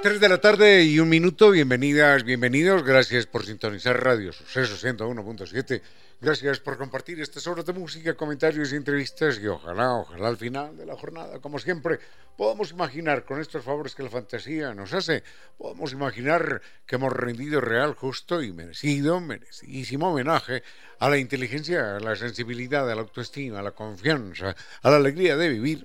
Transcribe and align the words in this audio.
3 0.00 0.20
de 0.20 0.28
la 0.28 0.40
tarde 0.40 0.84
y 0.84 1.00
un 1.00 1.08
minuto, 1.08 1.50
bienvenidas, 1.50 2.22
bienvenidos, 2.22 2.84
gracias 2.84 3.26
por 3.26 3.44
sintonizar 3.44 4.00
Radio 4.00 4.32
Suceso 4.32 4.76
101.7, 4.76 5.82
gracias 6.20 6.60
por 6.60 6.78
compartir 6.78 7.20
estas 7.20 7.48
horas 7.48 7.66
de 7.66 7.72
música, 7.72 8.14
comentarios 8.14 8.72
y 8.72 8.76
entrevistas. 8.76 9.40
Y 9.40 9.48
ojalá, 9.48 9.94
ojalá 9.94 10.28
al 10.28 10.36
final 10.36 10.76
de 10.76 10.86
la 10.86 10.94
jornada, 10.94 11.40
como 11.40 11.58
siempre, 11.58 11.98
podamos 12.36 12.70
imaginar 12.70 13.24
con 13.24 13.40
estos 13.40 13.64
favores 13.64 13.96
que 13.96 14.04
la 14.04 14.10
fantasía 14.10 14.72
nos 14.72 14.92
hace, 14.94 15.24
podamos 15.56 15.90
imaginar 15.90 16.62
que 16.86 16.94
hemos 16.94 17.12
rendido 17.12 17.60
real, 17.60 17.94
justo 17.94 18.40
y 18.40 18.52
merecido, 18.52 19.20
merecidísimo 19.20 20.12
homenaje 20.12 20.62
a 21.00 21.10
la 21.10 21.18
inteligencia, 21.18 21.96
a 21.96 22.00
la 22.00 22.14
sensibilidad, 22.14 22.88
a 22.88 22.94
la 22.94 23.00
autoestima, 23.00 23.58
a 23.58 23.62
la 23.62 23.72
confianza, 23.72 24.54
a 24.80 24.90
la 24.90 24.96
alegría 24.96 25.36
de 25.36 25.48
vivir 25.48 25.84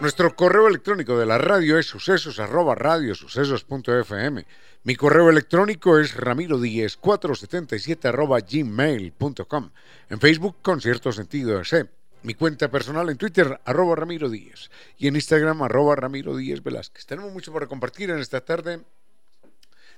Nuestro 0.00 0.34
correo 0.34 0.66
electrónico 0.66 1.18
de 1.18 1.26
la 1.26 1.36
radio 1.36 1.78
es 1.78 1.84
sucesos 1.84 2.40
arroba 2.40 2.74
radiosucesos.fm. 2.74 4.46
Mi 4.84 4.96
correo 4.96 5.28
electrónico 5.28 5.98
es 5.98 6.16
ramiro 6.16 6.56
477 6.58 8.08
arroba 8.08 8.40
gmail.com. 8.40 9.70
En 10.08 10.18
Facebook, 10.18 10.56
con 10.62 10.80
cierto 10.80 11.12
sentido 11.12 11.60
ese. 11.60 11.90
Mi 12.22 12.32
cuenta 12.32 12.70
personal 12.70 13.10
en 13.10 13.18
Twitter, 13.18 13.60
arroba 13.66 13.94
Ramiro 13.94 14.30
Díez. 14.30 14.70
Y 14.96 15.06
en 15.06 15.16
Instagram, 15.16 15.60
arroba 15.60 15.96
Ramiro 15.96 16.34
Díez 16.34 16.62
Velázquez. 16.62 17.04
Tenemos 17.04 17.30
mucho 17.30 17.52
para 17.52 17.66
compartir 17.66 18.08
en 18.08 18.20
esta 18.20 18.40
tarde 18.40 18.80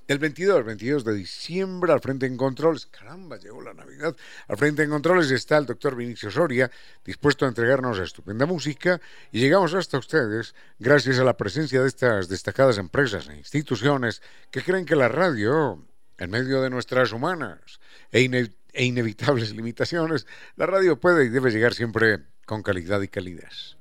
del 0.06 0.19
22, 0.19 0.64
22 0.64 1.05
de 1.05 1.14
diciembre, 1.14 1.92
al 1.92 2.00
frente 2.00 2.27
en 2.27 2.36
controles, 2.36 2.86
caramba, 2.86 3.39
llegó 3.39 3.62
la 3.62 3.75
Navidad, 3.75 4.17
al 4.48 4.56
frente 4.56 4.83
en 4.83 4.91
controles 4.91 5.31
está 5.31 5.59
el 5.59 5.67
doctor 5.67 5.97
Vinicio 5.97 6.31
Soria, 6.31 6.70
dispuesto 7.05 7.44
a 7.44 7.48
entregarnos 7.48 7.98
estupenda 7.98 8.47
música, 8.47 9.00
y 9.31 9.41
llegamos 9.41 9.75
hasta 9.75 9.99
ustedes 9.99 10.54
gracias 10.78 11.19
a 11.19 11.25
la 11.25 11.37
presencia 11.37 11.81
de 11.81 11.88
estas 11.88 12.28
destacadas 12.28 12.78
empresas 12.78 13.28
e 13.28 13.37
instituciones 13.37 14.22
que 14.50 14.62
creen 14.62 14.87
que 14.87 14.97
la 14.97 15.09
radio, 15.09 15.84
en 16.19 16.31
medio 16.31 16.62
de 16.62 16.71
nuestras 16.71 17.12
humanas 17.12 17.81
e, 18.10 18.50
e 18.72 18.84
inevitables 18.84 19.53
limitaciones, 19.56 20.26
la 20.56 20.66
radio 20.66 20.99
puede 20.99 21.25
y 21.25 21.28
debe 21.28 21.50
llegar 21.50 21.75
siempre 21.75 22.21
con 22.44 22.62
calidad 22.62 23.00
y 23.03 23.09
calidez. 23.09 23.76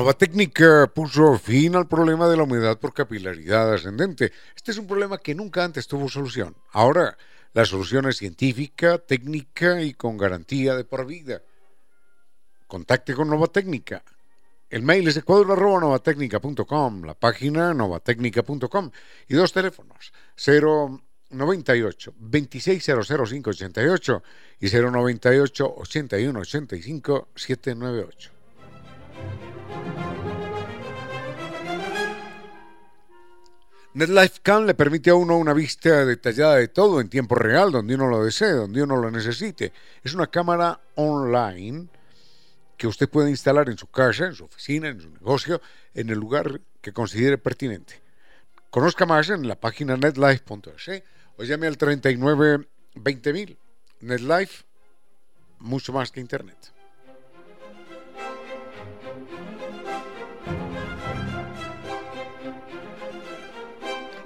Nova 0.00 0.14
Técnica 0.14 0.90
puso 0.94 1.36
fin 1.36 1.76
al 1.76 1.86
problema 1.86 2.26
de 2.26 2.34
la 2.34 2.44
humedad 2.44 2.78
por 2.78 2.94
capilaridad 2.94 3.74
ascendente. 3.74 4.32
Este 4.56 4.70
es 4.70 4.78
un 4.78 4.86
problema 4.86 5.18
que 5.18 5.34
nunca 5.34 5.62
antes 5.62 5.86
tuvo 5.86 6.08
solución. 6.08 6.56
Ahora, 6.72 7.18
la 7.52 7.66
solución 7.66 8.08
es 8.08 8.16
científica, 8.16 8.96
técnica 8.96 9.82
y 9.82 9.92
con 9.92 10.16
garantía 10.16 10.74
de 10.74 10.84
por 10.84 11.04
vida. 11.04 11.42
Contacte 12.66 13.12
con 13.12 13.28
Nova 13.28 13.48
Técnica. 13.48 14.02
El 14.70 14.84
mail 14.84 15.06
es 15.06 15.18
ecuador.novatecnica.com, 15.18 17.04
la 17.04 17.12
página 17.12 17.74
novatecnica.com 17.74 18.90
y 19.28 19.34
dos 19.34 19.52
teléfonos, 19.52 20.14
098 20.34 22.14
2600588 22.18 24.22
y 24.60 24.70
098 24.70 25.74
8185 25.76 27.28
798. 27.34 28.39
NetLife 33.92 34.40
Cam 34.42 34.66
le 34.66 34.74
permite 34.74 35.10
a 35.10 35.16
uno 35.16 35.36
una 35.36 35.52
vista 35.52 36.04
detallada 36.04 36.56
de 36.56 36.68
todo 36.68 37.00
en 37.00 37.08
tiempo 37.08 37.34
real, 37.34 37.72
donde 37.72 37.96
uno 37.96 38.06
lo 38.06 38.24
desee, 38.24 38.52
donde 38.52 38.82
uno 38.82 38.96
lo 38.96 39.10
necesite. 39.10 39.72
Es 40.04 40.14
una 40.14 40.28
cámara 40.28 40.80
online 40.94 41.88
que 42.76 42.86
usted 42.86 43.08
puede 43.08 43.30
instalar 43.30 43.68
en 43.68 43.76
su 43.76 43.88
casa, 43.88 44.26
en 44.26 44.34
su 44.34 44.44
oficina, 44.44 44.88
en 44.88 45.00
su 45.00 45.10
negocio, 45.10 45.60
en 45.92 46.08
el 46.08 46.18
lugar 46.18 46.60
que 46.80 46.92
considere 46.92 47.36
pertinente. 47.36 48.00
Conozca 48.70 49.06
más 49.06 49.28
en 49.28 49.48
la 49.48 49.56
página 49.56 49.96
netlife.es 49.96 51.02
o 51.36 51.42
llame 51.42 51.66
al 51.66 51.76
39 51.76 52.68
20000. 52.94 53.58
NetLife, 54.02 54.64
mucho 55.58 55.92
más 55.92 56.12
que 56.12 56.20
Internet. 56.20 56.72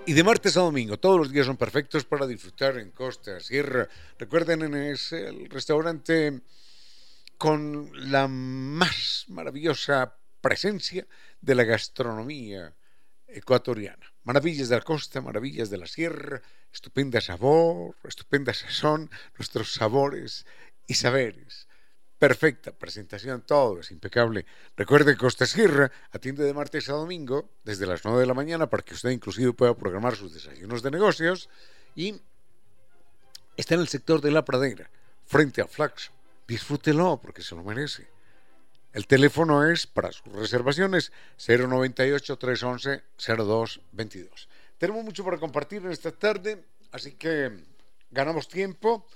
Y 0.07 0.13
de 0.13 0.23
martes 0.23 0.59
a 0.59 0.61
domingo, 0.61 0.99
todos 0.99 1.19
los 1.19 1.33
días 1.33 1.47
son 1.47 1.57
perfectos 1.57 2.05
para 2.05 2.27
disfrutar 2.27 2.77
en 2.77 2.91
Costa 2.91 3.41
Sierra. 3.41 3.89
Recuerden, 4.19 4.75
es 4.75 5.13
el 5.13 5.49
restaurante 5.49 6.43
con 7.39 7.91
la 8.11 8.29
más 8.29 9.25
maravillosa 9.29 10.15
presencia 10.43 11.07
de 11.41 11.55
la 11.55 11.65
gastronomía 11.65 12.75
ecuatoriana. 13.27 14.13
Maravillas 14.25 14.69
de 14.69 14.77
la 14.77 14.83
costa, 14.83 15.23
maravillas 15.23 15.71
de 15.71 15.79
la 15.79 15.87
sierra, 15.87 16.43
estupenda 16.71 17.23
sabor, 17.23 17.97
estupenda 18.05 18.53
sazón, 18.53 19.11
nuestros 19.39 19.73
sabores 19.73 20.45
y 20.87 20.95
saberes 20.95 21.67
perfecta 22.29 22.73
presentación, 22.73 23.43
todo 23.43 23.81
es 23.81 23.91
impecable. 23.91 24.47
Recuerde 24.79 25.13
que 25.13 25.19
Costa 25.19 25.45
Sierra 25.45 25.93
atiende 26.11 26.43
de 26.43 26.55
martes 26.55 26.89
a 26.89 26.95
domingo 26.95 27.51
desde 27.65 27.85
las 27.87 28.03
9 28.03 28.21
de 28.21 28.27
la 28.27 28.33
mañana 28.33 28.71
para 28.71 28.83
que 28.83 28.95
usted 28.95 29.11
inclusive 29.11 29.53
pueda 29.53 29.77
programar 29.77 30.17
sus 30.17 30.33
desayunos 30.33 30.83
de 30.83 30.91
negocios 30.91 31.51
y 31.95 32.19
está 33.59 33.75
en 33.75 33.83
el 33.83 33.89
sector 33.89 34.23
de 34.23 34.31
la 34.31 34.43
pradera, 34.43 34.89
frente 35.27 35.61
a 35.61 35.67
Flaxo. 35.67 36.13
Disfrútelo 36.49 37.21
porque 37.21 37.43
se 37.43 37.55
lo 37.55 37.63
merece. 37.63 38.09
El 38.95 39.07
teléfono 39.07 39.71
es 39.71 39.87
para 39.87 40.11
sus 40.11 40.33
reservaciones 40.33 41.13
098 41.47 42.39
311 42.39 43.03
0222. 43.19 44.49
Tenemos 44.79 45.05
mucho 45.05 45.27
para 45.27 45.37
compartir 45.37 45.85
en 45.85 45.93
esta 45.93 46.11
tarde, 46.11 46.65
así 46.91 47.13
que 47.17 47.53
ganamos 48.11 48.49
tiempo 48.49 49.07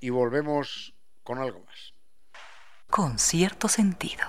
y 0.00 0.08
volvemos 0.08 0.94
con 1.22 1.38
algo 1.38 1.60
más 1.60 1.95
con 2.88 3.18
cierto 3.18 3.68
sentido. 3.68 4.24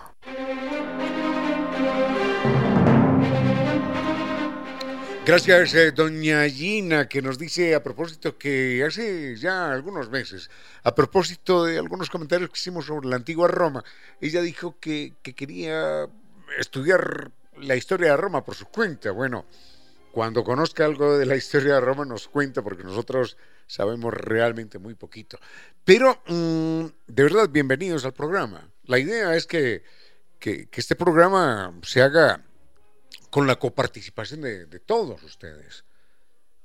Gracias, 5.26 5.74
eh, 5.74 5.92
doña 5.92 6.48
Gina, 6.48 7.10
que 7.10 7.22
nos 7.22 7.38
dice 7.38 7.76
a 7.76 7.84
propósito 7.84 8.38
que 8.38 8.82
hace 8.88 9.36
ya 9.36 9.74
algunos 9.74 10.10
meses, 10.10 10.50
a 10.84 10.96
propósito 10.96 11.66
de 11.66 11.78
algunos 11.78 12.10
comentarios 12.10 12.50
que 12.50 12.58
hicimos 12.58 12.86
sobre 12.86 13.10
la 13.10 13.18
antigua 13.18 13.50
Roma, 13.50 13.84
ella 14.22 14.42
dijo 14.42 14.80
que, 14.80 15.16
que 15.22 15.36
quería 15.36 16.08
estudiar 16.58 17.30
la 17.58 17.76
historia 17.76 18.12
de 18.12 18.18
Roma 18.18 18.46
por 18.46 18.56
su 18.56 18.68
cuenta. 18.68 19.12
Bueno, 19.12 19.46
cuando 20.18 20.44
conozca 20.44 20.84
algo 20.84 21.16
de 21.16 21.28
la 21.28 21.36
historia 21.36 21.76
de 21.76 21.80
Roma 21.80 22.04
nos 22.04 22.28
cuenta, 22.28 22.64
porque 22.64 22.84
nosotros 22.84 23.38
sabemos 23.68 24.12
realmente 24.12 24.80
muy 24.80 24.96
poquito. 24.96 25.38
Pero, 25.86 26.24
mm, 26.26 26.86
de 27.06 27.24
verdad, 27.24 27.48
bienvenidos 27.52 28.04
al 28.04 28.16
programa. 28.16 28.68
La 28.86 28.98
idea 28.98 29.36
es 29.36 29.46
que, 29.46 29.84
este 30.42 30.96
programa 30.96 31.72
se 31.84 32.02
haga 32.02 32.44
con 33.30 33.46
la 33.46 33.58
coparticipación 33.58 34.42
de, 34.42 34.66
de 34.66 34.80
todos 34.80 35.22
ustedes. 35.22 35.86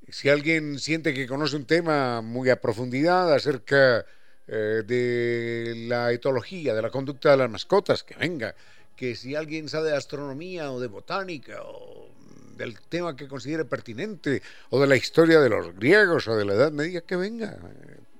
Si 0.09 0.31
alguien 0.31 0.79
siente 0.79 1.13
que 1.13 1.27
conoce 1.27 1.57
un 1.57 1.67
tema 1.67 2.23
muy 2.23 2.49
a 2.49 2.59
profundidad 2.59 3.35
acerca 3.35 4.07
eh, 4.47 4.83
de 4.87 5.75
la 5.89 6.11
etología, 6.11 6.73
de 6.73 6.81
la 6.81 6.91
conducta 6.91 7.33
de 7.33 7.37
las 7.37 7.51
mascotas, 7.51 8.03
que 8.03 8.15
venga. 8.15 8.55
Que 8.97 9.15
si 9.15 9.35
alguien 9.35 9.69
sabe 9.69 9.91
de 9.91 9.97
astronomía 9.97 10.73
o 10.73 10.81
de 10.81 10.89
botánica 10.89 11.61
o 11.65 12.12
del 12.57 12.81
tema 12.81 13.17
que 13.17 13.29
considere 13.29 13.65
pertinente 13.65 14.43
o 14.71 14.81
de 14.81 14.87
la 14.87 14.97
historia 14.97 15.41
de 15.41 15.49
los 15.49 15.75
griegos 15.75 16.29
o 16.29 16.37
de 16.37 16.45
la 16.45 16.55
Edad 16.55 16.73
Media, 16.73 17.03
que 17.03 17.17
venga. 17.17 17.59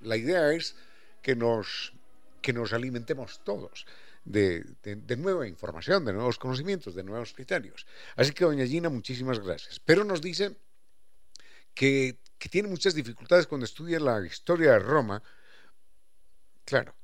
La 0.03 0.17
idea 0.17 0.53
es 0.53 0.75
que 1.23 1.37
nos, 1.37 1.93
que 2.41 2.53
nos 2.53 2.73
alimentemos 2.73 3.41
todos. 3.45 3.87
De, 4.25 4.65
nueva 5.17 5.49
información, 5.49 6.05
de 6.05 6.13
nuevos 6.13 6.39
conocimientos, 6.39 6.95
de 6.95 7.03
nuevos 7.03 7.33
criterios. 7.33 7.87
Así 8.15 8.33
que, 8.33 8.45
doña 8.45 8.67
Gina, 8.67 8.89
muchísimas 8.89 9.41
gracias. 9.41 9.81
Pero 9.81 10.05
nos 10.05 10.23
dice 10.23 10.55
que, 11.75 12.19
que 12.39 12.49
tiene 12.49 12.69
muchas 12.69 12.95
dificultades 12.95 13.49
cuando 13.49 13.65
estudia 13.65 13.99
la 13.99 14.25
historia 14.25 14.73
de 14.73 14.79
Roma, 14.79 15.23
claro, 16.65 16.95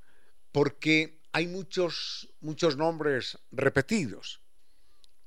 porque 0.52 1.18
hay 1.32 1.48
muchos, 1.48 2.28
muchos 2.40 2.76
nombres 2.76 3.38
repetidos. 3.50 4.40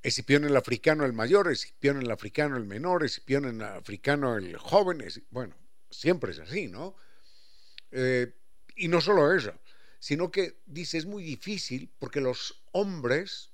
Escipión 0.03 0.45
el 0.45 0.55
africano 0.57 1.05
el 1.05 1.13
mayor, 1.13 1.51
Escipión 1.51 2.01
el 2.01 2.09
africano 2.09 2.57
el 2.57 2.65
menor, 2.65 3.03
Escipión 3.03 3.45
el 3.45 3.61
africano 3.61 4.35
el 4.35 4.57
joven, 4.57 5.05
bueno, 5.29 5.55
siempre 5.91 6.31
es 6.31 6.39
así, 6.39 6.67
¿no? 6.67 6.95
Eh, 7.91 8.33
y 8.75 8.87
no 8.87 8.99
solo 8.99 9.33
eso, 9.33 9.53
sino 9.99 10.31
que 10.31 10.61
dice 10.65 10.97
es 10.97 11.05
muy 11.05 11.23
difícil 11.23 11.91
porque 11.99 12.21
los 12.21 12.63
hombres, 12.71 13.51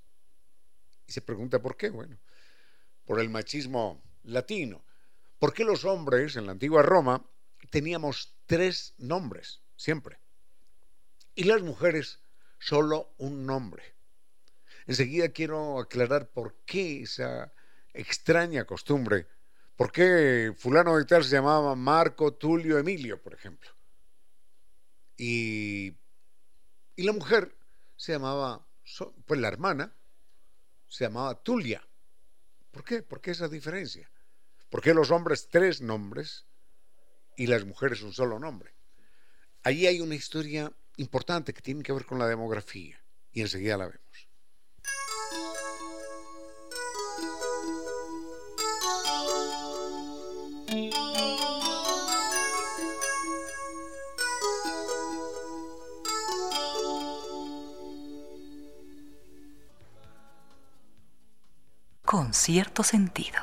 y 1.05 1.11
se 1.11 1.21
pregunta 1.21 1.59
por 1.59 1.75
qué, 1.75 1.89
bueno, 1.89 2.17
por 3.05 3.19
el 3.19 3.29
machismo 3.29 4.01
latino, 4.23 4.85
¿por 5.39 5.53
qué 5.53 5.65
los 5.65 5.83
hombres 5.83 6.37
en 6.37 6.45
la 6.45 6.53
antigua 6.53 6.81
Roma 6.81 7.25
teníamos 7.69 8.35
tres 8.45 8.93
nombres 8.97 9.61
siempre? 9.75 10.19
Y 11.35 11.43
las 11.43 11.61
mujeres 11.61 12.19
solo 12.59 13.13
un 13.17 13.45
nombre. 13.45 13.96
Enseguida 14.87 15.29
quiero 15.29 15.79
aclarar 15.79 16.29
por 16.29 16.55
qué 16.65 17.03
esa 17.03 17.53
extraña 17.93 18.65
costumbre, 18.65 19.27
por 19.75 19.91
qué 19.91 20.53
fulano 20.57 20.97
de 20.97 21.05
tal 21.05 21.23
se 21.23 21.31
llamaba 21.31 21.75
Marco 21.75 22.33
Tulio 22.33 22.77
Emilio, 22.77 23.21
por 23.21 23.33
ejemplo. 23.33 23.69
Y, 25.17 25.93
y 26.95 27.03
la 27.03 27.11
mujer 27.11 27.57
se 27.97 28.13
llamaba, 28.13 28.65
pues 29.25 29.39
la 29.39 29.49
hermana 29.49 29.93
se 30.87 31.03
llamaba 31.03 31.35
Tulia. 31.43 31.85
¿Por 32.71 32.85
qué? 32.85 33.03
¿Por 33.03 33.19
qué 33.19 33.31
esa 33.31 33.49
diferencia? 33.49 34.09
¿Por 34.69 34.81
qué 34.81 34.93
los 34.93 35.11
hombres 35.11 35.49
tres 35.49 35.81
nombres 35.81 36.45
y 37.35 37.47
las 37.47 37.65
mujeres 37.65 38.01
un 38.03 38.13
solo 38.13 38.39
nombre? 38.39 38.73
Allí 39.63 39.85
hay 39.85 39.99
una 39.99 40.15
historia 40.15 40.71
importante 40.95 41.53
que 41.53 41.61
tiene 41.61 41.83
que 41.83 41.91
ver 41.91 42.05
con 42.05 42.19
la 42.19 42.27
demografía 42.27 43.01
y 43.33 43.41
enseguida 43.41 43.77
la 43.77 43.87
vemos. 43.87 44.06
Con 62.07 62.33
cierto 62.33 62.83
sentido. 62.83 63.37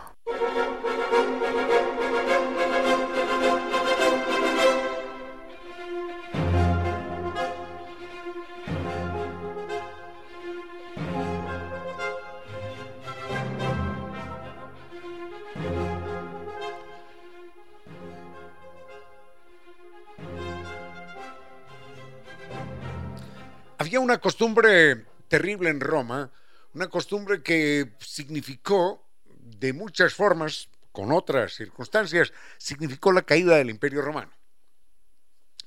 Había 23.76 24.00
una 24.00 24.17
costumbre 24.17 25.05
terrible 25.28 25.69
en 25.69 25.81
Roma 25.81 26.31
una 26.75 26.88
costumbre 26.88 27.43
que 27.43 27.94
significó 28.00 29.09
de 29.26 29.73
muchas 29.73 30.15
formas, 30.15 30.69
con 30.93 31.12
otras 31.12 31.55
circunstancias, 31.55 32.32
significó 32.59 33.12
la 33.12 33.23
caída 33.23 33.56
del 33.56 33.71
imperio 33.71 34.03
romano. 34.03 34.32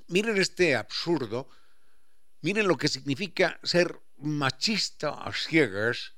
Miren 0.07 0.37
este 0.37 0.75
absurdo, 0.75 1.49
miren 2.41 2.67
lo 2.67 2.77
que 2.77 2.87
significa 2.87 3.59
ser 3.63 3.99
machista 4.17 5.09
a 5.09 5.33
ciegas, 5.33 6.13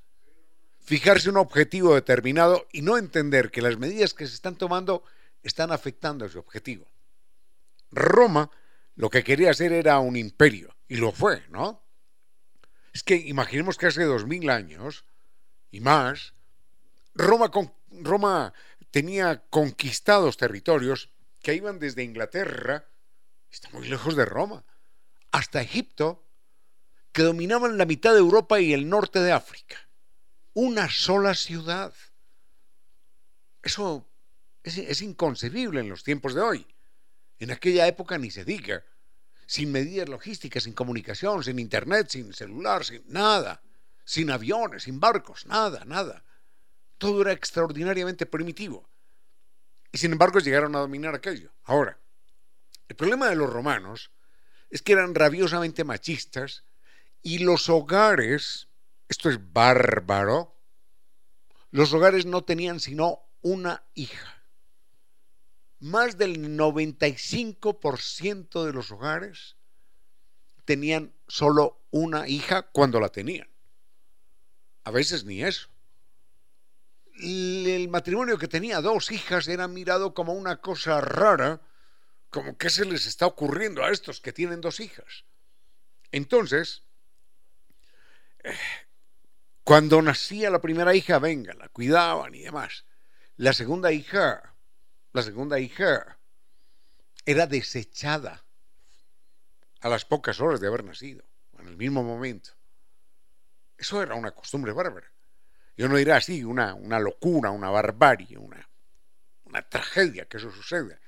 fijarse 0.80 1.30
un 1.30 1.36
objetivo 1.36 1.94
determinado 1.94 2.68
y 2.72 2.82
no 2.82 2.98
entender 2.98 3.50
que 3.50 3.62
las 3.62 3.78
medidas 3.78 4.14
que 4.14 4.26
se 4.26 4.34
están 4.34 4.56
tomando 4.56 5.02
están 5.42 5.72
afectando 5.72 6.24
a 6.24 6.28
ese 6.28 6.38
objetivo. 6.38 6.86
Roma 7.90 8.50
lo 8.96 9.08
que 9.08 9.24
quería 9.24 9.50
hacer 9.50 9.72
era 9.72 9.98
un 9.98 10.16
imperio, 10.16 10.76
y 10.86 10.96
lo 10.96 11.10
fue, 11.10 11.42
¿no? 11.48 11.82
Es 12.92 13.02
que 13.02 13.14
imaginemos 13.16 13.76
que 13.76 13.86
hace 13.86 14.04
dos 14.04 14.26
mil 14.26 14.50
años 14.50 15.04
y 15.70 15.80
más, 15.80 16.34
Roma, 17.14 17.50
Roma 17.90 18.52
tenía 18.90 19.44
conquistados 19.50 20.36
territorios 20.36 21.10
que 21.40 21.54
iban 21.54 21.78
desde 21.78 22.02
Inglaterra, 22.02 22.88
está 23.50 23.70
muy 23.70 23.88
lejos 23.88 24.16
de 24.16 24.24
Roma, 24.24 24.64
hasta 25.30 25.62
Egipto, 25.62 26.24
que 27.12 27.22
dominaban 27.22 27.78
la 27.78 27.86
mitad 27.86 28.12
de 28.12 28.18
Europa 28.18 28.60
y 28.60 28.72
el 28.72 28.88
norte 28.88 29.20
de 29.20 29.32
África. 29.32 29.76
Una 30.52 30.90
sola 30.90 31.34
ciudad. 31.34 31.94
Eso 33.62 34.08
es, 34.62 34.78
es 34.78 35.02
inconcebible 35.02 35.80
en 35.80 35.88
los 35.88 36.02
tiempos 36.02 36.34
de 36.34 36.40
hoy. 36.40 36.66
En 37.38 37.50
aquella 37.50 37.86
época 37.86 38.18
ni 38.18 38.30
se 38.30 38.44
diga 38.44 38.84
sin 39.50 39.72
medidas 39.72 40.08
logísticas, 40.08 40.62
sin 40.62 40.74
comunicación, 40.74 41.42
sin 41.42 41.58
internet, 41.58 42.08
sin 42.08 42.32
celular, 42.32 42.84
sin 42.84 43.02
nada, 43.08 43.60
sin 44.04 44.30
aviones, 44.30 44.84
sin 44.84 45.00
barcos, 45.00 45.44
nada, 45.44 45.84
nada. 45.86 46.22
Todo 46.98 47.22
era 47.22 47.32
extraordinariamente 47.32 48.26
primitivo. 48.26 48.88
Y 49.90 49.98
sin 49.98 50.12
embargo 50.12 50.38
llegaron 50.38 50.76
a 50.76 50.78
dominar 50.78 51.16
aquello. 51.16 51.52
Ahora, 51.64 51.98
el 52.86 52.94
problema 52.94 53.28
de 53.28 53.34
los 53.34 53.50
romanos 53.50 54.12
es 54.70 54.82
que 54.82 54.92
eran 54.92 55.16
rabiosamente 55.16 55.82
machistas 55.82 56.62
y 57.20 57.40
los 57.40 57.68
hogares, 57.68 58.68
esto 59.08 59.30
es 59.30 59.52
bárbaro, 59.52 60.54
los 61.72 61.92
hogares 61.92 62.24
no 62.24 62.44
tenían 62.44 62.78
sino 62.78 63.18
una 63.42 63.82
hija 63.94 64.39
más 65.80 66.18
del 66.18 66.56
95% 66.56 68.64
de 68.64 68.72
los 68.72 68.92
hogares 68.92 69.56
tenían 70.64 71.12
solo 71.26 71.80
una 71.90 72.28
hija 72.28 72.62
cuando 72.62 73.00
la 73.00 73.08
tenían. 73.08 73.48
A 74.84 74.90
veces 74.90 75.24
ni 75.24 75.42
eso. 75.42 75.68
El 77.18 77.88
matrimonio 77.88 78.38
que 78.38 78.48
tenía 78.48 78.80
dos 78.80 79.10
hijas 79.10 79.48
era 79.48 79.68
mirado 79.68 80.14
como 80.14 80.32
una 80.32 80.60
cosa 80.60 81.00
rara, 81.00 81.60
como 82.30 82.56
que 82.56 82.70
se 82.70 82.84
les 82.84 83.06
está 83.06 83.26
ocurriendo 83.26 83.82
a 83.82 83.90
estos 83.90 84.20
que 84.20 84.32
tienen 84.32 84.60
dos 84.60 84.80
hijas. 84.80 85.24
Entonces, 86.12 86.82
cuando 89.64 90.00
nacía 90.02 90.50
la 90.50 90.60
primera 90.60 90.94
hija, 90.94 91.18
venga, 91.18 91.54
la 91.54 91.68
cuidaban 91.68 92.34
y 92.34 92.42
demás. 92.42 92.84
La 93.36 93.52
segunda 93.52 93.92
hija 93.92 94.49
la 95.12 95.22
segunda 95.22 95.58
hija 95.58 96.18
era 97.24 97.46
desechada 97.46 98.44
a 99.80 99.88
las 99.88 100.04
pocas 100.04 100.40
horas 100.40 100.60
de 100.60 100.68
haber 100.68 100.84
nacido, 100.84 101.24
en 101.58 101.68
el 101.68 101.76
mismo 101.76 102.02
momento. 102.02 102.50
Eso 103.76 104.02
era 104.02 104.14
una 104.14 104.32
costumbre 104.32 104.72
bárbara. 104.72 105.10
Yo 105.76 105.88
no 105.88 105.96
dirá 105.96 106.16
así, 106.16 106.44
una, 106.44 106.74
una 106.74 107.00
locura, 107.00 107.50
una 107.50 107.70
barbarie, 107.70 108.36
una, 108.36 108.68
una 109.44 109.62
tragedia 109.62 110.26
que 110.26 110.36
eso 110.36 110.50
suceda. 110.50 111.00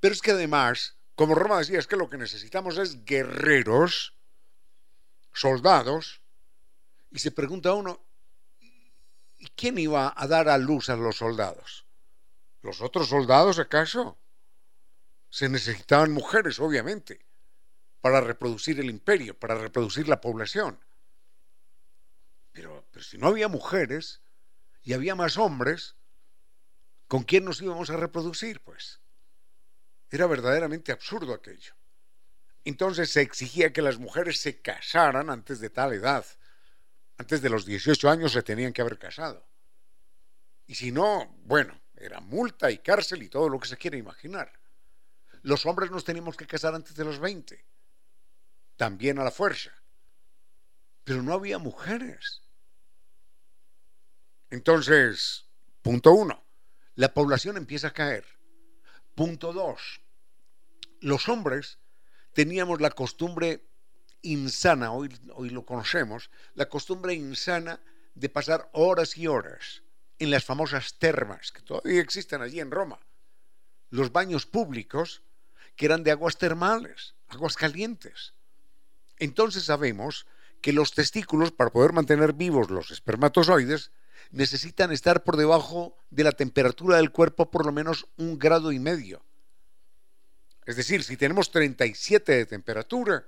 Pero 0.00 0.12
es 0.12 0.20
que 0.20 0.32
además, 0.32 0.96
como 1.14 1.34
Roma 1.34 1.58
decía, 1.58 1.78
es 1.78 1.86
que 1.86 1.96
lo 1.96 2.08
que 2.08 2.18
necesitamos 2.18 2.78
es 2.78 3.04
guerreros, 3.04 4.14
soldados, 5.32 6.20
y 7.10 7.20
se 7.20 7.30
pregunta 7.30 7.74
uno, 7.74 8.04
¿y 9.38 9.48
quién 9.50 9.78
iba 9.78 10.12
a 10.16 10.26
dar 10.26 10.48
a 10.48 10.58
luz 10.58 10.90
a 10.90 10.96
los 10.96 11.16
soldados? 11.16 11.86
¿Los 12.62 12.80
otros 12.80 13.08
soldados 13.08 13.58
acaso? 13.58 14.18
Se 15.30 15.48
necesitaban 15.48 16.12
mujeres, 16.12 16.58
obviamente, 16.58 17.24
para 18.00 18.20
reproducir 18.20 18.80
el 18.80 18.90
imperio, 18.90 19.38
para 19.38 19.54
reproducir 19.54 20.08
la 20.08 20.20
población. 20.20 20.78
Pero, 22.52 22.86
si 23.00 23.16
no 23.16 23.28
había 23.28 23.48
mujeres 23.48 24.20
y 24.82 24.92
había 24.92 25.14
más 25.14 25.38
hombres, 25.38 25.96
¿con 27.06 27.22
quién 27.22 27.44
nos 27.44 27.62
íbamos 27.62 27.90
a 27.90 27.96
reproducir? 27.96 28.60
Pues 28.60 29.00
era 30.10 30.26
verdaderamente 30.26 30.92
absurdo 30.92 31.32
aquello. 31.32 31.74
Entonces 32.64 33.10
se 33.10 33.22
exigía 33.22 33.72
que 33.72 33.82
las 33.82 33.98
mujeres 33.98 34.40
se 34.40 34.60
casaran 34.60 35.30
antes 35.30 35.60
de 35.60 35.70
tal 35.70 35.92
edad. 35.92 36.26
Antes 37.16 37.40
de 37.42 37.48
los 37.48 37.64
18 37.64 38.10
años 38.10 38.32
se 38.32 38.42
tenían 38.42 38.72
que 38.72 38.82
haber 38.82 38.98
casado. 38.98 39.46
Y 40.66 40.74
si 40.74 40.92
no, 40.92 41.36
bueno, 41.44 41.80
era 42.00 42.20
multa 42.20 42.70
y 42.70 42.78
cárcel 42.78 43.22
y 43.22 43.28
todo 43.28 43.48
lo 43.48 43.60
que 43.60 43.68
se 43.68 43.76
quiere 43.76 43.98
imaginar. 43.98 44.50
Los 45.42 45.66
hombres 45.66 45.90
nos 45.90 46.04
teníamos 46.04 46.36
que 46.36 46.46
casar 46.46 46.74
antes 46.74 46.94
de 46.94 47.04
los 47.04 47.18
20. 47.18 47.62
También 48.76 49.18
a 49.18 49.24
la 49.24 49.30
fuerza. 49.30 49.70
Pero 51.04 51.22
no 51.22 51.34
había 51.34 51.58
mujeres. 51.58 52.42
Entonces, 54.48 55.46
punto 55.82 56.12
uno, 56.12 56.42
la 56.94 57.12
población 57.12 57.56
empieza 57.56 57.88
a 57.88 57.92
caer. 57.92 58.24
Punto 59.14 59.52
dos, 59.52 60.00
los 61.00 61.28
hombres 61.28 61.78
teníamos 62.32 62.80
la 62.80 62.90
costumbre 62.90 63.66
insana, 64.22 64.92
hoy, 64.92 65.14
hoy 65.34 65.50
lo 65.50 65.64
conocemos, 65.64 66.30
la 66.54 66.68
costumbre 66.68 67.14
insana 67.14 67.80
de 68.14 68.28
pasar 68.28 68.68
horas 68.72 69.16
y 69.16 69.26
horas 69.26 69.82
en 70.20 70.30
las 70.30 70.44
famosas 70.44 70.94
termas, 70.98 71.50
que 71.50 71.62
todavía 71.62 72.00
existen 72.00 72.42
allí 72.42 72.60
en 72.60 72.70
Roma, 72.70 73.00
los 73.88 74.12
baños 74.12 74.46
públicos 74.46 75.22
que 75.74 75.86
eran 75.86 76.04
de 76.04 76.12
aguas 76.12 76.36
termales, 76.36 77.14
aguas 77.28 77.56
calientes. 77.56 78.34
Entonces 79.18 79.64
sabemos 79.64 80.26
que 80.60 80.74
los 80.74 80.92
testículos, 80.92 81.52
para 81.52 81.70
poder 81.70 81.92
mantener 81.92 82.34
vivos 82.34 82.70
los 82.70 82.90
espermatozoides, 82.90 83.90
necesitan 84.30 84.92
estar 84.92 85.24
por 85.24 85.36
debajo 85.36 85.96
de 86.10 86.24
la 86.24 86.32
temperatura 86.32 86.98
del 86.98 87.10
cuerpo 87.10 87.50
por 87.50 87.64
lo 87.64 87.72
menos 87.72 88.06
un 88.18 88.38
grado 88.38 88.72
y 88.72 88.78
medio. 88.78 89.24
Es 90.66 90.76
decir, 90.76 91.02
si 91.02 91.16
tenemos 91.16 91.50
37 91.50 92.30
de 92.32 92.46
temperatura, 92.46 93.26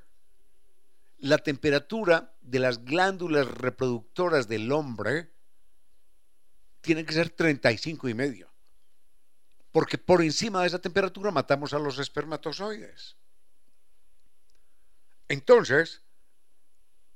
la 1.18 1.38
temperatura 1.38 2.34
de 2.42 2.58
las 2.58 2.84
glándulas 2.84 3.48
reproductoras 3.48 4.46
del 4.46 4.70
hombre 4.70 5.31
tiene 6.82 7.06
que 7.06 7.14
ser 7.14 7.30
35 7.30 8.08
y 8.08 8.14
medio. 8.14 8.52
Porque 9.70 9.96
por 9.96 10.20
encima 10.20 10.60
de 10.60 10.66
esa 10.66 10.80
temperatura 10.80 11.30
matamos 11.30 11.72
a 11.72 11.78
los 11.78 11.98
espermatozoides. 11.98 13.16
Entonces, 15.28 16.02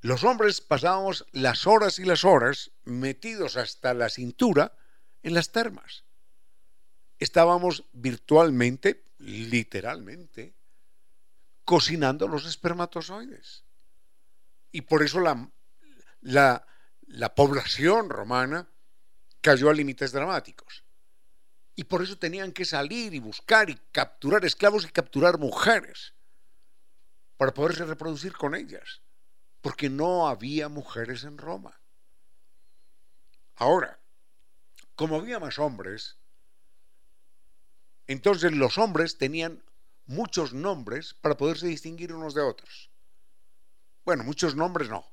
los 0.00 0.24
hombres 0.24 0.62
pasábamos 0.62 1.26
las 1.32 1.66
horas 1.66 1.98
y 1.98 2.04
las 2.04 2.24
horas 2.24 2.70
metidos 2.84 3.58
hasta 3.58 3.92
la 3.92 4.08
cintura 4.08 4.72
en 5.22 5.34
las 5.34 5.52
termas. 5.52 6.04
Estábamos 7.18 7.84
virtualmente, 7.92 9.04
literalmente, 9.18 10.54
cocinando 11.64 12.28
los 12.28 12.46
espermatozoides. 12.46 13.64
Y 14.70 14.82
por 14.82 15.02
eso 15.02 15.20
la, 15.20 15.50
la, 16.20 16.66
la 17.06 17.34
población 17.34 18.08
romana 18.08 18.68
cayó 19.46 19.70
a 19.70 19.74
límites 19.74 20.10
dramáticos. 20.10 20.82
Y 21.76 21.84
por 21.84 22.02
eso 22.02 22.18
tenían 22.18 22.50
que 22.50 22.64
salir 22.64 23.14
y 23.14 23.20
buscar 23.20 23.70
y 23.70 23.76
capturar 23.92 24.44
esclavos 24.44 24.84
y 24.84 24.90
capturar 24.90 25.38
mujeres 25.38 26.14
para 27.36 27.54
poderse 27.54 27.84
reproducir 27.84 28.32
con 28.32 28.56
ellas 28.56 29.02
porque 29.60 29.88
no 29.88 30.26
había 30.26 30.68
mujeres 30.68 31.22
en 31.22 31.38
Roma. 31.38 31.80
Ahora, 33.54 34.00
como 34.96 35.14
había 35.14 35.38
más 35.38 35.60
hombres, 35.60 36.16
entonces 38.08 38.50
los 38.50 38.78
hombres 38.78 39.16
tenían 39.16 39.62
muchos 40.06 40.54
nombres 40.54 41.14
para 41.14 41.36
poderse 41.36 41.68
distinguir 41.68 42.12
unos 42.12 42.34
de 42.34 42.42
otros. 42.42 42.90
Bueno, 44.04 44.24
muchos 44.24 44.56
nombres 44.56 44.88
no. 44.88 45.08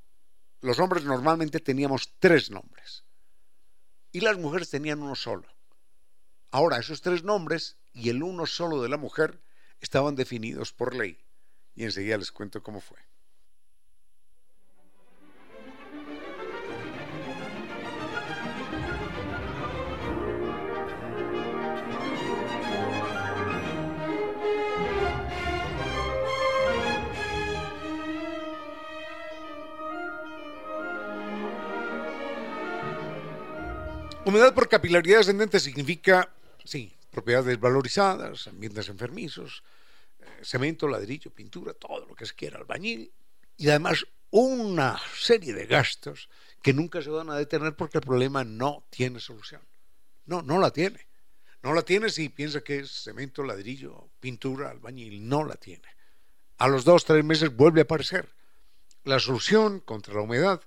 Los 0.61 0.79
hombres 0.79 1.03
normalmente 1.03 1.59
teníamos 1.59 2.15
tres 2.17 2.49
nombres 2.49 3.03
y 4.13 4.21
las 4.21 4.37
mujeres 4.37 4.69
tenían 4.69 5.01
uno 5.01 5.15
solo. 5.15 5.43
Ahora, 6.51 6.77
esos 6.77 7.01
tres 7.01 7.23
nombres 7.23 7.77
y 7.93 8.09
el 8.09 8.23
uno 8.23 8.45
solo 8.45 8.81
de 8.81 8.87
la 8.87 8.97
mujer 8.97 9.41
estaban 9.81 10.15
definidos 10.15 10.71
por 10.71 10.95
ley. 10.95 11.17
Y 11.75 11.83
enseguida 11.83 12.17
les 12.17 12.31
cuento 12.31 12.61
cómo 12.61 12.79
fue. 12.79 12.99
Humedad 34.25 34.53
por 34.53 34.69
capilaridad 34.69 35.19
ascendente 35.19 35.59
significa, 35.59 36.33
sí, 36.63 36.95
propiedades 37.11 37.59
valorizadas, 37.59 38.47
ambientes 38.47 38.87
enfermizos, 38.87 39.63
eh, 40.19 40.25
cemento, 40.43 40.87
ladrillo, 40.87 41.29
pintura, 41.29 41.73
todo 41.73 42.05
lo 42.05 42.15
que 42.15 42.25
se 42.25 42.33
quiera, 42.33 42.57
albañil, 42.57 43.11
y 43.57 43.67
además 43.67 44.07
una 44.29 44.97
serie 45.13 45.53
de 45.53 45.65
gastos 45.65 46.29
que 46.61 46.73
nunca 46.73 47.01
se 47.01 47.09
van 47.09 47.29
a 47.29 47.35
detener 47.35 47.75
porque 47.75 47.97
el 47.97 48.05
problema 48.05 48.45
no 48.45 48.85
tiene 48.89 49.19
solución. 49.19 49.61
No, 50.25 50.41
no 50.41 50.57
la 50.57 50.71
tiene. 50.71 51.05
No 51.61 51.73
la 51.73 51.81
tiene 51.81 52.09
si 52.09 52.29
piensa 52.29 52.61
que 52.61 52.79
es 52.79 53.03
cemento, 53.03 53.43
ladrillo, 53.43 54.09
pintura, 54.21 54.69
albañil. 54.69 55.27
No 55.27 55.43
la 55.43 55.55
tiene. 55.55 55.87
A 56.59 56.69
los 56.69 56.85
dos, 56.85 57.03
tres 57.03 57.25
meses 57.25 57.53
vuelve 57.55 57.81
a 57.81 57.83
aparecer. 57.83 58.29
La 59.03 59.19
solución 59.19 59.81
contra 59.81 60.13
la 60.13 60.21
humedad 60.21 60.61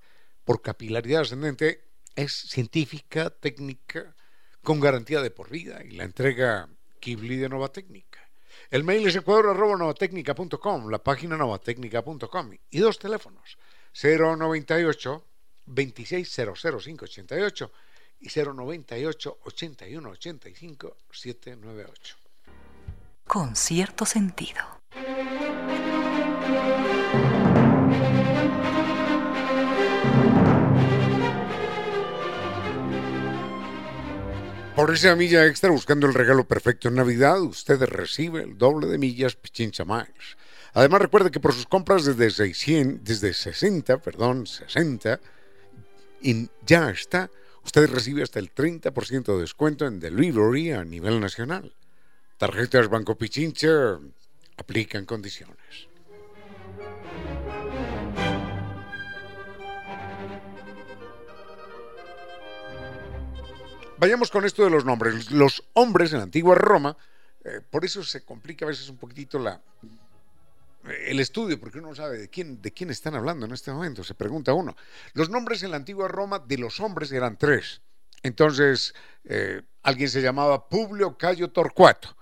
por 0.45 0.61
capilaridad 0.61 1.23
ascendente 1.23 1.83
es 2.17 2.33
científica, 2.33 3.31
técnica, 3.31 4.15
con 4.63 4.81
garantía 4.81 5.23
de 5.23 5.31
por 5.31 5.51
vida 5.51 5.85
y 5.85 5.93
la 5.93 6.05
entrega 6.05 6.69
Kibli 6.99 7.37
de 7.37 7.49
Nova 7.49 7.69
Técnica. 7.69 8.29
El 8.71 8.83
mail 8.83 9.07
es 9.07 9.15
ecuador.novatecnica.com, 9.15 10.89
la 10.89 10.99
página 10.99 11.37
novatecnica.com 11.37 12.51
y 12.71 12.79
dos 12.79 12.99
teléfonos, 12.99 13.57
098 14.03 15.25
2600588 15.67 17.71
y 18.21 18.29
098 18.29 19.39
8185 19.45 20.97
798. 21.11 22.17
Con 23.27 23.57
cierto 23.57 24.07
sentido. 24.07 24.63
Por 34.77 34.93
esa 34.93 35.17
milla 35.17 35.47
extra, 35.47 35.71
buscando 35.71 36.07
el 36.07 36.13
regalo 36.13 36.47
perfecto 36.47 36.89
en 36.89 36.97
Navidad, 36.97 37.41
usted 37.41 37.83
recibe 37.85 38.43
el 38.43 38.59
doble 38.59 38.89
de 38.89 38.99
millas 38.99 39.35
Pichincha 39.35 39.87
Miles. 39.87 40.37
Además, 40.75 41.01
recuerde 41.01 41.31
que 41.31 41.41
por 41.41 41.55
sus 41.55 41.65
compras 41.65 42.05
desde 42.05 42.31
600, 42.31 43.03
desde 43.03 43.33
60, 43.33 43.97
perdón, 44.03 44.47
60, 44.47 45.19
y 46.21 46.51
ya 46.67 46.91
está, 46.91 47.31
usted 47.65 47.89
recibe 47.89 48.23
hasta 48.23 48.39
el 48.39 48.55
30% 48.55 49.25
de 49.25 49.41
descuento 49.41 49.87
en 49.87 49.99
delivery 49.99 50.73
a 50.73 50.85
nivel 50.85 51.21
nacional. 51.21 51.73
Tarjetas 52.37 52.91
Banco 52.91 53.17
Pichincha 53.17 53.99
aplican 54.59 55.07
condiciones. 55.07 55.89
Vayamos 63.99 64.31
con 64.31 64.45
esto 64.45 64.63
de 64.63 64.71
los 64.71 64.85
nombres. 64.85 65.31
Los 65.31 65.65
hombres 65.73 66.13
en 66.13 66.19
la 66.19 66.25
antigua 66.25 66.55
Roma, 66.55 66.97
eh, 67.45 67.61
por 67.71 67.85
eso 67.85 68.05
se 68.05 68.25
complica 68.25 68.67
a 68.67 68.69
veces 68.69 68.91
un 68.91 68.99
poquitito 68.99 69.39
la, 69.39 69.63
el 71.07 71.19
estudio, 71.19 71.59
porque 71.59 71.79
uno 71.79 71.89
no 71.89 71.95
sabe 71.95 72.19
de 72.19 72.29
quién, 72.29 72.61
de 72.61 72.73
quién 72.73 72.91
están 72.91 73.15
hablando 73.15 73.47
en 73.47 73.53
este 73.53 73.73
momento, 73.73 74.05
se 74.05 74.15
pregunta 74.15 74.53
uno. 74.53 74.77
Los 75.15 75.31
nombres 75.31 75.63
en 75.63 75.71
la 75.71 75.79
antigua 75.79 76.09
Roma 76.09 76.39
de 76.39 76.59
los 76.59 76.79
hombres 76.81 77.11
eran 77.11 77.39
tres. 77.39 77.81
Entonces, 78.23 78.95
eh, 79.25 79.63
alguien 79.83 80.11
se 80.11 80.21
llamaba 80.21 80.69
Publio 80.69 81.17
Cayo 81.17 81.51
Torcuato. 81.51 82.17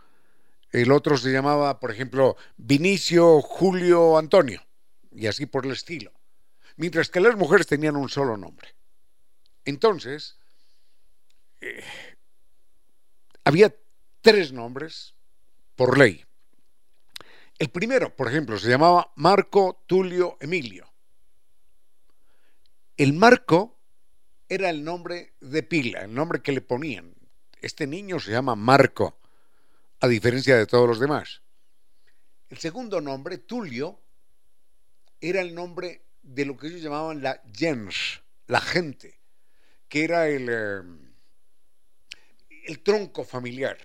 El 0.71 0.93
otro 0.93 1.17
se 1.17 1.33
llamaba, 1.33 1.81
por 1.81 1.91
ejemplo, 1.91 2.37
Vinicio 2.57 3.41
Julio 3.41 4.17
Antonio. 4.17 4.65
Y 5.11 5.27
así 5.27 5.47
por 5.47 5.67
el 5.67 5.73
estilo. 5.73 6.13
Mientras 6.77 7.09
que 7.09 7.21
las 7.21 7.37
mujeres 7.37 7.67
tenían 7.67 7.97
un 7.97 8.09
solo 8.09 8.37
nombre. 8.37 8.75
Entonces, 9.65 10.39
había 13.45 13.75
tres 14.21 14.53
nombres 14.53 15.15
por 15.77 15.99
ley. 15.99 16.25
El 17.59 17.69
primero, 17.69 18.15
por 18.15 18.29
ejemplo, 18.29 18.59
se 18.59 18.69
llamaba 18.69 19.13
Marco 19.17 19.85
Tulio 19.87 20.37
Emilio. 20.41 20.93
El 22.97 23.13
Marco 23.13 23.79
era 24.49 24.71
el 24.71 24.85
nombre 24.85 25.35
de 25.41 25.63
pila, 25.63 26.03
el 26.03 26.15
nombre 26.15 26.43
que 26.43 26.53
le 26.53 26.61
ponían. 26.61 27.15
este 27.61 27.87
niño 27.87 28.21
se 28.21 28.31
llama 28.31 28.55
Marco, 28.55 29.19
a 30.01 30.09
diferencia 30.09 30.57
de 30.57 30.67
todos 30.67 30.87
los 30.87 31.01
demás. 31.01 31.43
El 32.51 32.59
segundo 32.59 33.01
nombre, 33.01 33.39
Tulio, 33.39 34.01
era 35.21 35.41
el 35.41 35.55
nombre 35.55 36.03
de 36.23 36.45
lo 36.45 36.57
que 36.57 36.67
ellos 36.67 36.83
llamaban 36.83 37.23
la 37.23 37.43
gens, 37.53 38.23
la 38.47 38.61
gente, 38.61 39.19
que 39.89 40.05
era 40.05 40.29
el, 40.29 40.49
eh, 40.51 40.83
el 42.65 42.83
tronco 42.83 43.25
familiar. 43.25 43.79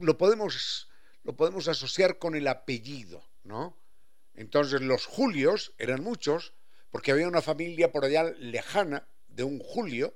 Lo 0.00 0.18
podemos, 0.18 0.88
lo 1.22 1.36
podemos 1.36 1.68
asociar 1.68 2.18
con 2.18 2.34
el 2.34 2.48
apellido, 2.48 3.24
¿no? 3.44 3.78
Entonces 4.34 4.80
los 4.80 5.06
Julios 5.06 5.74
eran 5.78 6.02
muchos, 6.02 6.54
porque 6.90 7.12
había 7.12 7.28
una 7.28 7.42
familia 7.42 7.92
por 7.92 8.04
allá 8.04 8.24
lejana 8.24 9.08
de 9.28 9.44
un 9.44 9.60
Julio, 9.60 10.14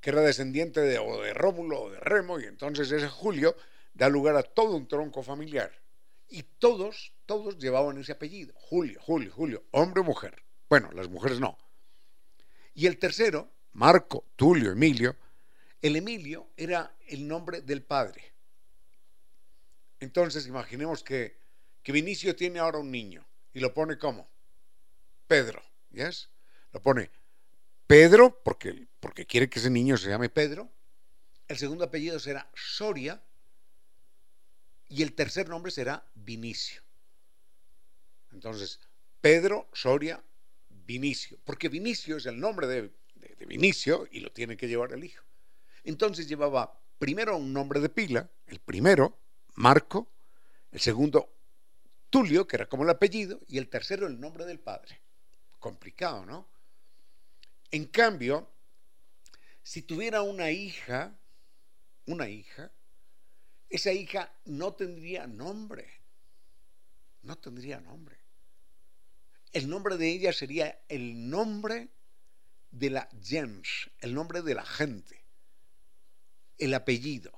que 0.00 0.10
era 0.10 0.22
descendiente 0.22 0.80
de, 0.80 0.98
o 0.98 1.22
de 1.22 1.34
Rómulo 1.34 1.82
o 1.82 1.90
de 1.90 2.00
Remo, 2.00 2.40
y 2.40 2.44
entonces 2.44 2.90
ese 2.90 3.08
Julio 3.08 3.56
da 3.92 4.08
lugar 4.08 4.36
a 4.36 4.42
todo 4.42 4.76
un 4.76 4.88
tronco 4.88 5.22
familiar. 5.22 5.72
Y 6.28 6.42
todos, 6.42 7.12
todos 7.24 7.58
llevaban 7.58 7.98
ese 7.98 8.12
apellido, 8.12 8.52
Julio, 8.56 9.00
Julio, 9.02 9.32
Julio, 9.32 9.64
hombre 9.70 10.00
o 10.00 10.04
mujer. 10.04 10.42
Bueno, 10.68 10.90
las 10.92 11.08
mujeres 11.08 11.40
no. 11.40 11.56
Y 12.74 12.86
el 12.86 12.98
tercero, 12.98 13.50
Marco, 13.72 14.26
Tulio, 14.36 14.72
Emilio, 14.72 15.16
el 15.82 15.96
Emilio 15.96 16.50
era 16.56 16.96
el 17.08 17.26
nombre 17.26 17.60
del 17.60 17.82
padre. 17.82 18.32
Entonces, 20.00 20.46
imaginemos 20.46 21.02
que, 21.02 21.38
que 21.82 21.92
Vinicio 21.92 22.36
tiene 22.36 22.58
ahora 22.58 22.78
un 22.78 22.90
niño 22.90 23.26
y 23.52 23.60
lo 23.60 23.72
pone 23.72 23.98
como 23.98 24.28
Pedro, 25.26 25.62
¿yes? 25.90 26.28
Lo 26.72 26.82
pone 26.82 27.10
Pedro 27.86 28.42
porque, 28.42 28.86
porque 29.00 29.26
quiere 29.26 29.48
que 29.48 29.58
ese 29.58 29.70
niño 29.70 29.96
se 29.96 30.08
llame 30.08 30.28
Pedro. 30.28 30.70
El 31.48 31.56
segundo 31.56 31.84
apellido 31.84 32.18
será 32.18 32.50
Soria 32.54 33.22
y 34.88 35.02
el 35.02 35.14
tercer 35.14 35.48
nombre 35.48 35.70
será 35.70 36.04
Vinicio. 36.14 36.82
Entonces, 38.32 38.80
Pedro, 39.20 39.68
Soria, 39.72 40.22
Vinicio, 40.68 41.38
porque 41.44 41.68
Vinicio 41.68 42.16
es 42.16 42.26
el 42.26 42.38
nombre 42.38 42.66
de, 42.66 42.90
de 43.14 43.46
Vinicio 43.46 44.06
y 44.10 44.20
lo 44.20 44.30
tiene 44.30 44.56
que 44.56 44.68
llevar 44.68 44.92
el 44.92 45.04
hijo. 45.04 45.25
Entonces 45.86 46.26
llevaba 46.26 46.80
primero 46.98 47.36
un 47.36 47.52
nombre 47.52 47.78
de 47.78 47.88
pila, 47.88 48.28
el 48.48 48.58
primero, 48.58 49.20
Marco, 49.54 50.08
el 50.72 50.80
segundo, 50.80 51.32
Tulio, 52.10 52.46
que 52.48 52.56
era 52.56 52.68
como 52.68 52.82
el 52.82 52.90
apellido, 52.90 53.40
y 53.46 53.58
el 53.58 53.68
tercero, 53.68 54.08
el 54.08 54.18
nombre 54.18 54.44
del 54.44 54.58
padre. 54.58 55.00
Complicado, 55.60 56.26
¿no? 56.26 56.48
En 57.70 57.86
cambio, 57.86 58.50
si 59.62 59.82
tuviera 59.82 60.22
una 60.22 60.50
hija, 60.50 61.16
una 62.06 62.28
hija, 62.28 62.72
esa 63.70 63.92
hija 63.92 64.32
no 64.44 64.74
tendría 64.74 65.28
nombre. 65.28 65.88
No 67.22 67.38
tendría 67.38 67.80
nombre. 67.80 68.18
El 69.52 69.68
nombre 69.68 69.96
de 69.96 70.10
ella 70.10 70.32
sería 70.32 70.80
el 70.88 71.30
nombre 71.30 71.90
de 72.72 72.90
la 72.90 73.08
gens, 73.22 73.88
el 74.00 74.14
nombre 74.14 74.42
de 74.42 74.54
la 74.56 74.64
gente 74.64 75.25
el 76.58 76.74
apellido. 76.74 77.32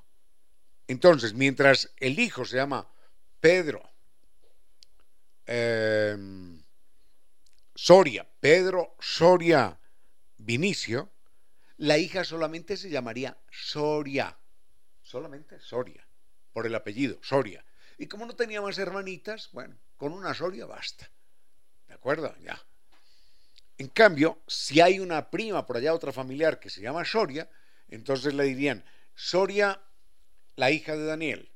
Entonces, 0.86 1.34
mientras 1.34 1.92
el 1.98 2.18
hijo 2.18 2.44
se 2.44 2.56
llama 2.56 2.90
Pedro 3.40 3.82
em, 5.46 6.62
Soria, 7.74 8.26
Pedro 8.40 8.96
Soria 8.98 9.78
Vinicio, 10.38 11.10
la 11.76 11.98
hija 11.98 12.24
solamente 12.24 12.76
se 12.76 12.90
llamaría 12.90 13.36
Soria, 13.50 14.36
solamente 15.02 15.60
Soria, 15.60 16.06
por 16.52 16.66
el 16.66 16.74
apellido, 16.74 17.18
Soria. 17.22 17.64
Y 17.98 18.06
como 18.06 18.26
no 18.26 18.34
tenía 18.34 18.60
más 18.62 18.78
hermanitas, 18.78 19.50
bueno, 19.52 19.76
con 19.96 20.12
una 20.12 20.34
Soria 20.34 20.66
basta. 20.66 21.10
¿De 21.86 21.94
acuerdo? 21.94 22.34
Ya. 22.40 22.60
En 23.76 23.88
cambio, 23.88 24.42
si 24.46 24.80
hay 24.80 24.98
una 24.98 25.30
prima 25.30 25.64
por 25.66 25.76
allá, 25.76 25.94
otra 25.94 26.12
familiar 26.12 26.58
que 26.58 26.70
se 26.70 26.80
llama 26.80 27.04
Soria, 27.04 27.48
entonces 27.88 28.34
le 28.34 28.44
dirían, 28.44 28.84
Soria, 29.20 29.82
la 30.54 30.70
hija 30.70 30.96
de 30.96 31.04
Daniel. 31.04 31.50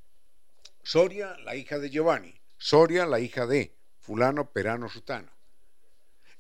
Soria, 0.83 1.37
la 1.45 1.55
hija 1.55 1.79
de 1.79 1.91
Giovanni. 1.91 2.35
Soria, 2.59 3.07
la 3.07 3.21
hija 3.21 3.47
de 3.47 3.73
fulano, 4.01 4.51
perano, 4.51 4.89
sutano. 4.89 5.31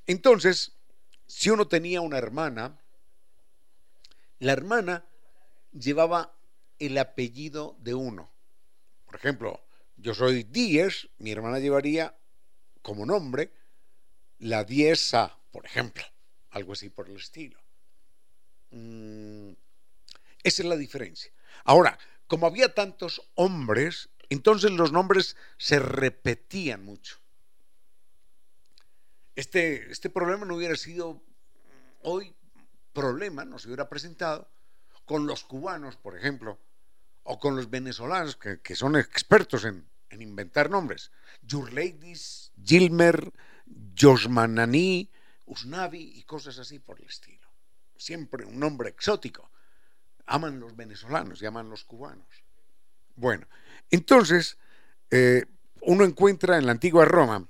Entonces, 0.08 0.72
si 1.28 1.50
uno 1.50 1.68
tenía 1.68 2.00
una 2.00 2.18
hermana, 2.18 2.76
la 4.40 4.52
hermana 4.52 5.06
llevaba 5.70 6.36
el 6.80 6.98
apellido 6.98 7.76
de 7.78 7.94
uno. 7.94 8.32
Por 9.06 9.14
ejemplo, 9.14 9.64
yo 9.96 10.14
soy 10.14 10.42
Díez, 10.42 11.08
mi 11.18 11.30
hermana 11.30 11.60
llevaría 11.60 12.16
como 12.82 13.06
nombre 13.06 13.52
la 14.40 14.64
Dieza, 14.64 15.38
por 15.52 15.66
ejemplo, 15.66 16.02
algo 16.50 16.72
así 16.72 16.90
por 16.90 17.08
el 17.08 17.14
estilo. 17.14 17.60
Mm, 20.42 20.48
esa 20.48 20.62
es 20.62 20.68
la 20.68 20.76
diferencia. 20.76 21.32
Ahora, 21.64 21.98
como 22.26 22.46
había 22.46 22.74
tantos 22.74 23.28
hombres, 23.34 24.08
entonces 24.30 24.70
los 24.70 24.92
nombres 24.92 25.36
se 25.58 25.78
repetían 25.78 26.84
mucho. 26.84 27.18
Este, 29.34 29.90
este 29.90 30.10
problema 30.10 30.44
no 30.44 30.56
hubiera 30.56 30.76
sido 30.76 31.22
hoy 32.02 32.34
problema, 32.92 33.44
no 33.44 33.58
se 33.58 33.68
hubiera 33.68 33.88
presentado 33.88 34.50
con 35.04 35.26
los 35.26 35.44
cubanos, 35.44 35.96
por 35.96 36.16
ejemplo, 36.16 36.58
o 37.22 37.38
con 37.38 37.56
los 37.56 37.70
venezolanos, 37.70 38.36
que, 38.36 38.76
son 38.76 38.96
expertos 38.96 39.64
en, 39.64 39.88
inventar 40.10 40.68
nombres. 40.68 41.10
Yurleidis, 41.42 42.52
Gilmer, 42.62 43.32
Josmanani, 43.98 45.10
Usnavi 45.46 46.18
y 46.18 46.22
cosas 46.24 46.58
así 46.58 46.78
por 46.78 47.00
el 47.00 47.06
estilo. 47.06 47.48
Siempre 47.96 48.44
un 48.44 48.58
nombre 48.58 48.90
exótico 48.90 49.50
aman 50.26 50.60
los 50.60 50.76
venezolanos 50.76 51.42
y 51.42 51.46
aman 51.46 51.68
los 51.70 51.84
cubanos. 51.84 52.26
Bueno, 53.14 53.46
entonces 53.90 54.58
eh, 55.10 55.44
uno 55.82 56.04
encuentra 56.04 56.58
en 56.58 56.66
la 56.66 56.72
antigua 56.72 57.04
Roma 57.04 57.46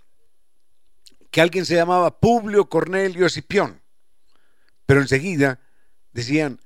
que 1.31 1.41
alguien 1.41 1.65
se 1.65 1.75
llamaba 1.75 2.19
Publio 2.21 2.69
Cornelio 2.69 3.27
Escipión, 3.27 3.81
pero 4.87 5.01
enseguida 5.01 5.61
decían 6.13 6.61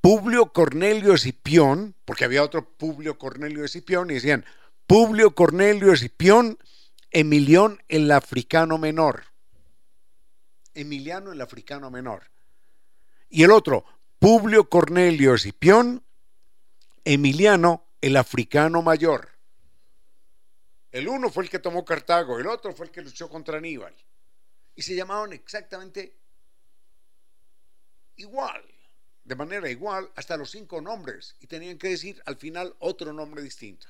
Publio 0.00 0.52
Cornelio 0.52 1.14
Escipión, 1.14 1.94
porque 2.04 2.24
había 2.24 2.42
otro 2.42 2.68
Publio 2.76 3.18
Cornelio 3.18 3.64
Escipión, 3.64 4.10
y 4.10 4.14
decían 4.14 4.44
Publio 4.86 5.34
Cornelio 5.34 5.92
Escipión, 5.92 6.58
Emilión 7.10 7.82
el 7.88 8.10
africano 8.10 8.78
menor. 8.78 9.24
Emiliano 10.74 11.32
el 11.32 11.40
africano 11.40 11.90
menor. 11.90 12.30
Y 13.28 13.42
el 13.42 13.50
otro, 13.50 13.84
Publio 14.18 14.68
Cornelio 14.68 15.34
Escipión, 15.34 16.04
Emiliano 17.04 17.86
el 18.00 18.16
africano 18.16 18.82
mayor. 18.82 19.28
El 20.90 21.06
uno 21.06 21.30
fue 21.30 21.44
el 21.44 21.50
que 21.50 21.60
tomó 21.60 21.84
Cartago, 21.84 22.36
el 22.40 22.48
otro 22.48 22.74
fue 22.74 22.86
el 22.86 22.92
que 22.92 23.00
luchó 23.00 23.28
contra 23.28 23.58
Aníbal. 23.58 23.94
Y 24.74 24.82
se 24.82 24.96
llamaban 24.96 25.32
exactamente 25.32 26.16
igual, 28.16 28.64
de 29.22 29.36
manera 29.36 29.70
igual, 29.70 30.10
hasta 30.16 30.36
los 30.36 30.50
cinco 30.50 30.80
nombres. 30.80 31.36
Y 31.38 31.46
tenían 31.46 31.78
que 31.78 31.90
decir 31.90 32.20
al 32.26 32.36
final 32.36 32.74
otro 32.80 33.12
nombre 33.12 33.40
distinto. 33.40 33.86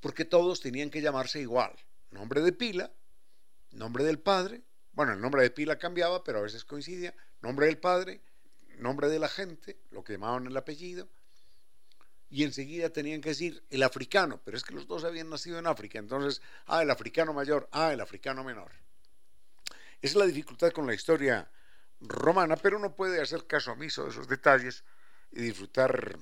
Porque 0.00 0.24
todos 0.24 0.60
tenían 0.60 0.88
que 0.88 1.02
llamarse 1.02 1.40
igual. 1.40 1.76
Nombre 2.10 2.40
de 2.40 2.52
pila, 2.52 2.90
nombre 3.72 4.02
del 4.02 4.18
padre. 4.18 4.62
Bueno, 4.92 5.12
el 5.12 5.20
nombre 5.20 5.42
de 5.42 5.50
pila 5.50 5.78
cambiaba, 5.78 6.24
pero 6.24 6.38
a 6.38 6.42
veces 6.42 6.64
coincidía. 6.64 7.14
Nombre 7.42 7.66
del 7.66 7.76
padre, 7.76 8.22
nombre 8.80 9.08
de 9.08 9.18
la 9.18 9.28
gente, 9.28 9.78
lo 9.90 10.02
que 10.02 10.14
llamaban 10.14 10.46
el 10.46 10.56
apellido, 10.56 11.08
y 12.30 12.44
enseguida 12.44 12.90
tenían 12.90 13.20
que 13.20 13.30
decir 13.30 13.62
el 13.70 13.82
africano, 13.82 14.40
pero 14.44 14.56
es 14.56 14.62
que 14.62 14.74
los 14.74 14.86
dos 14.86 15.04
habían 15.04 15.30
nacido 15.30 15.58
en 15.58 15.66
África, 15.66 15.98
entonces, 15.98 16.40
ah, 16.66 16.82
el 16.82 16.90
africano 16.90 17.32
mayor, 17.32 17.68
ah, 17.72 17.92
el 17.92 18.00
africano 18.00 18.44
menor. 18.44 18.70
Esa 20.00 20.12
es 20.12 20.16
la 20.16 20.26
dificultad 20.26 20.70
con 20.70 20.86
la 20.86 20.94
historia 20.94 21.50
romana, 22.00 22.56
pero 22.56 22.78
uno 22.78 22.94
puede 22.94 23.20
hacer 23.20 23.46
caso 23.46 23.72
omiso 23.72 24.04
de 24.04 24.10
esos 24.10 24.28
detalles 24.28 24.84
y 25.32 25.42
disfrutar, 25.42 26.18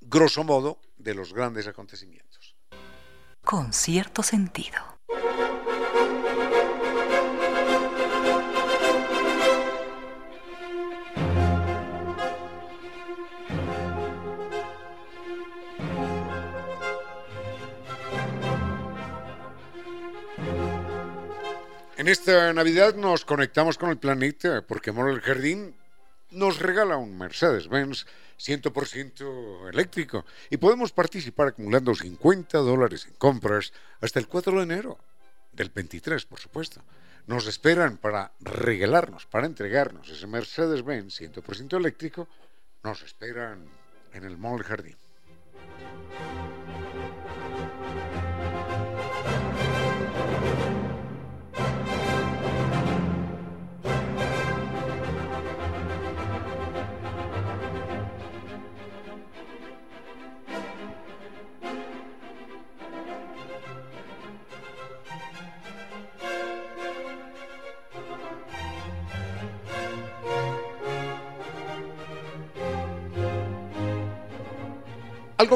grosso 0.00 0.44
modo, 0.44 0.78
de 0.96 1.14
los 1.14 1.32
grandes 1.32 1.66
acontecimientos. 1.66 2.54
Con 3.42 3.72
cierto 3.72 4.22
sentido. 4.22 4.96
En 22.06 22.12
esta 22.12 22.52
Navidad 22.52 22.94
nos 22.94 23.24
conectamos 23.24 23.78
con 23.78 23.90
el 23.90 23.98
planeta 23.98 24.62
porque 24.64 24.90
Amor 24.90 25.10
el 25.10 25.20
Jardín 25.20 25.74
nos 26.30 26.60
regala 26.60 26.98
un 26.98 27.18
Mercedes-Benz 27.18 28.06
100% 28.38 29.70
eléctrico 29.72 30.24
y 30.48 30.56
podemos 30.56 30.92
participar 30.92 31.48
acumulando 31.48 31.92
50 31.92 32.58
dólares 32.58 33.06
en 33.08 33.14
compras 33.14 33.72
hasta 34.00 34.20
el 34.20 34.28
4 34.28 34.56
de 34.56 34.62
enero 34.62 34.98
del 35.50 35.70
23, 35.70 36.26
por 36.26 36.38
supuesto. 36.38 36.80
Nos 37.26 37.48
esperan 37.48 37.96
para 37.96 38.30
regalarnos, 38.38 39.26
para 39.26 39.46
entregarnos 39.46 40.08
ese 40.08 40.28
Mercedes-Benz 40.28 41.20
100% 41.20 41.76
eléctrico. 41.76 42.28
Nos 42.84 43.02
esperan 43.02 43.66
en 44.12 44.24
el 44.24 44.38
Mall 44.38 44.62
Jardín. 44.62 44.96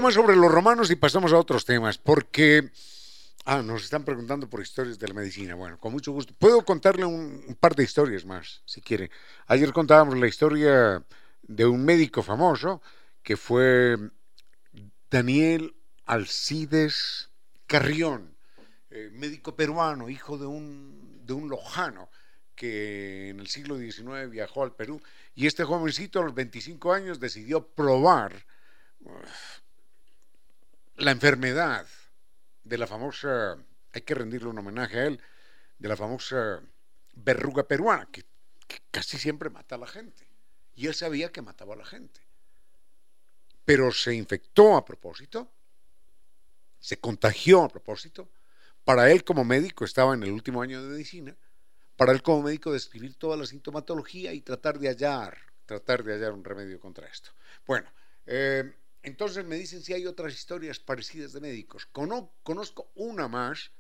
Algo 0.01 0.07
más 0.07 0.15
sobre 0.15 0.35
los 0.35 0.51
romanos 0.51 0.91
y 0.91 0.97
pasamos 0.97 1.31
a 1.35 1.37
otros 1.37 1.67
temas, 1.67 1.99
porque 1.99 2.71
ah, 3.45 3.61
nos 3.61 3.85
están 3.85 4.03
preguntando 4.03 4.49
por 4.49 4.63
historias 4.63 4.99
de 4.99 5.07
la 5.07 5.13
medicina. 5.13 5.55
Bueno, 5.55 5.79
con 5.79 5.93
mucho 5.93 6.11
gusto. 6.11 6.33
Puedo 6.39 6.65
contarle 6.65 7.05
un, 7.05 7.55
par 7.61 7.75
de 7.75 7.83
historias 7.83 8.25
más, 8.25 8.63
si 8.65 8.81
quiere. 8.81 9.11
Ayer 9.47 9.75
contábamos 9.75 10.17
la 10.17 10.27
historia 10.27 11.05
de 11.43 11.67
un 11.67 11.85
médico 11.85 12.23
famoso 12.23 12.81
que 13.23 13.37
fue 13.37 13.99
Daniel 15.11 15.75
Alcides 16.07 17.29
Carrión, 17.67 18.39
eh, 18.89 19.11
médico 19.13 19.55
peruano, 19.55 20.09
hijo 20.09 20.39
de 20.39 20.47
un, 20.47 21.21
de 21.27 21.35
un 21.35 21.51
lojano 21.51 22.09
que 22.55 23.29
en 23.29 23.41
el 23.41 23.49
siglo 23.49 23.77
XIX 23.77 24.31
viajó 24.31 24.63
al 24.63 24.75
Perú. 24.75 25.03
Y 25.35 25.47
este 25.47 25.63
jovencito 25.63 26.21
a 26.21 26.25
los 26.25 26.35
25 26.35 26.91
años 26.91 27.21
decidió 27.21 27.67
probar 27.67 28.47
la 31.01 31.11
enfermedad 31.13 31.87
de 32.63 32.79
la 32.79 32.87
famosa, 32.87 33.57
hay 33.93 34.03
que 34.03 34.15
rendirle 34.15 34.49
un 34.49 34.59
homenaje 34.59 34.99
a 34.99 35.07
él, 35.07 35.21
de 35.79 35.89
la 35.89 35.97
famosa 35.97 36.61
verruga 37.15 37.67
peruana, 37.67 38.07
que, 38.11 38.25
casi 38.91 39.19
siempre 39.19 39.51
mata 39.51 39.75
a 39.75 39.79
la 39.79 39.87
gente. 39.87 40.29
Y 40.75 40.87
él 40.87 40.95
sabía 40.95 41.33
que 41.33 41.43
mataba 41.43 41.75
a 41.75 41.79
la 41.79 41.85
gente. 41.85 42.21
Pero 43.65 43.91
se 43.93 44.15
infectó 44.15 44.77
a 44.77 44.85
propósito, 44.85 45.51
se 46.79 46.99
contagió 46.99 47.65
a 47.65 47.69
propósito. 47.69 48.31
Para 48.85 49.11
él 49.11 49.25
como 49.25 49.45
médico 49.45 49.85
estaba 49.85 50.15
en 50.15 50.23
el 50.23 50.33
último 50.33 50.63
año 50.63 50.83
de 50.83 50.89
medicina, 50.89 51.37
para 51.97 52.13
él 52.13 52.23
como 52.23 52.43
médico 52.43 52.73
describir 52.73 53.17
toda 53.17 53.37
la 53.37 53.47
sintomatología 53.47 54.33
y 54.33 54.41
tratar 54.41 54.79
de 54.79 54.89
hallar, 54.89 55.37
tratar 55.67 56.03
de 56.03 56.15
hallar 56.15 56.33
un 56.33 56.45
remedio 56.45 56.81
contra 56.81 57.07
esto. 57.07 57.31
Bueno, 57.67 57.91
eh, 58.27 58.73
entonces 59.03 59.45
me 59.45 59.57
dicen 59.57 59.83
si 59.83 59.93
hay 59.93 60.07
otras 60.07 60.35
historias 60.35 60.79
parecidas 60.79 61.33
de 61.33 61.41
médicos. 61.41 61.87
Conozco 61.87 62.91
una 62.95 63.29
más 63.29 63.73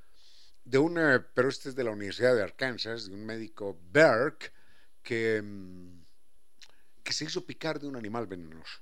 de 0.64 0.78
una, 0.78 1.26
pero 1.34 1.48
este 1.48 1.68
es 1.68 1.74
de 1.74 1.84
la 1.84 1.90
Universidad 1.90 2.34
de 2.34 2.42
Arkansas, 2.42 3.06
de 3.06 3.14
un 3.14 3.26
médico 3.26 3.78
Berk 3.90 4.52
que, 5.02 5.42
mm, 5.42 6.04
que 7.02 7.12
se 7.12 7.24
hizo 7.24 7.44
picar 7.44 7.80
de 7.80 7.88
un 7.88 7.96
animal 7.96 8.26
venenoso. 8.26 8.80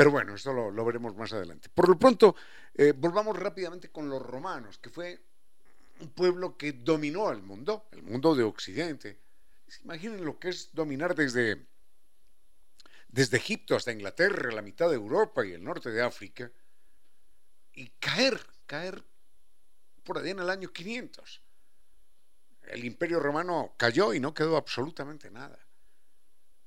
Pero 0.00 0.12
bueno, 0.12 0.34
esto 0.34 0.52
lo, 0.52 0.84
veremos 0.84 1.14
más 1.14 1.32
adelante. 1.32 1.68
Por 1.68 1.88
lo 1.88 1.98
pronto, 1.98 2.34
eh, 2.74 2.94
volvamos 2.96 3.38
rápidamente 3.38 3.90
con 3.90 4.08
los 4.08 4.22
romanos, 4.22 4.78
que 4.78 4.88
fue 4.88 5.20
un 6.00 6.08
pueblo 6.08 6.56
que 6.56 6.72
dominó 6.72 7.30
el 7.30 7.42
mundo, 7.42 7.86
el 7.92 8.02
mundo 8.02 8.34
de 8.34 8.42
Occidente. 8.42 9.20
Imaginen 9.84 10.24
lo 10.24 10.38
que 10.38 10.48
es 10.48 10.70
dominar 10.72 11.14
desde 11.14 11.66
desde 13.12 13.38
Egipto 13.38 13.74
hasta 13.74 13.92
Inglaterra, 13.92 14.52
la 14.52 14.62
mitad 14.62 14.88
de 14.88 14.94
Europa 14.94 15.44
y 15.44 15.52
el 15.52 15.64
norte 15.64 15.90
de 15.90 16.02
África, 16.02 16.50
y 17.72 17.88
caer, 17.98 18.40
caer 18.66 19.04
por 20.04 20.18
ahí 20.18 20.30
en 20.30 20.38
el 20.38 20.50
año 20.50 20.72
500. 20.72 21.42
El 22.62 22.84
imperio 22.84 23.18
romano 23.18 23.74
cayó 23.76 24.14
y 24.14 24.20
no 24.20 24.32
quedó 24.32 24.56
absolutamente 24.56 25.30
nada. 25.30 25.58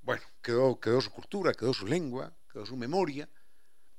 Bueno, 0.01 0.23
quedó, 0.41 0.79
quedó 0.79 0.99
su 0.99 1.11
cultura, 1.11 1.53
quedó 1.53 1.73
su 1.73 1.87
lengua, 1.87 2.35
quedó 2.51 2.65
su 2.65 2.75
memoria, 2.75 3.29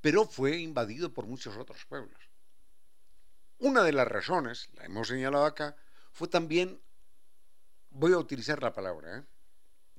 pero 0.03 0.27
fue 0.27 0.59
invadido 0.59 1.13
por 1.15 1.27
muchos 1.27 1.57
otros 1.57 1.87
pueblos. 1.87 2.21
Una 3.59 3.83
de 3.83 3.93
las 3.93 4.07
razones, 4.07 4.69
la 4.75 4.85
hemos 4.85 5.09
señalado 5.09 5.47
acá, 5.47 5.77
fue 6.13 6.29
también, 6.29 6.79
voy 7.89 8.13
a 8.13 8.19
utilizar 8.19 8.63
la 8.63 8.75
palabra, 8.75 9.19
¿eh? 9.19 9.25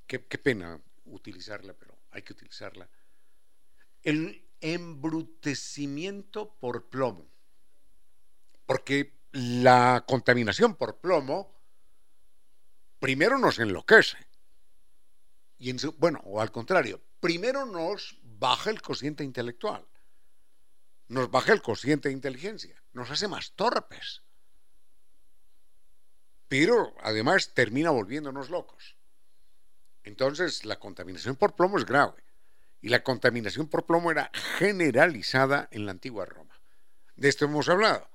qué 0.06 0.20
pena 0.20 0.80
utilizarla, 1.06 1.74
pero 1.74 1.95
hay 2.16 2.24
que 2.24 2.34
utilizarla. 2.34 2.90
El 4.02 4.48
embrutecimiento 4.62 6.56
por 6.56 6.90
plomo. 6.90 7.28
Porque 8.66 9.20
la 9.34 10.06
contaminación 10.08 10.76
por 10.76 10.98
plomo 10.98 11.54
primero 13.00 13.38
nos 13.38 13.60
enloquece. 13.60 14.18
Y 15.60 15.74
bueno, 15.98 16.22
o 16.24 16.42
al 16.42 16.52
contrario, 16.52 17.02
primero 17.20 17.66
nos 17.66 18.18
baja 18.24 18.70
el 18.70 18.82
cociente 18.82 19.24
intelectual. 19.24 19.86
Nos 21.10 21.30
baja 21.30 21.54
el 21.54 21.62
cociente 21.62 22.10
de 22.10 22.14
inteligencia. 22.14 22.82
Nos 22.94 23.12
hace 23.12 23.28
más 23.28 23.52
torpes. 23.52 24.24
Pero 26.48 26.96
además 27.02 27.54
termina 27.54 27.90
volviéndonos 27.90 28.50
locos. 28.50 28.96
Entonces, 30.06 30.66
la 30.66 30.80
contaminación 30.80 31.36
por 31.36 31.56
plomo 31.56 31.78
es 31.78 31.86
grave. 31.86 32.24
Y 32.82 32.90
la 32.90 33.04
contaminación 33.04 33.68
por 33.68 33.86
plomo 33.86 34.12
era 34.12 34.30
generalizada 34.58 35.68
en 35.72 35.86
la 35.86 35.92
antigua 35.92 36.26
Roma. 36.26 36.62
De 37.16 37.28
esto 37.28 37.46
hemos 37.46 37.68
hablado. 37.68 38.08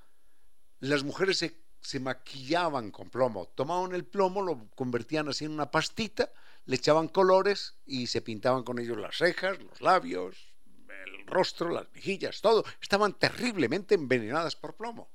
Las 0.79 1.03
mujeres 1.03 1.45
se, 1.81 1.99
maquillaban 1.99 2.91
con 2.91 3.09
plomo, 3.09 3.47
tomaban 3.49 3.93
el 3.93 4.05
plomo, 4.05 4.41
lo 4.41 4.69
convertían 4.75 5.27
así 5.27 5.45
en 5.45 5.51
una 5.51 5.69
pastita, 5.69 6.31
le 6.65 6.77
echaban 6.77 7.09
colores 7.09 7.75
y 7.85 8.07
se 8.07 8.21
pintaban 8.21 8.63
con 8.63 8.79
ellos 8.79 8.97
las 8.97 9.17
cejas, 9.17 9.59
los 9.59 9.81
labios, 9.81 10.53
el 10.87 11.27
rostro, 11.27 11.69
las 11.69 11.91
mejillas, 11.91 12.39
todo. 12.39 12.63
Estaban 12.81 13.13
terriblemente 13.19 13.95
envenenadas 13.95 14.55
por 14.55 14.75
plomo. 14.75 15.11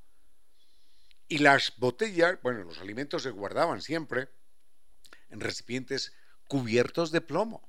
Y 1.29 1.39
las 1.39 1.73
botellas, 1.79 2.39
bueno, 2.43 2.65
los 2.65 2.79
alimentos 2.79 3.23
se 3.23 3.31
guardaban 3.31 3.81
siempre 3.81 4.29
en 5.31 5.41
recipientes 5.41 6.13
cubiertos 6.47 7.11
de 7.11 7.21
plomo. 7.21 7.69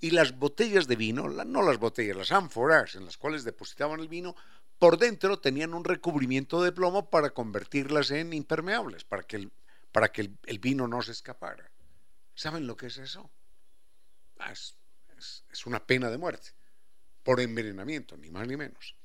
Y 0.00 0.10
las 0.10 0.38
botellas 0.38 0.86
de 0.86 0.96
vino, 0.96 1.28
no 1.28 1.62
las 1.62 1.78
botellas, 1.78 2.16
las 2.16 2.32
ánforas 2.32 2.94
en 2.94 3.04
las 3.04 3.16
cuales 3.16 3.44
depositaban 3.44 4.00
el 4.00 4.08
vino, 4.08 4.36
por 4.78 4.98
dentro 4.98 5.38
tenían 5.38 5.72
un 5.72 5.84
recubrimiento 5.84 6.62
de 6.62 6.72
plomo 6.72 7.08
para 7.08 7.30
convertirlas 7.30 8.10
en 8.10 8.32
impermeables, 8.32 9.04
para 9.04 9.22
que 9.22 9.36
el, 9.36 9.52
para 9.92 10.10
que 10.12 10.32
el, 10.44 10.58
vino 10.58 10.86
no 10.88 11.00
se 11.00 11.12
escapara. 11.12 11.70
¿Saben 12.34 12.66
lo 12.66 12.76
que 12.76 12.86
es 12.86 12.98
eso? 12.98 13.30
Ah, 14.38 14.52
es, 14.52 14.76
es 15.50 15.66
una 15.66 15.86
pena 15.86 16.10
de 16.10 16.18
muerte, 16.18 16.50
por 17.22 17.40
envenenamiento, 17.40 18.16
ni 18.16 18.30
más 18.30 18.46
ni 18.46 18.56
menos. 18.56 18.96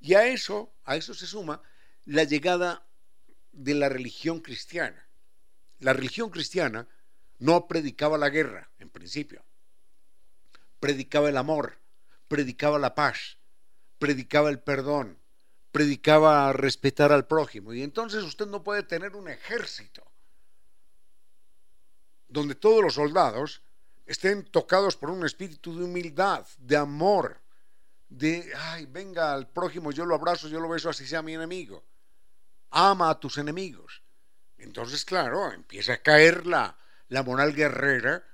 Y 0.00 0.14
a 0.14 0.26
eso, 0.26 0.74
a 0.84 0.96
eso 0.96 1.14
se 1.14 1.26
suma 1.26 1.62
la 2.04 2.24
llegada 2.24 2.86
de 3.52 3.74
la 3.74 3.88
religión 3.88 4.40
cristiana. 4.40 5.08
La 5.78 5.92
religión 5.92 6.30
cristiana 6.30 6.88
no 7.38 7.66
predicaba 7.66 8.18
la 8.18 8.30
guerra, 8.30 8.70
en 8.78 8.88
principio. 8.88 9.44
Predicaba 10.80 11.28
el 11.28 11.36
amor, 11.36 11.78
predicaba 12.28 12.78
la 12.78 12.94
paz, 12.94 13.38
predicaba 13.98 14.50
el 14.50 14.60
perdón, 14.60 15.18
predicaba 15.72 16.52
respetar 16.52 17.12
al 17.12 17.26
prójimo. 17.26 17.72
Y 17.72 17.82
entonces 17.82 18.24
usted 18.24 18.46
no 18.46 18.62
puede 18.62 18.82
tener 18.82 19.16
un 19.16 19.28
ejército 19.28 20.04
donde 22.28 22.54
todos 22.54 22.82
los 22.82 22.94
soldados 22.94 23.62
estén 24.04 24.44
tocados 24.44 24.96
por 24.96 25.10
un 25.10 25.24
espíritu 25.24 25.76
de 25.76 25.84
humildad, 25.84 26.46
de 26.58 26.76
amor, 26.76 27.40
de, 28.08 28.52
ay, 28.56 28.86
venga 28.86 29.32
al 29.32 29.48
prójimo, 29.48 29.90
yo 29.90 30.04
lo 30.06 30.14
abrazo, 30.14 30.48
yo 30.48 30.60
lo 30.60 30.68
beso, 30.68 30.88
así 30.88 31.06
sea 31.06 31.22
mi 31.22 31.34
enemigo. 31.34 31.84
Ama 32.70 33.10
a 33.10 33.20
tus 33.20 33.38
enemigos. 33.38 34.02
Entonces, 34.58 35.04
claro, 35.04 35.52
empieza 35.52 35.94
a 35.94 36.02
caer 36.02 36.46
la, 36.46 36.76
la 37.08 37.22
moral 37.22 37.54
guerrera 37.54 38.24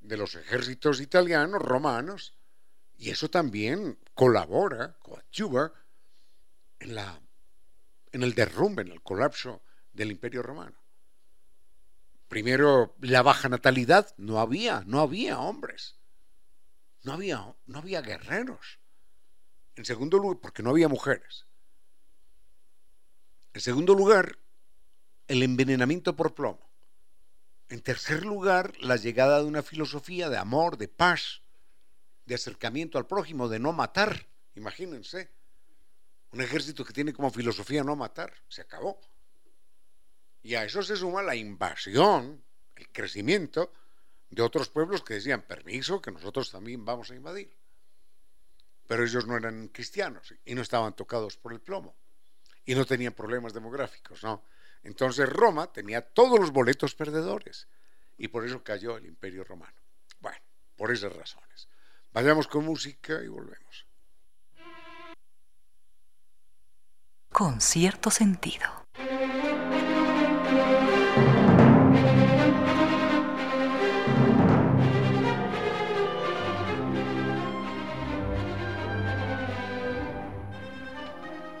de 0.00 0.16
los 0.16 0.34
ejércitos 0.34 1.00
italianos, 1.00 1.60
romanos, 1.60 2.36
y 2.96 3.10
eso 3.10 3.28
también 3.28 3.98
colabora, 4.14 4.96
coadyuva 5.00 5.72
en, 6.78 6.96
en 8.12 8.22
el 8.22 8.34
derrumbe, 8.34 8.82
en 8.82 8.92
el 8.92 9.02
colapso 9.02 9.62
del 9.92 10.10
imperio 10.10 10.42
romano. 10.42 10.80
Primero, 12.28 12.96
la 13.00 13.22
baja 13.22 13.48
natalidad, 13.48 14.14
no 14.16 14.40
había, 14.40 14.82
no 14.86 15.00
había 15.00 15.38
hombres. 15.38 15.98
no 17.04 17.12
había, 17.12 17.54
no 17.66 17.78
había 17.78 18.02
guerreros. 18.02 18.80
En 19.76 19.84
segundo 19.84 20.18
lugar, 20.18 20.40
porque 20.40 20.62
no 20.62 20.70
había 20.70 20.88
mujeres. 20.88 21.46
En 23.52 23.60
segundo 23.60 23.94
lugar, 23.94 24.38
el 25.28 25.42
envenenamiento 25.42 26.16
por 26.16 26.34
plomo. 26.34 26.65
En 27.68 27.80
tercer 27.82 28.24
lugar, 28.24 28.72
la 28.80 28.96
llegada 28.96 29.38
de 29.38 29.44
una 29.44 29.62
filosofía 29.62 30.30
de 30.30 30.36
amor, 30.36 30.76
de 30.76 30.88
paz, 30.88 31.42
de 32.24 32.34
acercamiento 32.36 32.98
al 32.98 33.06
prójimo, 33.06 33.48
de 33.48 33.58
no 33.58 33.72
matar. 33.72 34.28
Imagínense, 34.54 35.30
un 36.32 36.40
ejército 36.42 36.84
que 36.84 36.92
tiene 36.92 37.12
como 37.12 37.30
filosofía 37.30 37.82
no 37.82 37.96
matar, 37.96 38.32
se 38.48 38.62
acabó. 38.62 39.00
Y 40.42 40.54
a 40.54 40.64
eso 40.64 40.82
se 40.82 40.96
suma 40.96 41.22
la 41.22 41.34
invasión, 41.34 42.44
el 42.76 42.88
crecimiento 42.90 43.72
de 44.30 44.42
otros 44.42 44.68
pueblos 44.68 45.02
que 45.02 45.14
decían, 45.14 45.42
permiso, 45.42 46.00
que 46.00 46.12
nosotros 46.12 46.50
también 46.50 46.84
vamos 46.84 47.10
a 47.10 47.16
invadir. 47.16 47.56
Pero 48.86 49.02
ellos 49.02 49.26
no 49.26 49.36
eran 49.36 49.68
cristianos 49.68 50.34
y 50.44 50.54
no 50.54 50.62
estaban 50.62 50.94
tocados 50.94 51.36
por 51.36 51.52
el 51.52 51.60
plomo 51.60 51.96
y 52.64 52.74
no 52.74 52.84
tenían 52.84 53.12
problemas 53.12 53.52
demográficos, 53.52 54.22
¿no? 54.22 54.44
Entonces 54.82 55.28
Roma 55.28 55.72
tenía 55.72 56.00
todos 56.00 56.38
los 56.38 56.52
boletos 56.52 56.94
perdedores 56.94 57.68
y 58.18 58.28
por 58.28 58.44
eso 58.44 58.62
cayó 58.62 58.96
el 58.96 59.06
imperio 59.06 59.44
romano. 59.44 59.76
Bueno, 60.20 60.38
por 60.76 60.92
esas 60.92 61.14
razones. 61.14 61.68
Vayamos 62.12 62.48
con 62.48 62.64
música 62.64 63.22
y 63.22 63.28
volvemos. 63.28 63.86
Con 67.30 67.60
cierto 67.60 68.10
sentido. 68.10 68.86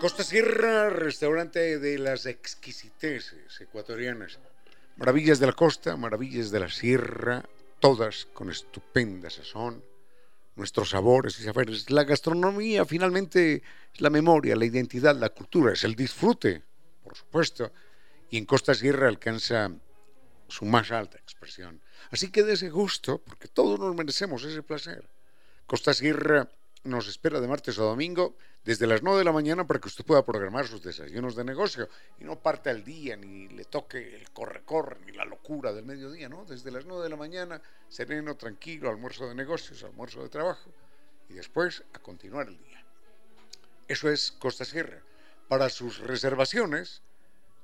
Costa 0.06 0.22
Sierra, 0.22 0.88
restaurante 0.88 1.80
de 1.80 1.98
las 1.98 2.26
exquisiteces 2.26 3.60
ecuatorianas. 3.60 4.38
Maravillas 4.98 5.40
de 5.40 5.46
la 5.48 5.52
costa, 5.52 5.96
maravillas 5.96 6.52
de 6.52 6.60
la 6.60 6.68
sierra, 6.68 7.44
todas 7.80 8.28
con 8.32 8.48
estupenda 8.48 9.30
sazón, 9.30 9.82
nuestros 10.54 10.90
sabores 10.90 11.40
y 11.40 11.42
saberes. 11.42 11.90
La 11.90 12.04
gastronomía 12.04 12.84
finalmente 12.84 13.64
es 13.92 14.00
la 14.00 14.08
memoria, 14.08 14.54
la 14.54 14.64
identidad, 14.64 15.16
la 15.16 15.30
cultura, 15.30 15.72
es 15.72 15.82
el 15.82 15.96
disfrute, 15.96 16.62
por 17.02 17.16
supuesto, 17.16 17.72
y 18.30 18.38
en 18.38 18.44
Costa 18.44 18.74
Sierra 18.74 19.08
alcanza 19.08 19.72
su 20.46 20.66
más 20.66 20.92
alta 20.92 21.18
expresión. 21.18 21.80
Así 22.12 22.30
que 22.30 22.44
de 22.44 22.52
ese 22.52 22.70
gusto, 22.70 23.22
porque 23.26 23.48
todos 23.48 23.80
nos 23.80 23.92
merecemos 23.96 24.44
ese 24.44 24.62
placer. 24.62 25.10
Costa 25.66 25.92
Sierra 25.92 26.48
nos 26.84 27.08
espera 27.08 27.40
de 27.40 27.48
martes 27.48 27.76
a 27.80 27.82
domingo 27.82 28.36
desde 28.66 28.86
las 28.88 29.02
9 29.02 29.20
de 29.20 29.24
la 29.24 29.32
mañana 29.32 29.64
para 29.64 29.78
que 29.78 29.86
usted 29.86 30.04
pueda 30.04 30.24
programar 30.24 30.66
sus 30.66 30.82
desayunos 30.82 31.36
de 31.36 31.44
negocio 31.44 31.88
y 32.18 32.24
no 32.24 32.40
parte 32.40 32.68
al 32.68 32.82
día 32.82 33.16
ni 33.16 33.46
le 33.46 33.64
toque 33.64 34.16
el 34.16 34.28
corre-corre 34.30 34.98
ni 35.06 35.12
la 35.12 35.24
locura 35.24 35.72
del 35.72 35.84
mediodía, 35.84 36.28
¿no? 36.28 36.44
Desde 36.44 36.72
las 36.72 36.84
9 36.84 37.04
de 37.04 37.08
la 37.08 37.14
mañana, 37.14 37.62
sereno, 37.88 38.36
tranquilo, 38.36 38.90
almuerzo 38.90 39.28
de 39.28 39.36
negocios, 39.36 39.84
almuerzo 39.84 40.20
de 40.20 40.30
trabajo 40.30 40.68
y 41.28 41.34
después 41.34 41.84
a 41.92 42.00
continuar 42.00 42.48
el 42.48 42.58
día. 42.58 42.84
Eso 43.86 44.10
es 44.10 44.32
Costa 44.32 44.64
Sierra. 44.64 45.00
Para 45.46 45.70
sus 45.70 46.00
reservaciones, 46.00 47.02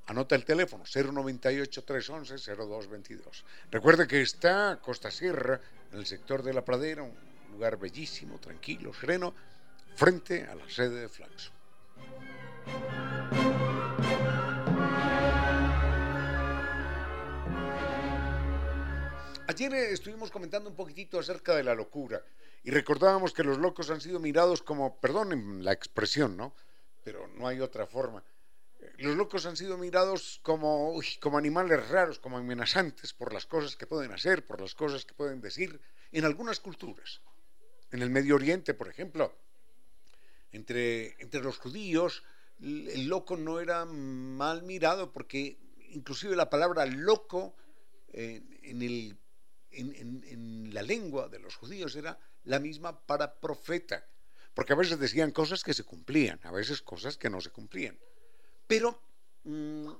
anota 0.06 0.36
el 0.36 0.44
teléfono 0.44 0.84
098-311-0222. 0.84 3.42
Recuerde 3.72 4.06
que 4.06 4.20
está 4.20 4.78
Costa 4.80 5.10
Sierra 5.10 5.60
en 5.90 5.98
el 5.98 6.06
sector 6.06 6.44
de 6.44 6.54
la 6.54 6.64
pradera, 6.64 7.02
un 7.02 7.16
lugar 7.50 7.76
bellísimo, 7.76 8.38
tranquilo, 8.38 8.94
sereno, 8.94 9.34
frente 9.94 10.44
a 10.44 10.54
la 10.54 10.68
sede 10.68 11.02
de 11.02 11.08
Flaxo. 11.08 11.52
Ayer 19.48 19.74
eh, 19.74 19.92
estuvimos 19.92 20.30
comentando 20.30 20.70
un 20.70 20.76
poquitito 20.76 21.18
acerca 21.18 21.54
de 21.54 21.62
la 21.62 21.74
locura 21.74 22.22
y 22.64 22.70
recordábamos 22.70 23.32
que 23.32 23.44
los 23.44 23.58
locos 23.58 23.90
han 23.90 24.00
sido 24.00 24.18
mirados 24.18 24.62
como, 24.62 24.98
perdonen 25.00 25.64
la 25.64 25.72
expresión, 25.72 26.36
¿no? 26.36 26.54
Pero 27.04 27.26
no 27.28 27.46
hay 27.48 27.60
otra 27.60 27.86
forma. 27.86 28.24
Eh, 28.80 28.92
los 28.98 29.16
locos 29.16 29.44
han 29.46 29.56
sido 29.56 29.76
mirados 29.76 30.40
como, 30.42 30.98
como 31.20 31.38
animales 31.38 31.88
raros, 31.88 32.18
como 32.18 32.38
amenazantes 32.38 33.12
por 33.12 33.32
las 33.32 33.46
cosas 33.46 33.76
que 33.76 33.86
pueden 33.86 34.12
hacer, 34.12 34.46
por 34.46 34.60
las 34.60 34.74
cosas 34.74 35.04
que 35.04 35.14
pueden 35.14 35.40
decir 35.40 35.80
en 36.12 36.24
algunas 36.24 36.60
culturas. 36.60 37.20
En 37.90 38.00
el 38.00 38.10
Medio 38.10 38.36
Oriente, 38.36 38.72
por 38.72 38.88
ejemplo, 38.88 39.36
entre, 40.52 41.20
entre 41.20 41.42
los 41.42 41.58
judíos, 41.58 42.22
el 42.60 43.06
loco 43.08 43.36
no 43.36 43.58
era 43.58 43.84
mal 43.84 44.62
mirado 44.62 45.12
porque 45.12 45.58
inclusive 45.88 46.36
la 46.36 46.50
palabra 46.50 46.86
loco 46.86 47.56
en, 48.12 48.82
el, 48.82 49.18
en, 49.70 50.22
en, 50.24 50.74
la 50.74 50.82
lengua 50.82 51.28
de 51.28 51.38
los 51.38 51.56
judíos 51.56 51.96
era 51.96 52.18
la 52.44 52.60
misma 52.60 53.04
para 53.06 53.40
profeta, 53.40 54.06
porque 54.54 54.74
a 54.74 54.76
veces 54.76 54.98
decían 54.98 55.32
cosas 55.32 55.64
que 55.64 55.74
se 55.74 55.84
cumplían, 55.84 56.38
a 56.44 56.52
veces 56.52 56.82
cosas 56.82 57.16
que 57.16 57.30
no 57.30 57.40
se 57.40 57.50
cumplían. 57.50 57.98
Pero 58.66 59.02
mmm, 59.44 59.90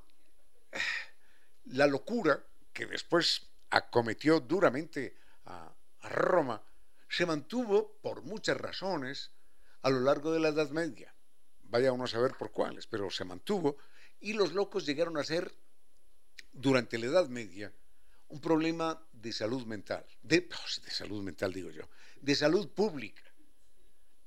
la 1.67 1.87
locura 1.87 2.45
que 2.73 2.87
después 2.87 3.49
acometió 3.71 4.41
duramente 4.41 5.17
a 5.47 5.75
Roma 6.03 6.62
se 7.09 7.27
mantuvo 7.27 7.99
por 8.01 8.23
muchas 8.23 8.57
razones 8.57 9.31
a 9.83 9.90
lo 9.90 10.01
largo 10.01 10.33
de 10.33 10.40
la 10.40 10.49
Edad 10.49 10.71
Media. 10.71 11.14
Vaya 11.64 11.92
uno 11.92 12.05
a 12.05 12.09
saber 12.09 12.37
por 12.37 12.51
cuáles, 12.51 12.87
pero 12.87 13.11
se 13.11 13.25
mantuvo 13.25 13.77
y 14.21 14.35
los 14.35 14.53
locos 14.53 14.87
llegaron 14.87 15.16
a 15.18 15.25
ser, 15.25 15.53
durante 16.53 16.99
la 16.99 17.07
Edad 17.07 17.29
Media, 17.29 17.73
un 18.29 18.40
problema 18.40 19.05
de 19.12 19.33
salud 19.33 19.66
mental, 19.66 20.07
de, 20.23 20.40
de 20.40 20.90
salud 20.90 21.23
mental 21.23 21.53
digo 21.53 21.71
yo, 21.71 21.88
de 22.21 22.35
salud 22.35 22.68
pública. 22.71 23.23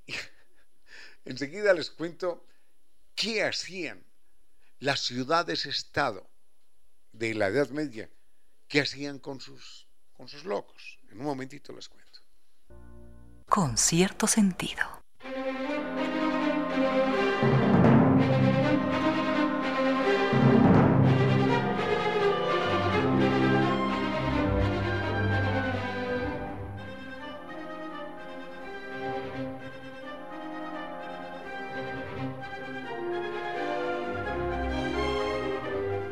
enseguida 1.25 1.73
les 1.73 1.89
cuento 1.89 2.45
qué 3.15 3.43
hacían 3.43 4.03
las 4.79 5.01
ciudades-estado 5.01 6.29
de 7.11 7.33
la 7.33 7.47
Edad 7.47 7.69
Media, 7.69 8.09
qué 8.67 8.81
hacían 8.81 9.19
con 9.19 9.39
sus, 9.39 9.87
con 10.13 10.27
sus 10.27 10.45
locos. 10.45 10.99
En 11.09 11.19
un 11.19 11.25
momentito 11.25 11.73
les 11.73 11.87
cuento 11.87 12.05
con 13.47 13.77
cierto 13.77 14.27
sentido. 14.27 15.04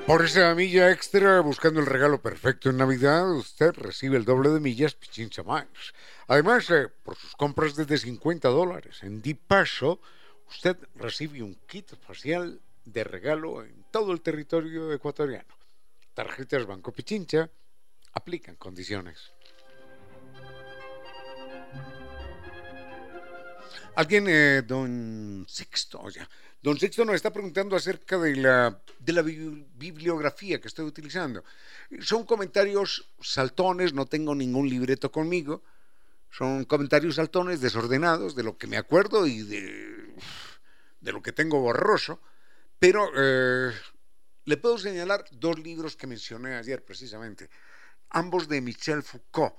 Por 0.05 0.21
esa 0.25 0.53
milla 0.53 0.91
extra, 0.91 1.39
buscando 1.39 1.79
el 1.79 1.85
regalo 1.85 2.21
perfecto 2.21 2.69
en 2.69 2.75
Navidad, 2.75 3.31
usted 3.31 3.71
recibe 3.71 4.17
el 4.17 4.25
doble 4.25 4.49
de 4.49 4.59
millas 4.59 4.95
Pichincha 4.95 5.43
Max. 5.43 5.93
Además, 6.27 6.69
eh, 6.71 6.89
por 7.03 7.15
sus 7.15 7.33
compras 7.37 7.77
desde 7.77 7.97
50 7.97 8.49
dólares 8.49 9.01
en 9.01 9.21
Dipaso, 9.21 10.01
usted 10.49 10.77
recibe 10.95 11.41
un 11.41 11.55
kit 11.67 11.95
facial 12.05 12.59
de 12.83 13.05
regalo 13.05 13.63
en 13.63 13.85
todo 13.91 14.11
el 14.11 14.19
territorio 14.19 14.91
ecuatoriano. 14.91 15.55
Tarjetas 16.13 16.65
Banco 16.65 16.91
Pichincha 16.91 17.49
aplican 18.11 18.57
condiciones. 18.57 19.31
Alguien, 23.95 24.25
eh, 24.27 24.63
don 24.65 25.45
Sixto, 25.47 26.09
ya, 26.09 26.27
Don 26.63 26.79
Sixto 26.79 27.03
nos 27.03 27.15
está 27.15 27.31
preguntando 27.31 27.75
acerca 27.75 28.17
de 28.17 28.37
la, 28.37 28.81
de 28.97 29.13
la 29.13 29.21
bibliografía 29.21 30.61
que 30.61 30.69
estoy 30.69 30.85
utilizando. 30.85 31.43
Son 31.99 32.25
comentarios 32.25 33.09
saltones, 33.19 33.93
no 33.93 34.05
tengo 34.05 34.33
ningún 34.33 34.69
libreto 34.69 35.11
conmigo. 35.11 35.61
Son 36.31 36.63
comentarios 36.63 37.15
saltones 37.15 37.59
desordenados 37.59 38.33
de 38.33 38.43
lo 38.43 38.57
que 38.57 38.67
me 38.67 38.77
acuerdo 38.77 39.27
y 39.27 39.43
de, 39.43 40.15
de 41.01 41.11
lo 41.11 41.21
que 41.21 41.33
tengo 41.33 41.59
borroso. 41.59 42.21
Pero 42.79 43.11
eh, 43.15 43.73
le 44.45 44.57
puedo 44.57 44.77
señalar 44.77 45.25
dos 45.31 45.59
libros 45.59 45.97
que 45.97 46.07
mencioné 46.07 46.55
ayer 46.55 46.83
precisamente, 46.83 47.49
ambos 48.09 48.47
de 48.47 48.61
Michel 48.61 49.03
Foucault. 49.03 49.53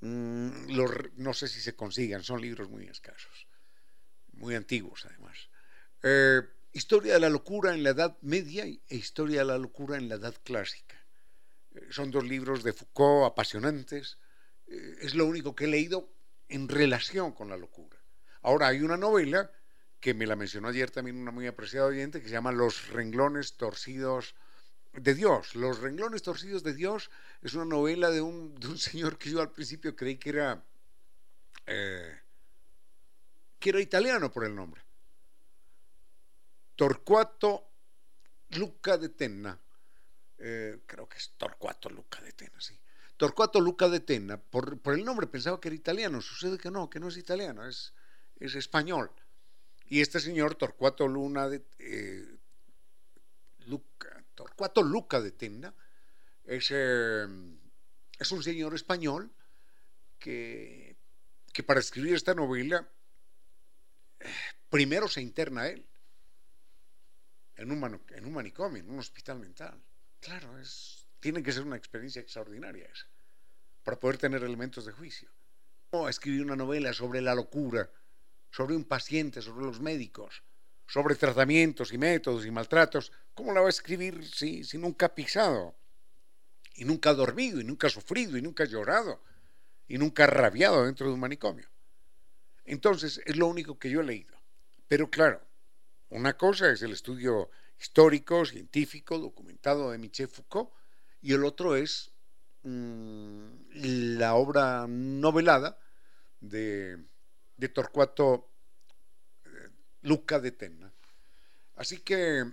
Mm, 0.00 0.76
no 1.16 1.34
sé 1.34 1.46
si 1.46 1.60
se 1.60 1.76
consigan, 1.76 2.24
son 2.24 2.40
libros 2.40 2.68
muy 2.68 2.86
escasos, 2.86 3.46
muy 4.32 4.54
antiguos 4.54 5.04
además. 5.06 5.36
Eh, 6.02 6.42
historia 6.72 7.14
de 7.14 7.20
la 7.20 7.28
locura 7.28 7.74
en 7.74 7.82
la 7.82 7.90
Edad 7.90 8.16
Media 8.22 8.64
e 8.64 8.80
Historia 8.88 9.40
de 9.40 9.46
la 9.46 9.58
locura 9.58 9.96
en 9.96 10.08
la 10.08 10.16
Edad 10.16 10.34
Clásica. 10.42 10.96
Eh, 11.74 11.88
son 11.90 12.10
dos 12.10 12.24
libros 12.24 12.62
de 12.62 12.72
Foucault 12.72 13.30
apasionantes. 13.30 14.18
Eh, 14.66 14.96
es 15.00 15.14
lo 15.14 15.26
único 15.26 15.54
que 15.54 15.64
he 15.64 15.68
leído 15.68 16.12
en 16.48 16.68
relación 16.68 17.32
con 17.32 17.48
la 17.48 17.56
locura. 17.56 17.98
Ahora 18.42 18.68
hay 18.68 18.82
una 18.82 18.96
novela 18.96 19.50
que 20.00 20.14
me 20.14 20.26
la 20.26 20.34
mencionó 20.34 20.68
ayer 20.68 20.90
también 20.90 21.16
una 21.16 21.30
muy 21.30 21.46
apreciada 21.46 21.86
oyente 21.86 22.20
que 22.20 22.26
se 22.26 22.34
llama 22.34 22.50
Los 22.50 22.88
renglones 22.88 23.56
torcidos 23.56 24.34
de 24.92 25.14
Dios. 25.14 25.54
Los 25.54 25.78
renglones 25.78 26.22
torcidos 26.22 26.62
de 26.62 26.74
Dios 26.74 27.10
es 27.40 27.54
una 27.54 27.64
novela 27.64 28.10
de 28.10 28.20
un, 28.20 28.58
señor 28.78 29.16
que 29.16 29.30
yo 29.30 29.40
al 29.40 29.52
principio 29.52 29.94
creí 29.94 30.16
que 30.16 30.30
era, 30.30 30.64
que 33.62 33.70
era 33.70 33.80
italiano 33.80 34.30
por 34.32 34.44
el 34.44 34.54
nombre. 34.54 34.82
Torcuato 36.74 37.70
Luca 38.50 38.98
de 38.98 39.10
Tenna. 39.10 39.56
Eh, 40.36 40.80
creo 40.84 41.08
que 41.08 41.18
es 41.18 41.30
Torcuato 41.38 41.88
Luca 41.88 42.20
de 42.20 42.32
Tenna, 42.32 42.60
sí. 42.60 42.76
Torcuato 43.16 43.60
Luca 43.60 43.88
de 43.88 44.00
Tenna, 44.00 44.36
por, 44.36 44.80
el 44.86 45.04
nombre 45.04 45.28
pensaba 45.28 45.60
que 45.60 45.68
era 45.68 45.76
italiano, 45.76 46.20
sucede 46.20 46.58
que 46.58 46.72
no, 46.72 46.90
que 46.90 46.98
no 46.98 47.06
es 47.06 47.16
italiano, 47.16 47.64
es, 47.64 47.94
es 48.40 48.56
español. 48.56 49.12
Y 49.86 50.00
este 50.00 50.18
señor, 50.18 50.56
Torcuato 50.56 51.06
Luna 51.06 51.48
de, 51.48 51.62
eh, 51.78 52.36
Luca, 53.66 54.24
Torcuato 54.34 54.82
Luca 54.82 55.20
de 55.20 55.30
Tenna, 55.30 55.72
es, 56.42 56.66
eh, 56.72 57.28
es 58.18 58.32
un 58.32 58.42
señor 58.42 58.74
español 58.74 59.30
que, 60.18 60.96
que 61.52 61.62
para 61.62 61.78
escribir 61.78 62.14
esta 62.14 62.34
novela 62.34 62.88
primero 64.68 65.08
se 65.08 65.20
interna 65.20 65.68
él 65.68 65.86
en 67.56 67.70
un, 67.70 67.78
manicomio, 68.32 68.82
en 68.82 68.90
un 68.90 68.98
hospital 68.98 69.38
mental. 69.38 69.80
Claro, 70.20 70.58
es, 70.58 71.06
tiene 71.20 71.42
que 71.42 71.52
ser 71.52 71.62
una 71.62 71.76
experiencia 71.76 72.20
extraordinaria 72.20 72.86
esa, 72.86 73.06
para 73.84 73.98
poder 73.98 74.18
tener 74.18 74.42
elementos 74.42 74.84
de 74.84 74.92
juicio. 74.92 75.30
No 75.92 76.08
escribir 76.08 76.42
una 76.42 76.56
novela 76.56 76.92
sobre 76.92 77.20
la 77.20 77.34
locura, 77.34 77.90
sobre 78.50 78.74
un 78.74 78.84
paciente, 78.84 79.42
sobre 79.42 79.64
los 79.64 79.80
médicos, 79.80 80.42
sobre 80.86 81.14
tratamientos 81.14 81.92
y 81.92 81.98
métodos 81.98 82.44
y 82.44 82.50
maltratos, 82.50 83.12
¿cómo 83.34 83.52
la 83.52 83.60
va 83.60 83.66
a 83.66 83.70
escribir 83.70 84.26
si, 84.26 84.64
si 84.64 84.78
nunca 84.78 85.06
ha 85.06 85.14
pisado? 85.14 85.74
Y 86.74 86.84
nunca 86.84 87.10
ha 87.10 87.14
dormido, 87.14 87.60
y 87.60 87.64
nunca 87.64 87.86
ha 87.86 87.90
sufrido, 87.90 88.36
y 88.36 88.42
nunca 88.42 88.64
ha 88.64 88.66
llorado, 88.66 89.22
y 89.86 89.98
nunca 89.98 90.24
ha 90.24 90.26
rabiado 90.26 90.84
dentro 90.84 91.06
de 91.06 91.14
un 91.14 91.20
manicomio. 91.20 91.71
Entonces, 92.64 93.20
es 93.24 93.36
lo 93.36 93.46
único 93.46 93.78
que 93.78 93.90
yo 93.90 94.00
he 94.00 94.04
leído. 94.04 94.36
Pero 94.88 95.10
claro, 95.10 95.40
una 96.10 96.36
cosa 96.36 96.70
es 96.70 96.82
el 96.82 96.92
estudio 96.92 97.50
histórico, 97.78 98.44
científico, 98.44 99.18
documentado 99.18 99.90
de 99.90 99.98
Michel 99.98 100.28
Foucault, 100.28 100.70
y 101.20 101.32
el 101.32 101.44
otro 101.44 101.76
es 101.76 102.12
mm, 102.62 104.18
la 104.18 104.34
obra 104.34 104.86
novelada 104.88 105.78
de, 106.40 106.98
Torcuato 107.72 108.50
eh, 109.44 109.48
Luca 110.02 110.38
de 110.40 110.52
Tenna. 110.52 110.92
Así 111.76 111.98
que 111.98 112.44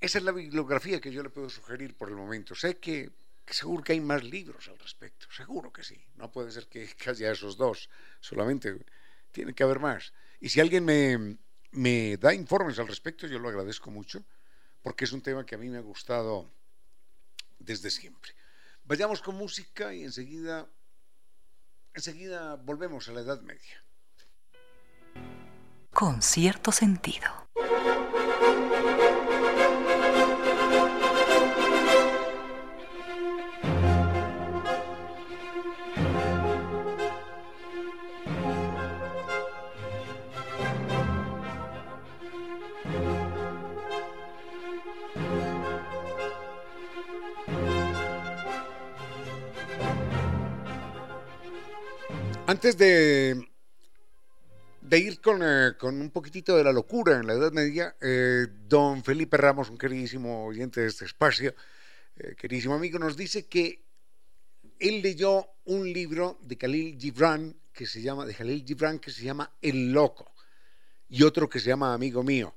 esa 0.00 0.18
es 0.18 0.24
la 0.24 0.32
bibliografía 0.32 1.00
que 1.00 1.12
yo 1.12 1.22
le 1.22 1.30
puedo 1.30 1.50
sugerir 1.50 1.96
por 1.96 2.08
el 2.08 2.16
momento. 2.16 2.54
Sé 2.54 2.78
que, 2.78 3.10
seguro 3.46 3.82
que 3.82 3.92
hay 3.92 4.00
más 4.00 4.24
libros 4.24 4.68
al 4.68 4.78
respecto, 4.78 5.26
seguro 5.30 5.72
que 5.72 5.84
sí. 5.84 6.02
No 6.16 6.30
puede 6.32 6.50
ser 6.50 6.66
que, 6.68 6.86
que 6.88 7.10
haya 7.10 7.32
esos 7.32 7.56
dos, 7.56 7.90
solamente 8.20 8.84
tiene 9.34 9.52
que 9.52 9.64
haber 9.64 9.80
más. 9.80 10.14
Y 10.40 10.48
si 10.48 10.60
alguien 10.60 10.84
me, 10.84 11.36
me 11.72 12.16
da 12.16 12.32
informes 12.32 12.78
al 12.78 12.88
respecto, 12.88 13.26
yo 13.26 13.38
lo 13.38 13.48
agradezco 13.50 13.90
mucho, 13.90 14.24
porque 14.80 15.04
es 15.04 15.12
un 15.12 15.20
tema 15.20 15.44
que 15.44 15.56
a 15.56 15.58
mí 15.58 15.68
me 15.68 15.78
ha 15.78 15.82
gustado 15.82 16.50
desde 17.58 17.90
siempre. 17.90 18.32
Vayamos 18.84 19.20
con 19.20 19.34
música 19.34 19.92
y 19.92 20.04
enseguida, 20.04 20.66
enseguida 21.92 22.56
volvemos 22.56 23.08
a 23.08 23.12
la 23.12 23.20
Edad 23.20 23.42
Media. 23.42 23.82
Con 25.90 26.22
cierto 26.22 26.70
sentido. 26.72 27.44
Antes 52.54 52.78
de, 52.78 53.48
ir 54.92 55.20
eh, 55.42 55.72
con, 55.76 56.00
un 56.00 56.10
poquitito 56.12 56.56
de 56.56 56.62
la 56.62 56.70
locura 56.70 57.18
en 57.18 57.26
la 57.26 57.32
Edad 57.32 57.50
Media, 57.50 57.96
eh, 58.00 58.46
don 58.68 59.02
Felipe 59.02 59.36
Ramos, 59.36 59.70
un 59.70 59.76
queridísimo 59.76 60.46
oyente 60.46 60.80
de 60.80 60.86
este 60.86 61.04
espacio, 61.04 61.52
eh, 62.16 62.36
queridísimo 62.36 62.74
amigo, 62.74 63.00
nos 63.00 63.16
dice 63.16 63.46
que 63.46 63.82
él 64.78 65.02
leyó 65.02 65.48
un 65.64 65.92
libro 65.92 66.38
de 66.42 66.56
Khalil 66.56 66.96
Gibran 66.96 67.56
que 67.72 67.86
se 67.86 68.00
llama, 68.00 68.24
de 68.24 68.34
Khalil 68.34 68.64
Gibran 68.64 69.00
que 69.00 69.10
se 69.10 69.24
llama 69.24 69.50
El 69.60 69.92
Loco 69.92 70.32
y 71.08 71.24
otro 71.24 71.48
que 71.48 71.58
se 71.58 71.70
llama 71.70 71.92
Amigo 71.92 72.22
Mío. 72.22 72.54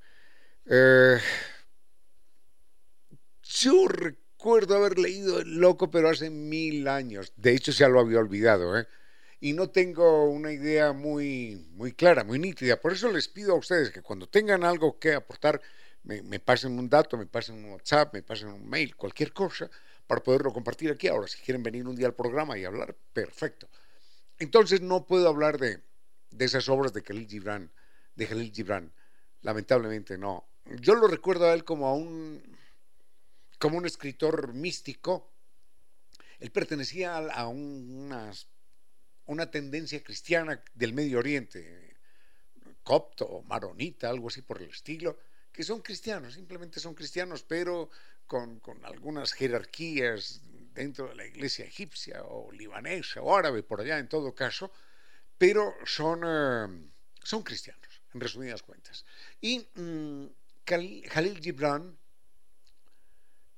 yo 3.42 3.88
recuerdo 3.88 4.76
haber 4.76 5.00
leído 5.00 5.40
El 5.40 5.56
Loco, 5.56 5.90
pero 5.90 6.10
hace 6.10 6.30
mil 6.30 6.88
años. 6.88 7.34
De 7.36 7.56
hecho, 7.56 7.72
ya 7.72 7.90
lo 7.90 8.00
había 8.00 8.20
olvidado, 8.20 8.78
¿eh? 8.78 8.88
Y 9.40 9.54
no 9.54 9.70
tengo 9.70 10.26
una 10.26 10.52
idea 10.52 10.94
muy, 10.94 11.68
muy 11.72 11.94
clara, 11.94 12.24
muy 12.24 12.40
nítida. 12.40 12.80
Por 12.80 12.94
eso 12.94 13.12
les 13.12 13.28
pido 13.28 13.54
a 13.54 13.58
ustedes 13.58 13.92
que 13.92 14.02
cuando 14.02 14.28
tengan 14.28 14.64
algo 14.64 15.00
que 15.00 15.14
aportar, 15.14 15.62
me, 16.04 16.40
pasen 16.40 16.80
un 16.80 16.90
dato, 16.90 17.18
me 17.18 17.26
pasen 17.26 17.56
un 17.56 17.72
WhatsApp, 17.72 18.14
me 18.14 18.24
pasen 18.24 18.48
un 18.48 18.68
mail, 18.68 18.96
cualquier 18.96 19.34
cosa, 19.34 19.70
para 20.08 20.24
poderlo 20.24 20.54
compartir 20.54 20.90
aquí. 20.92 21.08
Ahora, 21.08 21.28
si 21.28 21.38
quieren 21.40 21.62
venir 21.62 21.86
un 21.86 21.96
día 21.96 22.08
al 22.08 22.16
programa 22.16 22.58
y 22.58 22.66
hablar, 22.66 22.96
perfecto. 23.14 23.68
Entonces 24.40 24.82
no 24.82 25.06
puedo 25.06 25.28
hablar 25.28 25.60
de, 25.60 25.82
de 26.32 26.46
esas 26.46 26.70
obras 26.70 26.94
de 26.94 27.04
Khalil 27.04 27.28
Gibran, 27.28 27.72
de 28.16 28.28
Khalil 28.28 28.52
Gibran, 28.52 28.94
lamentablemente 29.42 30.18
no. 30.18 30.48
Yo 30.80 30.96
lo 30.96 31.08
recuerdo 31.08 31.50
a 31.50 31.54
él 31.54 31.64
como 31.64 31.88
a 31.88 31.94
un, 31.94 32.42
como 33.60 33.78
un 33.78 33.86
escritor 33.86 34.54
místico. 34.54 35.32
Él 36.40 36.52
pertenecía 36.52 37.18
a, 37.18 37.48
unas 37.48 38.48
una 39.28 39.50
tendencia 39.52 40.04
cristiana 40.04 40.62
del 40.74 40.94
Medio 40.94 41.20
Oriente, 41.20 41.96
copto, 42.84 43.44
maronita, 43.44 44.10
algo 44.10 44.30
así 44.30 44.42
por 44.42 44.62
el 44.62 44.70
estilo, 44.70 45.20
que 45.52 45.64
son 45.64 45.82
cristianos, 45.82 46.34
simplemente 46.34 46.80
son 46.80 46.94
cristianos, 46.94 47.44
pero 47.44 47.90
con, 48.26 48.62
algunas 48.84 49.34
jerarquías 49.34 50.42
dentro 50.74 51.10
de 51.10 51.16
la 51.16 51.26
iglesia 51.26 51.66
egipcia 51.66 52.24
o 52.24 52.52
libanesa 52.52 53.22
o 53.22 53.36
árabe, 53.36 53.64
por 53.64 53.82
allá 53.82 53.98
en 54.00 54.08
todo 54.08 54.34
caso, 54.34 54.72
pero 55.38 55.74
son, 55.86 56.22
eh, 56.24 56.90
son 57.24 57.44
cristianos, 57.44 58.02
en 58.14 58.22
resumidas 58.22 58.62
cuentas. 58.62 59.06
Y 59.42 59.68
mm, 59.76 60.26
Khalil 60.64 61.40
Gibran 61.42 61.98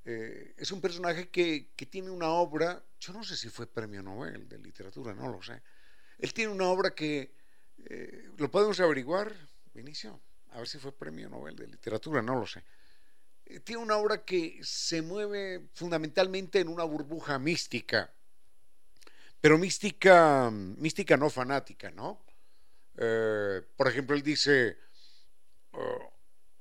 eh, 0.06 0.54
es 0.58 0.72
un 0.72 0.82
personaje 0.82 1.30
que, 1.30 1.70
que, 1.76 1.86
tiene 1.86 2.10
una 2.10 2.30
obra, 2.30 2.82
yo 3.00 3.14
no 3.14 3.24
sé 3.24 3.36
si 3.36 3.50
fue 3.50 3.68
premio 3.68 4.02
Nobel 4.02 4.48
de 4.48 4.58
literatura, 4.58 5.14
no 5.14 5.30
lo 5.30 5.42
sé. 5.42 5.62
Él 6.18 6.34
tiene 6.34 6.52
una 6.52 6.68
obra 6.68 6.92
que, 6.92 7.34
eh, 7.86 8.30
¿lo 8.38 8.50
podemos 8.50 8.80
averiguar, 8.80 9.34
Vinicio? 9.74 10.20
A 10.52 10.60
ver 10.60 10.68
si 10.68 10.80
fue 10.80 10.92
premio 10.92 11.30
Nobel 11.30 11.56
de 11.56 11.68
literatura, 11.68 12.22
no 12.22 12.40
lo 12.40 12.48
sé. 12.48 12.64
Eh, 13.46 13.60
tiene 13.60 13.82
una 13.82 13.98
obra 13.98 14.24
que 14.24 14.60
se 14.64 15.02
mueve 15.02 15.68
fundamentalmente 15.74 16.60
en 16.60 16.70
una 16.70 16.86
burbuja 16.86 17.38
mística, 17.38 18.12
pero 19.42 19.58
mística, 19.58 20.50
mística 20.52 21.18
no 21.18 21.30
fanática, 21.30 21.92
¿no? 21.92 22.22
por 23.78 23.88
ejemplo, 23.88 24.14
él 24.14 24.22
dice, 24.22 24.78
oh, 25.72 26.19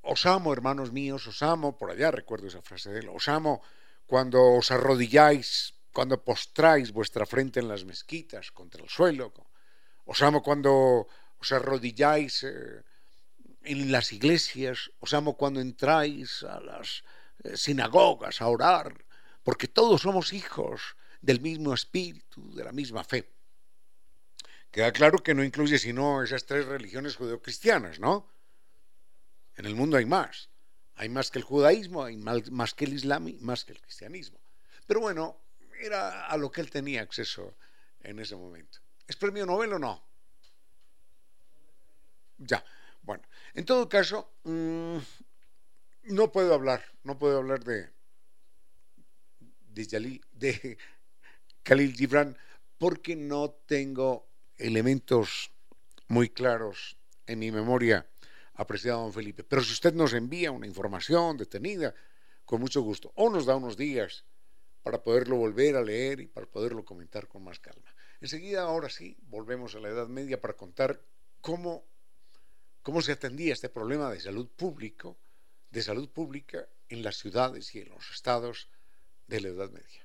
os 0.08 0.24
amo, 0.24 0.52
hermanos 0.56 0.90
míos, 0.90 1.26
os 1.26 1.42
amo, 1.42 1.76
por 1.76 1.90
allá 1.90 2.10
recuerdo 2.10 2.48
esa 2.48 2.62
frase 2.62 2.88
de 2.88 3.00
él, 3.00 3.08
os 3.12 3.28
amo 3.28 3.60
cuando 4.08 4.40
os 4.56 4.72
arrodilláis, 4.72 5.76
cuando 5.92 6.24
postráis 6.24 6.92
vuestra 6.92 7.26
frente 7.26 7.60
en 7.60 7.68
las 7.68 7.84
mezquitas 7.84 8.50
contra 8.50 8.82
el 8.82 8.88
suelo, 8.88 9.32
os 10.08 10.22
amo 10.22 10.42
cuando 10.42 11.06
os 11.36 11.52
arrodilláis 11.52 12.42
eh, 12.42 12.80
en 13.64 13.92
las 13.92 14.12
iglesias, 14.16 14.90
os 14.98 15.12
amo 15.12 15.36
cuando 15.36 15.60
entráis 15.60 16.42
a 16.42 16.58
las 16.60 17.04
eh, 17.44 17.56
sinagogas 17.56 18.40
a 18.40 18.48
orar, 18.48 19.04
porque 19.44 19.68
todos 19.68 20.00
somos 20.00 20.32
hijos 20.32 20.96
del 21.20 21.40
mismo 21.40 21.74
espíritu, 21.74 22.54
de 22.56 22.64
la 22.64 22.72
misma 22.72 23.04
fe. 23.04 23.28
Queda 24.70 24.90
claro 24.92 25.18
que 25.18 25.34
no 25.34 25.44
incluye 25.44 25.78
sino 25.78 26.22
esas 26.22 26.46
tres 26.46 26.64
religiones 26.64 27.16
judeocristianas, 27.16 28.00
¿no? 28.00 28.37
En 29.58 29.66
el 29.66 29.74
mundo 29.74 29.96
hay 29.96 30.06
más. 30.06 30.48
Hay 30.94 31.08
más 31.08 31.30
que 31.30 31.38
el 31.38 31.44
judaísmo, 31.44 32.04
hay 32.04 32.16
más, 32.16 32.74
que 32.74 32.84
el 32.84 32.94
islam 32.94 33.28
y 33.28 33.34
más 33.40 33.64
que 33.64 33.72
el 33.72 33.80
cristianismo. 33.80 34.40
Pero 34.86 35.00
bueno, 35.00 35.36
era 35.80 36.26
a 36.26 36.36
lo 36.36 36.50
que 36.50 36.60
él 36.60 36.70
tenía 36.70 37.02
acceso 37.02 37.56
en 38.00 38.20
ese 38.20 38.36
momento. 38.36 38.78
¿Es 39.06 39.16
premio 39.16 39.44
Nobel 39.44 39.72
o 39.74 39.78
no? 39.78 40.02
Ya, 42.38 42.64
bueno, 43.02 43.24
en 43.54 43.64
todo 43.64 43.88
caso, 43.88 44.32
mm, 44.44 44.98
no 46.04 46.32
puedo 46.32 46.54
hablar, 46.54 46.84
no 47.02 47.18
puedo 47.18 47.38
hablar 47.38 47.64
de, 47.64 47.90
de, 49.66 50.20
de 50.32 50.78
Khalil 51.64 51.94
Gibran 51.94 52.36
porque 52.78 53.16
no 53.16 53.50
tengo 53.66 54.28
elementos 54.56 55.50
muy 56.06 56.28
claros 56.28 56.96
en 57.26 57.40
mi 57.40 57.50
memoria, 57.50 58.08
apreciado 58.58 59.02
don 59.02 59.12
Felipe. 59.12 59.44
Pero 59.44 59.62
si 59.62 59.72
usted 59.72 59.94
nos 59.94 60.12
envía 60.12 60.50
una 60.50 60.66
información 60.66 61.38
detenida, 61.38 61.94
con 62.44 62.60
mucho 62.60 62.82
gusto, 62.82 63.12
o 63.14 63.30
nos 63.30 63.46
da 63.46 63.56
unos 63.56 63.76
días 63.76 64.24
para 64.82 65.02
poderlo 65.02 65.36
volver 65.36 65.76
a 65.76 65.82
leer 65.82 66.20
y 66.20 66.26
para 66.26 66.46
poderlo 66.46 66.84
comentar 66.84 67.28
con 67.28 67.44
más 67.44 67.60
calma. 67.60 67.94
Enseguida, 68.20 68.62
ahora 68.62 68.90
sí, 68.90 69.16
volvemos 69.28 69.74
a 69.74 69.80
la 69.80 69.88
Edad 69.88 70.08
Media 70.08 70.40
para 70.40 70.54
contar 70.54 71.00
cómo, 71.40 71.84
cómo 72.82 73.00
se 73.00 73.12
atendía 73.12 73.52
este 73.52 73.68
problema 73.68 74.10
de 74.10 74.20
salud 74.20 74.48
público, 74.48 75.16
de 75.70 75.82
salud 75.82 76.08
pública 76.08 76.66
en 76.88 77.02
las 77.02 77.16
ciudades 77.16 77.74
y 77.74 77.80
en 77.80 77.90
los 77.90 78.10
estados 78.10 78.70
de 79.28 79.40
la 79.40 79.48
Edad 79.48 79.70
Media. 79.70 80.04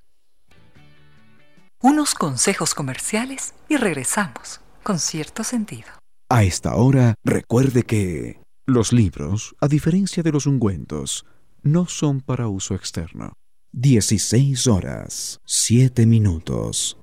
Unos 1.81 2.13
consejos 2.13 2.75
comerciales 2.75 3.55
y 3.67 3.77
regresamos 3.77 4.61
con 4.83 4.99
cierto 4.99 5.43
sentido. 5.43 5.87
A 6.29 6.43
esta 6.43 6.75
hora, 6.75 7.15
recuerde 7.23 7.83
que 7.83 8.42
los 8.65 8.93
libros, 8.93 9.55
a 9.59 9.67
diferencia 9.67 10.23
de 10.23 10.31
los 10.31 10.45
ungüentos, 10.45 11.25
no 11.61 11.85
son 11.85 12.21
para 12.21 12.47
uso 12.47 12.75
externo. 12.75 13.33
16 13.73 14.67
horas, 14.67 15.39
7 15.45 16.05
minutos. 16.05 16.97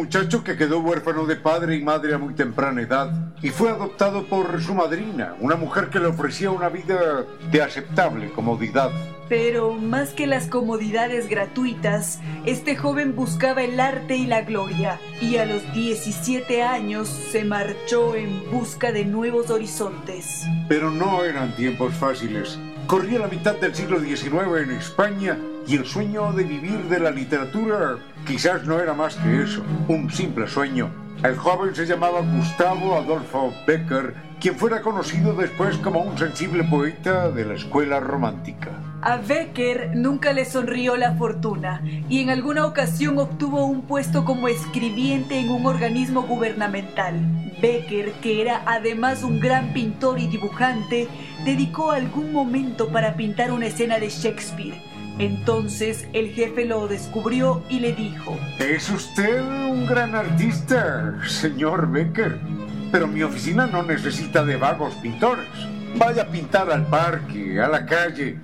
Muchacho 0.00 0.42
que 0.42 0.56
quedó 0.56 0.80
huérfano 0.80 1.26
de 1.26 1.36
padre 1.36 1.76
y 1.76 1.84
madre 1.84 2.14
a 2.14 2.18
muy 2.18 2.32
temprana 2.32 2.80
edad 2.80 3.12
y 3.42 3.50
fue 3.50 3.68
adoptado 3.68 4.24
por 4.24 4.62
su 4.62 4.74
madrina, 4.74 5.34
una 5.40 5.56
mujer 5.56 5.90
que 5.90 5.98
le 5.98 6.06
ofrecía 6.06 6.50
una 6.50 6.70
vida 6.70 7.26
de 7.52 7.62
aceptable 7.62 8.30
comodidad. 8.32 8.90
Pero 9.28 9.74
más 9.74 10.14
que 10.14 10.26
las 10.26 10.46
comodidades 10.46 11.28
gratuitas, 11.28 12.18
este 12.46 12.76
joven 12.76 13.14
buscaba 13.14 13.62
el 13.62 13.78
arte 13.78 14.16
y 14.16 14.24
la 14.24 14.40
gloria, 14.40 14.98
y 15.20 15.36
a 15.36 15.44
los 15.44 15.70
17 15.74 16.62
años 16.62 17.06
se 17.06 17.44
marchó 17.44 18.16
en 18.16 18.50
busca 18.50 18.92
de 18.92 19.04
nuevos 19.04 19.50
horizontes. 19.50 20.46
Pero 20.66 20.90
no 20.90 21.24
eran 21.24 21.54
tiempos 21.56 21.92
fáciles. 21.92 22.58
Corría 22.86 23.18
la 23.18 23.28
mitad 23.28 23.54
del 23.56 23.74
siglo 23.74 24.00
XIX 24.00 24.62
en 24.62 24.70
España 24.70 25.38
y 25.66 25.76
el 25.76 25.84
sueño 25.84 26.32
de 26.32 26.42
vivir 26.42 26.78
de 26.88 26.98
la 26.98 27.10
literatura 27.10 27.98
quizás 28.26 28.64
no 28.64 28.80
era 28.80 28.94
más 28.94 29.16
que 29.16 29.42
eso, 29.42 29.62
un 29.88 30.10
simple 30.10 30.46
sueño. 30.48 30.90
El 31.22 31.36
joven 31.36 31.74
se 31.74 31.84
llamaba 31.84 32.20
Gustavo 32.20 32.96
Adolfo 32.96 33.52
Becker, 33.66 34.14
quien 34.40 34.56
fuera 34.56 34.80
conocido 34.80 35.34
después 35.34 35.76
como 35.76 36.00
un 36.00 36.16
sensible 36.16 36.64
poeta 36.64 37.30
de 37.30 37.44
la 37.44 37.54
escuela 37.54 38.00
romántica. 38.00 38.70
A 39.02 39.16
Becker 39.16 39.90
nunca 39.94 40.32
le 40.32 40.46
sonrió 40.46 40.96
la 40.96 41.14
fortuna 41.16 41.82
y 42.08 42.22
en 42.22 42.30
alguna 42.30 42.64
ocasión 42.64 43.18
obtuvo 43.18 43.66
un 43.66 43.82
puesto 43.82 44.24
como 44.24 44.48
escribiente 44.48 45.38
en 45.38 45.50
un 45.50 45.66
organismo 45.66 46.22
gubernamental. 46.22 47.20
Becker, 47.60 48.12
que 48.22 48.40
era 48.40 48.62
además 48.64 49.22
un 49.22 49.40
gran 49.40 49.74
pintor 49.74 50.18
y 50.18 50.26
dibujante, 50.26 51.08
dedicó 51.44 51.92
algún 51.92 52.32
momento 52.32 52.88
para 52.88 53.14
pintar 53.14 53.52
una 53.52 53.66
escena 53.66 53.98
de 53.98 54.08
Shakespeare 54.08 54.89
entonces 55.20 56.08
el 56.14 56.30
jefe 56.30 56.64
lo 56.64 56.88
descubrió 56.88 57.62
y 57.68 57.80
le 57.80 57.92
dijo, 57.92 58.38
Es 58.58 58.88
usted 58.88 59.42
un 59.42 59.86
gran 59.86 60.14
artista, 60.14 61.14
señor 61.28 61.90
Becker, 61.90 62.40
pero 62.90 63.06
mi 63.06 63.22
oficina 63.22 63.66
no 63.66 63.82
necesita 63.82 64.44
de 64.44 64.56
vagos 64.56 64.94
pintores. 64.96 65.46
Vaya 65.96 66.22
a 66.22 66.26
pintar 66.26 66.70
al 66.70 66.86
parque, 66.86 67.60
a 67.60 67.68
la 67.68 67.84
calle. 67.84 68.38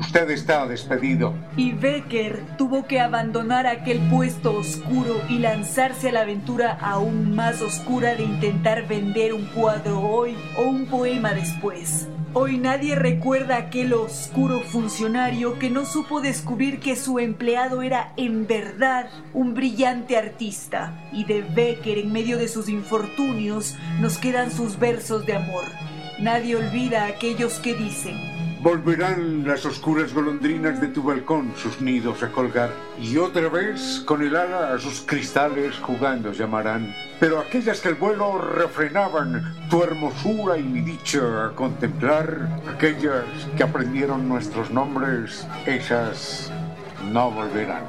Usted 0.00 0.28
está 0.30 0.66
despedido. 0.66 1.34
Y 1.56 1.72
Becker 1.72 2.42
tuvo 2.58 2.86
que 2.86 3.00
abandonar 3.00 3.66
aquel 3.66 3.98
puesto 4.10 4.56
oscuro 4.56 5.22
y 5.28 5.38
lanzarse 5.38 6.08
a 6.08 6.12
la 6.12 6.22
aventura 6.22 6.76
aún 6.80 7.34
más 7.34 7.62
oscura 7.62 8.14
de 8.14 8.24
intentar 8.24 8.88
vender 8.88 9.32
un 9.32 9.46
cuadro 9.46 10.00
hoy 10.00 10.36
o 10.58 10.62
un 10.62 10.86
poema 10.86 11.32
después. 11.32 12.08
Hoy 12.38 12.58
nadie 12.58 12.94
recuerda 12.96 13.56
aquel 13.56 13.94
oscuro 13.94 14.60
funcionario 14.60 15.58
que 15.58 15.70
no 15.70 15.86
supo 15.86 16.20
descubrir 16.20 16.80
que 16.80 16.94
su 16.94 17.18
empleado 17.18 17.80
era 17.80 18.12
en 18.18 18.46
verdad 18.46 19.08
un 19.32 19.54
brillante 19.54 20.18
artista. 20.18 21.08
Y 21.14 21.24
de 21.24 21.40
Becker 21.40 21.96
en 21.96 22.12
medio 22.12 22.36
de 22.36 22.48
sus 22.48 22.68
infortunios 22.68 23.74
nos 24.02 24.18
quedan 24.18 24.52
sus 24.52 24.78
versos 24.78 25.24
de 25.24 25.32
amor. 25.32 25.64
Nadie 26.20 26.56
olvida 26.56 27.04
a 27.04 27.06
aquellos 27.06 27.54
que 27.54 27.72
dicen, 27.72 28.35
Volverán 28.66 29.46
las 29.46 29.64
oscuras 29.64 30.12
golondrinas 30.12 30.80
de 30.80 30.88
tu 30.88 31.00
balcón 31.04 31.52
sus 31.56 31.80
nidos 31.80 32.24
a 32.24 32.32
colgar, 32.32 32.70
y 33.00 33.16
otra 33.16 33.48
vez 33.48 34.02
con 34.04 34.22
el 34.22 34.34
ala 34.34 34.74
a 34.74 34.78
sus 34.80 35.02
cristales 35.02 35.78
jugando 35.78 36.32
llamarán. 36.32 36.92
Pero 37.20 37.38
aquellas 37.38 37.80
que 37.80 37.90
el 37.90 37.94
vuelo 37.94 38.38
refrenaban 38.38 39.54
tu 39.70 39.84
hermosura 39.84 40.58
y 40.58 40.64
mi 40.64 40.80
dicha 40.80 41.46
a 41.46 41.50
contemplar, 41.54 42.60
aquellas 42.68 43.22
que 43.56 43.62
aprendieron 43.62 44.28
nuestros 44.28 44.72
nombres, 44.72 45.46
esas 45.64 46.50
no 47.12 47.30
volverán. 47.30 47.84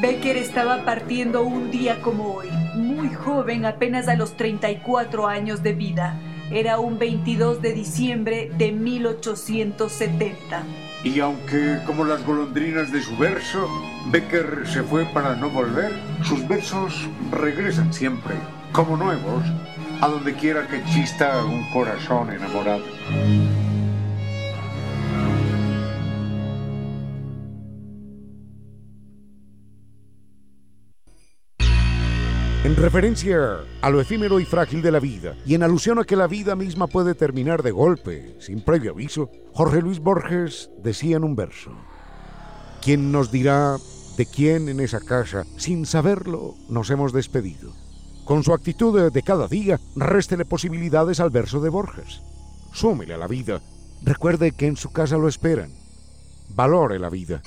Becker 0.00 0.38
estaba 0.38 0.86
partiendo 0.86 1.42
un 1.42 1.70
día 1.70 2.00
como 2.00 2.36
hoy, 2.36 2.48
muy 2.74 3.12
joven, 3.12 3.66
apenas 3.66 4.08
a 4.08 4.16
los 4.16 4.38
34 4.38 5.28
años 5.28 5.62
de 5.62 5.74
vida. 5.74 6.18
Era 6.50 6.78
un 6.78 6.98
22 6.98 7.62
de 7.62 7.72
diciembre 7.72 8.50
de 8.56 8.72
1870. 8.72 10.62
Y 11.02 11.20
aunque, 11.20 11.78
como 11.86 12.04
las 12.04 12.24
golondrinas 12.24 12.92
de 12.92 13.02
su 13.02 13.16
verso, 13.16 13.68
Becker 14.10 14.64
se 14.66 14.82
fue 14.82 15.04
para 15.06 15.36
no 15.36 15.50
volver, 15.50 15.92
sus 16.22 16.46
versos 16.46 17.08
regresan 17.30 17.92
siempre, 17.92 18.34
como 18.72 18.96
nuevos, 18.96 19.44
a 20.00 20.08
donde 20.08 20.34
quiera 20.34 20.66
que 20.68 20.82
chista 20.84 21.44
un 21.44 21.68
corazón 21.70 22.30
enamorado. 22.30 22.84
En 32.64 32.76
referencia 32.76 33.58
a 33.82 33.90
lo 33.90 34.00
efímero 34.00 34.40
y 34.40 34.46
frágil 34.46 34.80
de 34.80 34.90
la 34.90 34.98
vida, 34.98 35.36
y 35.44 35.54
en 35.54 35.62
alusión 35.62 35.98
a 35.98 36.04
que 36.04 36.16
la 36.16 36.26
vida 36.26 36.56
misma 36.56 36.86
puede 36.86 37.14
terminar 37.14 37.62
de 37.62 37.72
golpe, 37.72 38.36
sin 38.40 38.62
previo 38.62 38.92
aviso, 38.92 39.30
Jorge 39.52 39.82
Luis 39.82 40.00
Borges 40.00 40.70
decía 40.82 41.18
en 41.18 41.24
un 41.24 41.36
verso, 41.36 41.72
¿quién 42.80 43.12
nos 43.12 43.30
dirá 43.30 43.76
de 44.16 44.24
quién 44.24 44.70
en 44.70 44.80
esa 44.80 45.00
casa, 45.00 45.44
sin 45.58 45.84
saberlo, 45.84 46.54
nos 46.70 46.88
hemos 46.88 47.12
despedido? 47.12 47.74
Con 48.24 48.42
su 48.42 48.54
actitud 48.54 49.12
de 49.12 49.22
cada 49.22 49.46
día, 49.46 49.78
réstele 49.94 50.46
posibilidades 50.46 51.20
al 51.20 51.28
verso 51.28 51.60
de 51.60 51.68
Borges. 51.68 52.22
Súmele 52.72 53.12
a 53.12 53.18
la 53.18 53.26
vida. 53.26 53.60
Recuerde 54.02 54.52
que 54.52 54.68
en 54.68 54.78
su 54.78 54.90
casa 54.90 55.18
lo 55.18 55.28
esperan. 55.28 55.70
Valore 56.48 56.98
la 56.98 57.10
vida. 57.10 57.42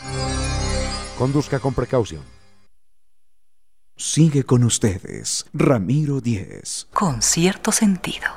Conduzca 1.18 1.57
con 1.57 1.74
precaución. 1.74 2.36
Sigue 3.99 4.43
con 4.43 4.63
ustedes, 4.63 5.47
Ramiro 5.53 6.21
Díez. 6.21 6.85
Con 6.93 7.23
cierto 7.23 7.71
sentido. 7.71 8.27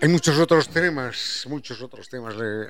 Hay 0.00 0.08
muchos 0.08 0.38
otros 0.38 0.68
temas, 0.68 1.44
muchos 1.48 1.82
otros 1.82 2.08
temas. 2.08 2.36
Bueno, 2.36 2.68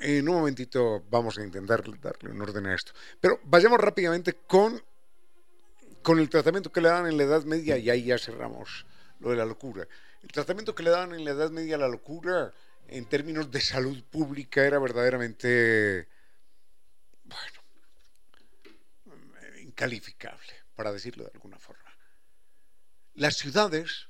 en 0.00 0.28
un 0.30 0.36
momentito 0.36 1.04
vamos 1.10 1.36
a 1.36 1.44
intentar 1.44 1.84
darle 2.00 2.30
un 2.30 2.40
orden 2.40 2.64
a 2.64 2.74
esto. 2.74 2.92
Pero 3.20 3.40
vayamos 3.44 3.78
rápidamente 3.78 4.38
con, 4.46 4.82
con 6.00 6.18
el 6.18 6.30
tratamiento 6.30 6.72
que 6.72 6.80
le 6.80 6.88
dan 6.88 7.06
en 7.06 7.18
la 7.18 7.24
Edad 7.24 7.44
Media 7.44 7.76
y 7.76 7.90
ahí 7.90 8.04
ya 8.04 8.16
cerramos 8.16 8.86
lo 9.20 9.32
de 9.32 9.36
la 9.36 9.44
locura. 9.44 9.86
El 10.22 10.32
tratamiento 10.32 10.74
que 10.74 10.82
le 10.82 10.90
daban 10.90 11.14
en 11.14 11.24
la 11.24 11.32
Edad 11.32 11.50
Media 11.50 11.76
a 11.76 11.78
la 11.78 11.88
locura 11.88 12.52
en 12.88 13.06
términos 13.06 13.50
de 13.50 13.60
salud 13.60 14.02
pública 14.04 14.64
era 14.64 14.78
verdaderamente, 14.78 16.08
bueno, 17.24 17.60
incalificable, 19.60 20.52
para 20.74 20.92
decirlo 20.92 21.24
de 21.24 21.30
alguna 21.34 21.58
forma. 21.58 21.96
Las 23.14 23.36
ciudades 23.36 24.08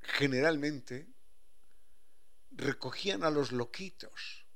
generalmente 0.00 1.08
recogían 2.52 3.24
a 3.24 3.30
los 3.30 3.52
loquitos 3.52 4.46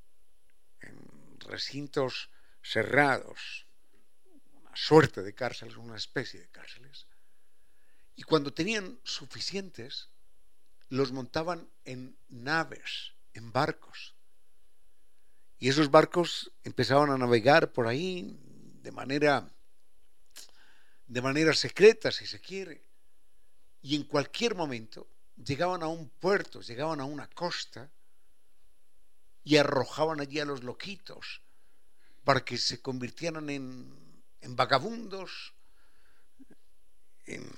en 0.80 1.40
recintos 1.40 2.30
cerrados, 2.62 3.66
una 4.52 4.76
suerte 4.76 5.22
de 5.22 5.34
cárceles, 5.34 5.76
una 5.76 5.96
especie 5.96 6.40
de 6.40 6.48
cárceles, 6.48 7.07
y 8.18 8.24
cuando 8.24 8.52
tenían 8.52 8.98
suficientes, 9.04 10.08
los 10.88 11.12
montaban 11.12 11.70
en 11.84 12.18
naves, 12.28 13.12
en 13.32 13.52
barcos. 13.52 14.16
Y 15.60 15.68
esos 15.68 15.88
barcos 15.88 16.50
empezaban 16.64 17.10
a 17.10 17.16
navegar 17.16 17.72
por 17.72 17.86
ahí 17.86 18.36
de 18.82 18.90
manera 18.90 19.48
de 21.06 21.22
manera 21.22 21.54
secreta, 21.54 22.10
si 22.10 22.26
se 22.26 22.40
quiere. 22.40 22.82
Y 23.82 23.94
en 23.94 24.02
cualquier 24.02 24.56
momento 24.56 25.06
llegaban 25.36 25.84
a 25.84 25.86
un 25.86 26.08
puerto, 26.08 26.60
llegaban 26.60 27.00
a 27.00 27.04
una 27.04 27.30
costa 27.30 27.88
y 29.44 29.58
arrojaban 29.58 30.20
allí 30.20 30.40
a 30.40 30.44
los 30.44 30.64
loquitos 30.64 31.40
para 32.24 32.44
que 32.44 32.58
se 32.58 32.82
convirtieran 32.82 33.48
en, 33.48 34.24
en 34.40 34.56
vagabundos, 34.56 35.54
en, 37.24 37.48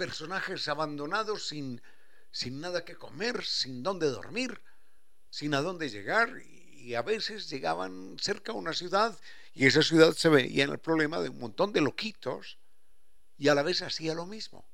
personajes 0.00 0.66
abandonados 0.66 1.48
sin, 1.48 1.82
sin 2.30 2.58
nada 2.58 2.86
que 2.86 2.96
comer, 2.96 3.44
sin 3.44 3.82
dónde 3.82 4.06
dormir, 4.06 4.58
sin 5.28 5.52
a 5.52 5.60
dónde 5.60 5.90
llegar 5.90 6.40
y 6.40 6.94
a 6.94 7.02
veces 7.02 7.50
llegaban 7.50 8.16
cerca 8.18 8.52
a 8.52 8.54
una 8.54 8.72
ciudad 8.72 9.14
y 9.52 9.66
esa 9.66 9.82
ciudad 9.82 10.14
se 10.14 10.30
veía 10.30 10.64
en 10.64 10.70
el 10.70 10.78
problema 10.78 11.20
de 11.20 11.28
un 11.28 11.38
montón 11.38 11.74
de 11.74 11.82
loquitos 11.82 12.56
y 13.36 13.48
a 13.48 13.54
la 13.54 13.62
vez 13.62 13.82
hacía 13.82 14.14
lo 14.14 14.24
mismo. 14.24 14.64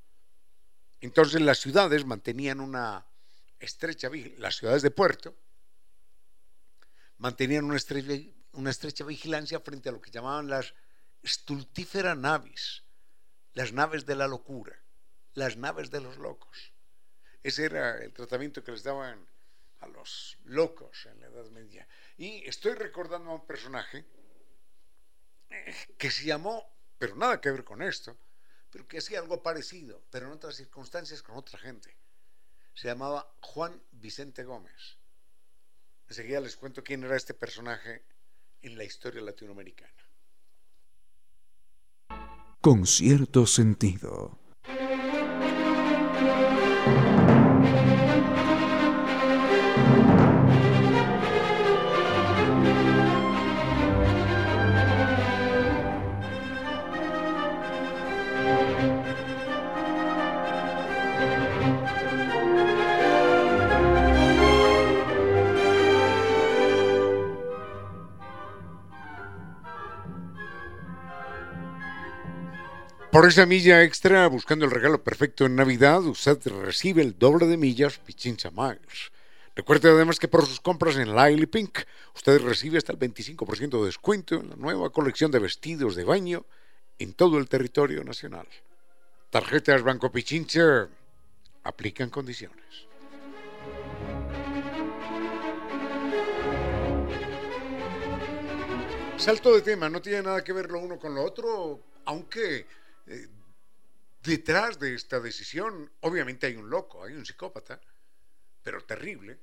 Entonces 1.01 1.41
las 1.41 1.59
ciudades 1.59 2.05
mantenían 2.05 2.61
una 2.61 3.05
estrecha 3.59 4.09
las 4.39 4.57
ciudades 4.59 4.83
de 4.83 4.93
puerto 4.93 5.35
mantenían 7.19 7.65
una 7.65 7.79
estrecha, 7.79 8.31
una 8.53 8.71
estrecha 8.71 9.05
vigilancia 9.05 9.59
frente 9.59 9.89
a 9.89 9.93
lo 9.93 10.01
que 10.01 10.13
llamaban 10.13 10.49
las 10.49 10.73
stultífera 11.25 12.15
navis, 12.15 12.85
las 13.55 13.73
naves 13.73 14.07
de 14.07 14.15
la 14.15 14.29
locura, 14.29 14.86
las 15.37 15.57
naves 15.57 15.91
de 15.91 16.01
los 16.01 16.17
locos. 16.17 16.73
Ese 17.43 17.67
era 17.67 17.99
el 18.03 18.13
tratamiento 18.13 18.65
que 18.65 18.73
les 18.73 18.83
daban 18.83 19.25
a 19.81 19.87
los 19.87 20.39
locos 20.45 21.07
en 21.07 21.21
la 21.21 21.27
Edad 21.27 21.49
Media. 21.51 21.87
Y 22.17 22.43
estoy 22.49 22.73
recordando 22.73 23.31
a 23.31 23.35
un 23.35 23.47
personaje 23.47 24.05
eh, 25.51 25.75
que 25.99 26.11
se 26.11 26.25
llamó, 26.25 26.65
pero 26.99 27.15
nada 27.15 27.41
que 27.41 27.51
ver 27.51 27.65
con 27.65 27.83
esto, 27.83 28.17
pero 28.71 28.89
que 28.89 28.99
hacía 28.99 29.21
algo 29.21 29.43
parecido, 29.43 30.03
pero 30.11 30.27
en 30.27 30.33
otras 30.33 30.57
circunstancias 30.57 31.23
con 31.23 31.37
otra 31.37 31.59
gente. 31.59 31.95
Se 32.75 32.89
llamaba 32.89 33.31
Juan 33.41 33.81
Vicente 33.93 34.43
Gómez. 34.43 34.97
Enseguida 36.09 36.41
les 36.41 36.57
cuento 36.57 36.83
quién 36.83 37.05
era 37.05 37.17
este 37.17 37.35
personaje 37.35 38.03
en 38.63 38.77
la 38.77 38.85
historia 38.85 39.21
latinoamericana. 39.21 39.93
Con 42.63 42.87
cierto 42.87 43.47
sentido. 43.47 44.46
thank 46.87 47.05
you 47.05 47.16
Por 73.17 73.27
esa 73.27 73.47
milla 73.47 73.83
extra, 73.83 74.27
buscando 74.27 74.67
el 74.67 74.71
regalo 74.71 75.03
perfecto 75.03 75.47
en 75.47 75.57
Navidad, 75.57 76.05
usted 76.05 76.39
recibe 76.49 77.01
el 77.01 77.19
doble 77.19 77.47
de 77.47 77.57
millas 77.57 77.97
Pichincha 77.97 78.51
Miles. 78.51 79.11
Recuerde 79.55 79.89
además 79.89 80.19
que 80.19 80.29
por 80.29 80.45
sus 80.45 80.61
compras 80.61 80.97
en 80.97 81.17
Lily 81.17 81.47
Pink, 81.47 81.79
usted 82.15 82.43
recibe 82.43 82.77
hasta 82.77 82.93
el 82.93 82.99
25% 82.99 83.81
de 83.81 83.87
descuento 83.87 84.35
en 84.35 84.51
la 84.51 84.57
nueva 84.57 84.91
colección 84.91 85.31
de 85.31 85.39
vestidos 85.39 85.97
de 85.97 86.05
baño 86.05 86.45
en 86.99 87.15
todo 87.15 87.39
el 87.39 87.49
territorio 87.49 88.05
nacional. 88.05 88.47
Tarjetas 89.31 89.83
Banco 89.83 90.13
Pichincha 90.13 90.87
aplican 91.63 92.11
condiciones. 92.11 92.87
Salto 99.17 99.55
de 99.55 99.63
tema, 99.63 99.89
no 99.89 100.03
tiene 100.03 100.21
nada 100.21 100.45
que 100.45 100.53
ver 100.53 100.71
lo 100.71 100.81
uno 100.81 100.99
con 100.99 101.15
lo 101.15 101.25
otro, 101.25 101.81
aunque 102.05 102.67
eh, 103.07 103.29
detrás 104.23 104.79
de 104.79 104.95
esta 104.95 105.21
decisión, 105.21 105.91
obviamente 106.01 106.47
hay 106.47 106.57
un 106.57 106.69
loco, 106.69 107.05
hay 107.05 107.15
un 107.15 107.25
psicópata, 107.25 107.81
pero 108.63 108.85
terrible. 108.85 109.39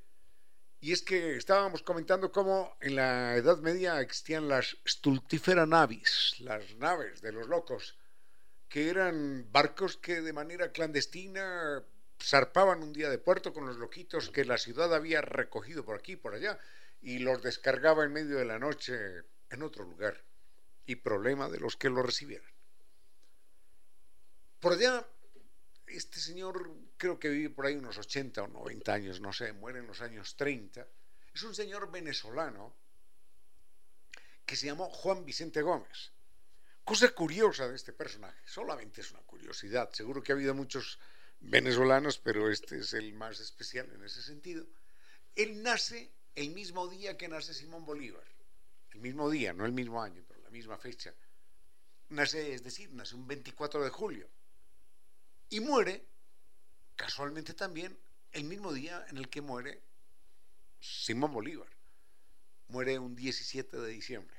Y 0.82 0.92
es 0.92 1.02
que 1.02 1.38
estábamos 1.38 1.82
comentando 1.82 2.32
cómo 2.32 2.76
en 2.82 2.96
la 2.96 3.36
Edad 3.36 3.60
Media 3.60 4.02
existían 4.02 4.50
las 4.50 4.78
stultifera 4.86 5.66
navis, 5.66 6.36
las 6.40 6.76
naves 6.76 7.22
de 7.22 7.32
los 7.32 7.48
locos, 7.48 7.98
que 8.68 8.90
eran 8.90 9.48
barcos 9.52 9.96
que 9.98 10.22
de 10.22 10.34
manera 10.34 10.72
clandestina 10.72 11.84
zarpaban 12.22 12.84
un 12.84 12.92
día 12.92 13.10
de 13.10 13.18
puerto 13.18 13.54
con 13.54 13.66
los 13.66 13.78
loquitos 13.78 14.30
que 14.30 14.46
la 14.46 14.58
ciudad 14.58 14.94
había 14.94 15.22
recogido 15.22 15.86
por 15.86 15.96
aquí 15.96 16.14
y 16.14 16.18
por 16.18 16.34
allá 16.34 16.60
y 17.04 17.20
los 17.20 17.42
descargaba 17.42 18.04
en 18.04 18.14
medio 18.14 18.38
de 18.38 18.46
la 18.46 18.60
noche 18.60 19.24
en 19.50 19.62
otro 19.62 19.84
lugar. 19.84 20.24
Y 20.86 20.96
problema 20.96 21.50
de 21.50 21.60
los 21.60 21.78
que 21.78 21.90
lo 21.90 22.02
recibieran. 22.02 22.53
Por 24.64 24.72
allá, 24.72 25.06
este 25.88 26.22
señor 26.22 26.72
creo 26.96 27.20
que 27.20 27.28
vive 27.28 27.50
por 27.50 27.66
ahí 27.66 27.76
unos 27.76 27.98
80 27.98 28.44
o 28.44 28.48
90 28.48 28.94
años, 28.94 29.20
no 29.20 29.34
sé, 29.34 29.52
muere 29.52 29.80
en 29.80 29.88
los 29.88 30.00
años 30.00 30.38
30. 30.38 30.88
Es 31.34 31.44
un 31.44 31.54
señor 31.54 31.92
venezolano 31.92 32.74
que 34.46 34.56
se 34.56 34.68
llamó 34.68 34.90
Juan 34.90 35.26
Vicente 35.26 35.62
Gómez. 35.62 36.14
Cosa 36.86 37.10
curiosa 37.10 37.68
de 37.68 37.76
este 37.76 37.92
personaje, 37.92 38.40
solamente 38.46 39.02
es 39.02 39.12
una 39.12 39.20
curiosidad, 39.24 39.92
seguro 39.92 40.24
que 40.24 40.32
ha 40.32 40.36
habido 40.36 40.54
muchos 40.54 40.98
venezolanos, 41.42 42.18
pero 42.18 42.50
este 42.50 42.78
es 42.78 42.94
el 42.94 43.12
más 43.16 43.42
especial 43.42 43.92
en 43.92 44.06
ese 44.06 44.22
sentido. 44.22 44.66
Él 45.36 45.62
nace 45.62 46.10
el 46.36 46.52
mismo 46.52 46.88
día 46.88 47.18
que 47.18 47.28
nace 47.28 47.54
Simón 47.54 47.84
Bolívar, 47.84 48.24
el 48.94 49.02
mismo 49.02 49.30
día, 49.30 49.52
no 49.52 49.66
el 49.66 49.74
mismo 49.74 50.02
año, 50.02 50.24
pero 50.26 50.40
la 50.42 50.52
misma 50.52 50.78
fecha. 50.78 51.14
Nace, 52.08 52.54
es 52.54 52.64
decir, 52.64 52.94
nace 52.94 53.14
un 53.14 53.28
24 53.28 53.84
de 53.84 53.90
julio 53.90 54.30
y 55.50 55.60
muere, 55.60 56.06
casualmente 56.96 57.54
también, 57.54 57.98
el 58.32 58.44
mismo 58.44 58.74
día 58.74 59.06
en 59.10 59.18
el 59.18 59.30
que 59.30 59.42
muere 59.42 59.82
Simón 60.80 61.32
Bolívar. 61.32 61.70
Muere 62.68 63.00
un 63.00 63.16
17 63.16 63.78
de 63.78 63.90
diciembre. 63.90 64.36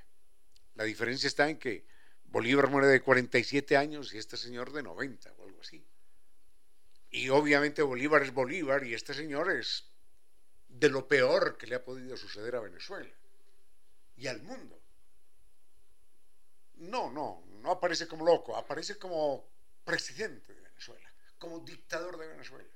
La 0.75 0.85
diferencia 0.85 1.27
está 1.27 1.49
en 1.49 1.59
que 1.59 1.87
Bolívar 2.25 2.69
muere 2.69 2.89
de 2.89 3.01
47 3.01 3.77
años 3.77 4.13
y 4.13 4.19
este 4.19 4.37
señor 4.37 4.73
de 4.73 4.83
90 4.83 5.33
o 5.39 5.45
algo 5.45 5.61
así. 5.61 5.85
Y 7.11 7.29
obviamente 7.29 7.83
Bolívar 7.83 8.23
es 8.23 8.35
Bolívar 8.35 8.85
y 8.85 8.95
este 8.95 9.15
señor 9.15 9.53
es 9.53 9.87
de 10.69 10.91
lo 10.91 11.07
peor 11.07 11.57
que 11.57 11.69
le 11.69 11.77
ha 11.77 11.85
podido 11.85 12.17
suceder 12.17 12.57
a 12.57 12.61
Venezuela 12.61 13.15
y 14.17 14.27
al 14.27 14.43
mundo. 14.43 14.81
No, 16.77 17.13
no, 17.13 17.45
no 17.63 17.71
aparece 17.71 18.09
como 18.09 18.25
loco, 18.25 18.57
aparece 18.57 18.99
como 18.99 19.49
presidente 19.85 20.64
como 21.39 21.61
dictador 21.61 22.17
de 22.17 22.27
Venezuela. 22.27 22.71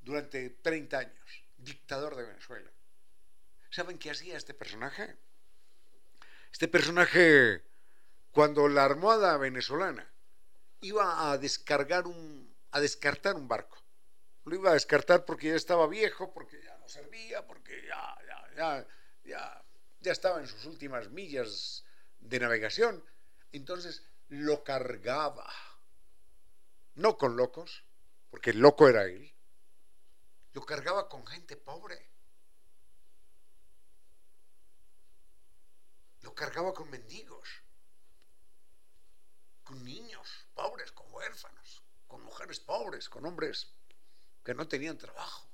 Durante 0.00 0.50
30 0.50 0.98
años, 0.98 1.44
dictador 1.56 2.14
de 2.14 2.24
Venezuela. 2.24 2.70
¿Saben 3.70 3.98
qué 3.98 4.10
hacía 4.10 4.36
este 4.36 4.52
personaje? 4.52 5.16
Este 6.52 6.68
personaje, 6.68 7.64
cuando 8.30 8.68
la 8.68 8.84
armada 8.84 9.36
venezolana 9.38 10.06
iba 10.82 11.30
a 11.30 11.38
descargar 11.38 12.06
un, 12.06 12.54
a 12.70 12.80
descartar 12.80 13.34
un 13.34 13.48
barco, 13.48 13.82
lo 14.44 14.54
iba 14.54 14.70
a 14.70 14.74
descartar 14.74 15.24
porque 15.24 15.48
ya 15.48 15.54
estaba 15.54 15.86
viejo, 15.86 16.34
porque 16.34 16.62
ya 16.62 16.76
no 16.76 16.88
servía, 16.88 17.46
porque 17.46 17.86
ya, 17.86 18.16
ya, 18.26 18.54
ya, 18.54 18.86
ya, 19.24 19.64
ya 20.00 20.12
estaba 20.12 20.38
en 20.40 20.46
sus 20.46 20.66
últimas 20.66 21.08
millas 21.08 21.84
de 22.20 22.40
navegación. 22.40 23.02
Entonces 23.52 24.02
lo 24.28 24.62
cargaba 24.62 25.50
no 26.94 27.18
con 27.18 27.36
locos, 27.36 27.84
porque 28.30 28.50
el 28.50 28.58
loco 28.58 28.88
era 28.88 29.04
él, 29.04 29.34
lo 30.52 30.64
cargaba 30.64 31.08
con 31.08 31.26
gente 31.26 31.56
pobre. 31.56 32.10
Lo 36.20 36.34
cargaba 36.34 36.72
con 36.72 36.88
mendigos, 36.90 37.48
con 39.62 39.84
niños 39.84 40.46
pobres, 40.54 40.92
con 40.92 41.12
huérfanos, 41.12 41.82
con 42.06 42.22
mujeres 42.22 42.60
pobres, 42.60 43.08
con 43.08 43.26
hombres 43.26 43.72
que 44.44 44.54
no 44.54 44.68
tenían 44.68 44.96
trabajo. 44.96 45.48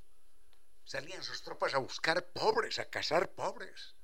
Salían 0.85 1.23
sus 1.23 1.43
tropas 1.43 1.75
a 1.75 1.79
buscar 1.79 2.33
pobres, 2.33 2.79
a 2.79 2.91
cazar 2.91 3.33
pobres. 3.33 3.95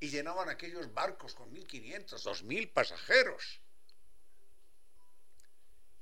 Y 0.00 0.08
llenaban 0.08 0.48
aquellos 0.48 0.92
barcos 0.92 1.34
con 1.34 1.52
1.500, 1.52 2.08
2.000 2.08 2.72
pasajeros 2.72 3.60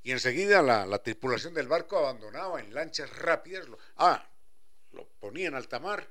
Y 0.03 0.13
enseguida 0.13 0.63
la, 0.63 1.03
tripulación 1.03 1.53
del 1.55 1.69
barco 1.69 1.99
abandonaba 1.99 2.61
en 2.61 2.75
lanchas 2.75 3.11
rápidas. 3.17 3.69
Lo, 3.69 3.79
ah, 3.97 4.27
lo 4.93 5.07
ponía 5.21 5.49
en 5.49 5.55
alta 5.55 5.79
mar. 5.79 6.09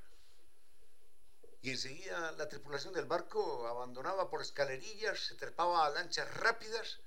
Y 1.62 1.72
enseguida 1.72 2.32
la 2.34 2.48
tripulación 2.48 2.94
del 2.94 3.06
barco 3.06 3.68
abandonaba 3.68 4.30
por 4.30 4.42
escalerillas, 4.42 5.20
se 5.20 5.36
trepaba 5.36 5.86
a 5.86 5.90
lanchas 5.90 6.34
rápidas 6.36 7.00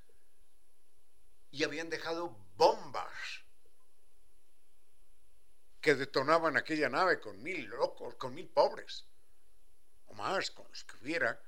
y 1.51 1.64
habían 1.64 1.89
dejado 1.89 2.37
bombas 2.57 3.43
que 5.80 5.95
detonaban 5.95 6.57
aquella 6.57 6.89
nave 6.89 7.20
con 7.20 7.43
mil 7.43 7.64
locos, 7.64 8.14
con 8.14 8.35
mil 8.35 8.49
pobres, 8.49 9.05
o 10.07 10.14
más, 10.14 10.51
con 10.51 10.66
los 10.68 10.85
que 10.85 10.97
hubiera. 10.99 11.43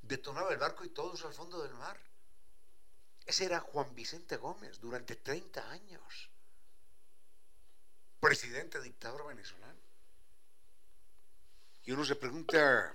Detonaba 0.00 0.50
el 0.52 0.58
barco 0.58 0.84
y 0.84 0.88
todos 0.88 1.24
al 1.24 1.34
fondo 1.34 1.62
del 1.62 1.74
mar. 1.74 2.00
Ese 3.26 3.46
era 3.46 3.60
Juan 3.60 3.94
Vicente 3.94 4.36
Gómez 4.36 4.80
durante 4.80 5.16
30 5.16 5.70
años, 5.70 6.30
presidente 8.20 8.80
dictador 8.80 9.26
venezolano. 9.26 9.80
Y 11.84 11.92
uno 11.92 12.04
se 12.04 12.16
pregunta 12.16 12.94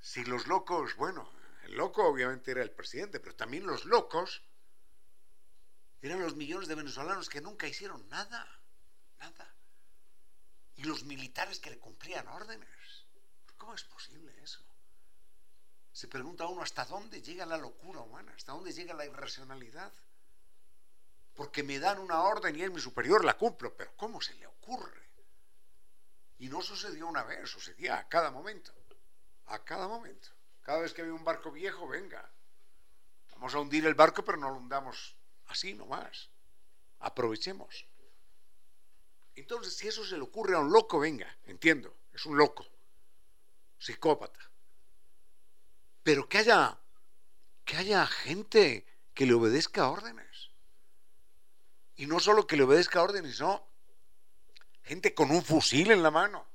si 0.00 0.24
los 0.24 0.46
locos, 0.46 0.94
bueno, 0.96 1.28
el 1.64 1.74
loco 1.74 2.06
obviamente 2.06 2.50
era 2.50 2.62
el 2.62 2.70
presidente, 2.70 3.20
pero 3.20 3.34
también 3.34 3.66
los 3.66 3.84
locos 3.84 4.42
eran 6.02 6.20
los 6.20 6.36
millones 6.36 6.68
de 6.68 6.74
venezolanos 6.74 7.28
que 7.28 7.40
nunca 7.40 7.66
hicieron 7.66 8.08
nada, 8.08 8.46
nada. 9.18 9.54
Y 10.76 10.84
los 10.84 11.04
militares 11.04 11.58
que 11.60 11.70
le 11.70 11.78
cumplían 11.78 12.28
órdenes. 12.28 12.68
¿Cómo 13.56 13.74
es 13.74 13.84
posible 13.84 14.34
eso? 14.42 14.62
Se 15.94 16.08
pregunta 16.08 16.48
uno 16.48 16.62
hasta 16.62 16.84
dónde 16.84 17.22
llega 17.22 17.46
la 17.46 17.56
locura 17.56 18.00
humana, 18.00 18.32
hasta 18.34 18.50
dónde 18.50 18.72
llega 18.72 18.94
la 18.94 19.06
irracionalidad. 19.06 19.92
Porque 21.36 21.62
me 21.62 21.78
dan 21.78 22.00
una 22.00 22.22
orden 22.22 22.56
y 22.56 22.62
es 22.62 22.70
mi 22.72 22.80
superior, 22.80 23.24
la 23.24 23.38
cumplo, 23.38 23.76
pero 23.76 23.92
¿cómo 23.96 24.20
se 24.20 24.34
le 24.34 24.44
ocurre? 24.44 25.08
Y 26.38 26.48
no 26.48 26.62
sucedió 26.62 27.06
una 27.06 27.22
vez, 27.22 27.48
sucedía 27.48 27.96
a 27.96 28.08
cada 28.08 28.32
momento, 28.32 28.72
a 29.46 29.64
cada 29.64 29.86
momento. 29.86 30.30
Cada 30.62 30.80
vez 30.80 30.92
que 30.92 31.02
había 31.02 31.14
un 31.14 31.24
barco 31.24 31.52
viejo, 31.52 31.86
venga, 31.86 32.28
vamos 33.30 33.54
a 33.54 33.60
hundir 33.60 33.86
el 33.86 33.94
barco, 33.94 34.24
pero 34.24 34.36
no 34.36 34.50
lo 34.50 34.56
hundamos 34.56 35.14
así 35.46 35.74
nomás. 35.74 36.28
Aprovechemos. 36.98 37.86
Entonces, 39.36 39.76
si 39.76 39.86
eso 39.86 40.04
se 40.04 40.16
le 40.16 40.24
ocurre 40.24 40.56
a 40.56 40.58
un 40.58 40.72
loco, 40.72 40.98
venga, 40.98 41.38
entiendo, 41.44 41.94
es 42.12 42.26
un 42.26 42.36
loco, 42.36 42.66
psicópata 43.78 44.53
pero 46.04 46.28
que 46.28 46.38
haya, 46.38 46.78
que 47.64 47.76
haya 47.76 48.06
gente 48.06 48.86
que 49.14 49.26
le 49.26 49.34
obedezca 49.34 49.88
órdenes. 49.88 50.50
Y 51.96 52.06
no 52.06 52.20
solo 52.20 52.46
que 52.46 52.56
le 52.56 52.62
obedezca 52.64 53.02
órdenes, 53.02 53.36
sino 53.36 53.66
gente 54.82 55.14
con 55.14 55.30
un 55.30 55.42
fusil 55.42 55.90
en 55.90 56.02
la 56.02 56.10
mano 56.10 56.46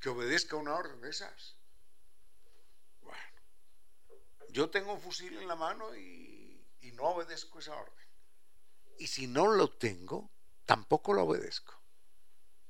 que 0.00 0.08
obedezca 0.08 0.56
una 0.56 0.74
orden 0.74 1.00
de 1.00 1.10
esas. 1.10 1.56
Bueno, 3.02 3.40
yo 4.48 4.70
tengo 4.70 4.94
un 4.94 5.00
fusil 5.00 5.36
en 5.36 5.46
la 5.46 5.56
mano 5.56 5.94
y, 5.94 6.66
y 6.80 6.92
no 6.92 7.04
obedezco 7.04 7.58
esa 7.58 7.76
orden. 7.76 8.06
Y 8.98 9.08
si 9.08 9.26
no 9.26 9.46
lo 9.48 9.68
tengo, 9.76 10.30
tampoco 10.64 11.12
lo 11.12 11.24
obedezco. 11.24 11.74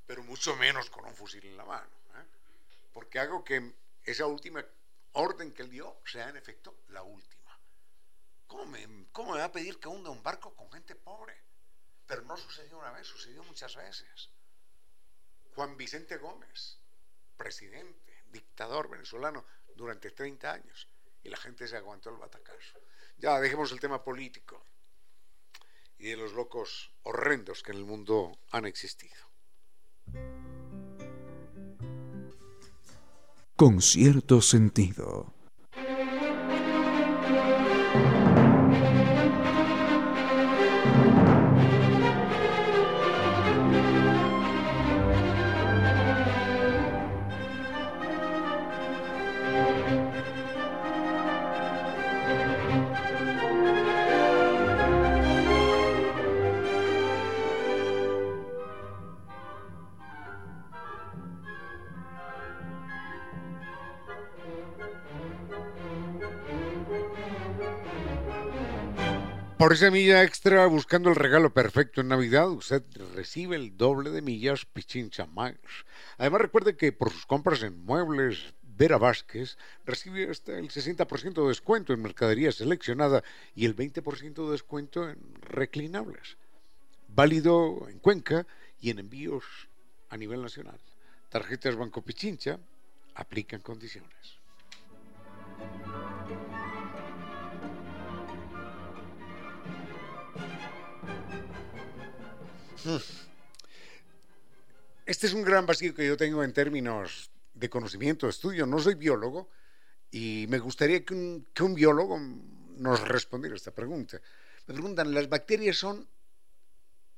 Pero 0.07 0.25
mucho 0.25 0.57
menos 0.57 0.91
con 0.91 1.05
un 1.05 1.15
fusil 1.15 1.45
en 1.45 1.57
la 1.57 1.65
mano. 1.65 1.91
¿eh? 2.17 2.25
Porque 2.93 3.21
hago 3.21 3.45
que 3.45 3.75
esa 4.03 4.27
última 4.27 4.65
orden 5.17 5.53
que 5.53 5.63
él 5.63 5.71
dio 5.71 6.01
sea 6.05 6.29
en 6.29 6.37
efecto 6.37 6.83
la 6.89 7.03
última. 7.03 7.59
¿Cómo 8.47 8.67
me, 8.67 9.07
¿Cómo 9.13 9.33
me 9.33 9.39
va 9.39 9.47
a 9.47 9.53
pedir 9.53 9.79
que 9.79 9.89
hunda 9.89 10.11
un 10.11 10.23
barco 10.23 10.55
con 10.55 10.71
gente 10.71 10.95
pobre? 10.95 11.35
Pero 12.07 12.23
no 12.23 12.37
sucedió 12.37 12.79
una 12.79 12.93
vez, 12.93 13.07
sucedió 13.07 13.43
muchas 13.45 13.75
veces. 13.75 14.31
Juan 15.55 15.77
Vicente 15.77 16.19
Gómez, 16.19 16.79
presidente, 17.37 18.25
dictador 18.29 18.89
venezolano 18.89 19.45
durante 19.75 20.11
30 20.11 20.53
años, 20.53 20.89
y 21.23 21.29
la 21.29 21.37
gente 21.39 21.67
se 21.67 21.77
aguantó 21.77 22.11
el 22.11 22.17
batacazo. 22.17 22.79
Ya 23.17 23.41
dejemos 23.41 23.73
el 23.73 23.81
tema 23.81 24.05
político 24.05 24.65
y 25.99 26.11
de 26.11 26.17
los 26.17 26.35
locos 26.35 26.93
horrendos 27.03 27.63
que 27.63 27.73
en 27.73 27.79
el 27.79 27.85
mundo 27.85 28.39
han 28.51 28.67
existido. 28.67 29.27
Con 33.57 33.81
cierto 33.81 34.43
sentido. 34.43 35.36
Por 69.67 69.73
esa 69.73 69.91
milla 69.91 70.23
extra, 70.23 70.65
buscando 70.67 71.11
el 71.11 71.17
regalo 71.17 71.53
perfecto 71.53 72.01
en 72.01 72.07
Navidad, 72.07 72.49
usted 72.51 72.85
recibe 73.17 73.57
el 73.57 73.77
doble 73.77 74.11
de 74.11 74.23
millas 74.23 74.65
Pichincha 74.65 75.27
Miles. 75.27 75.85
Además, 76.19 76.43
recuerde 76.43 76.77
que 76.77 76.93
por 76.93 77.11
sus 77.11 77.27
compras 77.27 77.65
en 77.65 77.85
muebles 77.85 78.55
Vera 78.63 78.97
Vázquez 78.97 79.59
recibe 79.85 80.31
hasta 80.31 80.57
el 80.57 80.69
60% 80.69 81.43
de 81.43 81.49
descuento 81.49 81.93
en 81.93 82.01
mercadería 82.01 82.53
seleccionada 82.53 83.25
y 83.57 83.65
el 83.67 83.75
20% 83.75 84.47
de 84.47 84.53
descuento 84.53 85.11
en 85.11 85.19
reclinables. 85.41 86.37
Válido 87.09 87.89
en 87.89 87.99
Cuenca 87.99 88.47
y 88.81 88.91
en 88.91 89.01
envíos 89.01 89.43
a 90.11 90.17
nivel 90.17 90.43
nacional. 90.43 90.79
Tarjetas 91.29 91.75
Banco 91.75 92.03
Pichincha 92.03 92.61
aplican 93.17 93.63
condiciones. 93.63 94.46
Este 105.07 105.27
es 105.27 105.33
un 105.33 105.43
gran 105.43 105.67
vacío 105.67 105.95
que 105.95 106.07
yo 106.07 106.17
tengo 106.17 106.43
en 106.43 106.53
términos 106.53 107.31
de 107.55 107.71
conocimiento, 107.71 108.27
de 108.27 108.31
estudio. 108.31 108.67
No 108.67 108.79
soy 108.79 108.95
biólogo 108.95 109.49
y 110.11 110.47
me 110.49 110.59
gustaría 110.59 111.05
que 111.05 111.15
un, 111.15 111.75
biólogo 111.75 112.19
nos 112.77 113.07
respondiera 113.07 113.57
esta 113.57 113.73
pregunta. 113.73 114.21
Me 114.67 114.75
preguntan, 114.75 115.15
¿las 115.15 115.29
bacterias 115.29 115.77
son, 115.77 116.09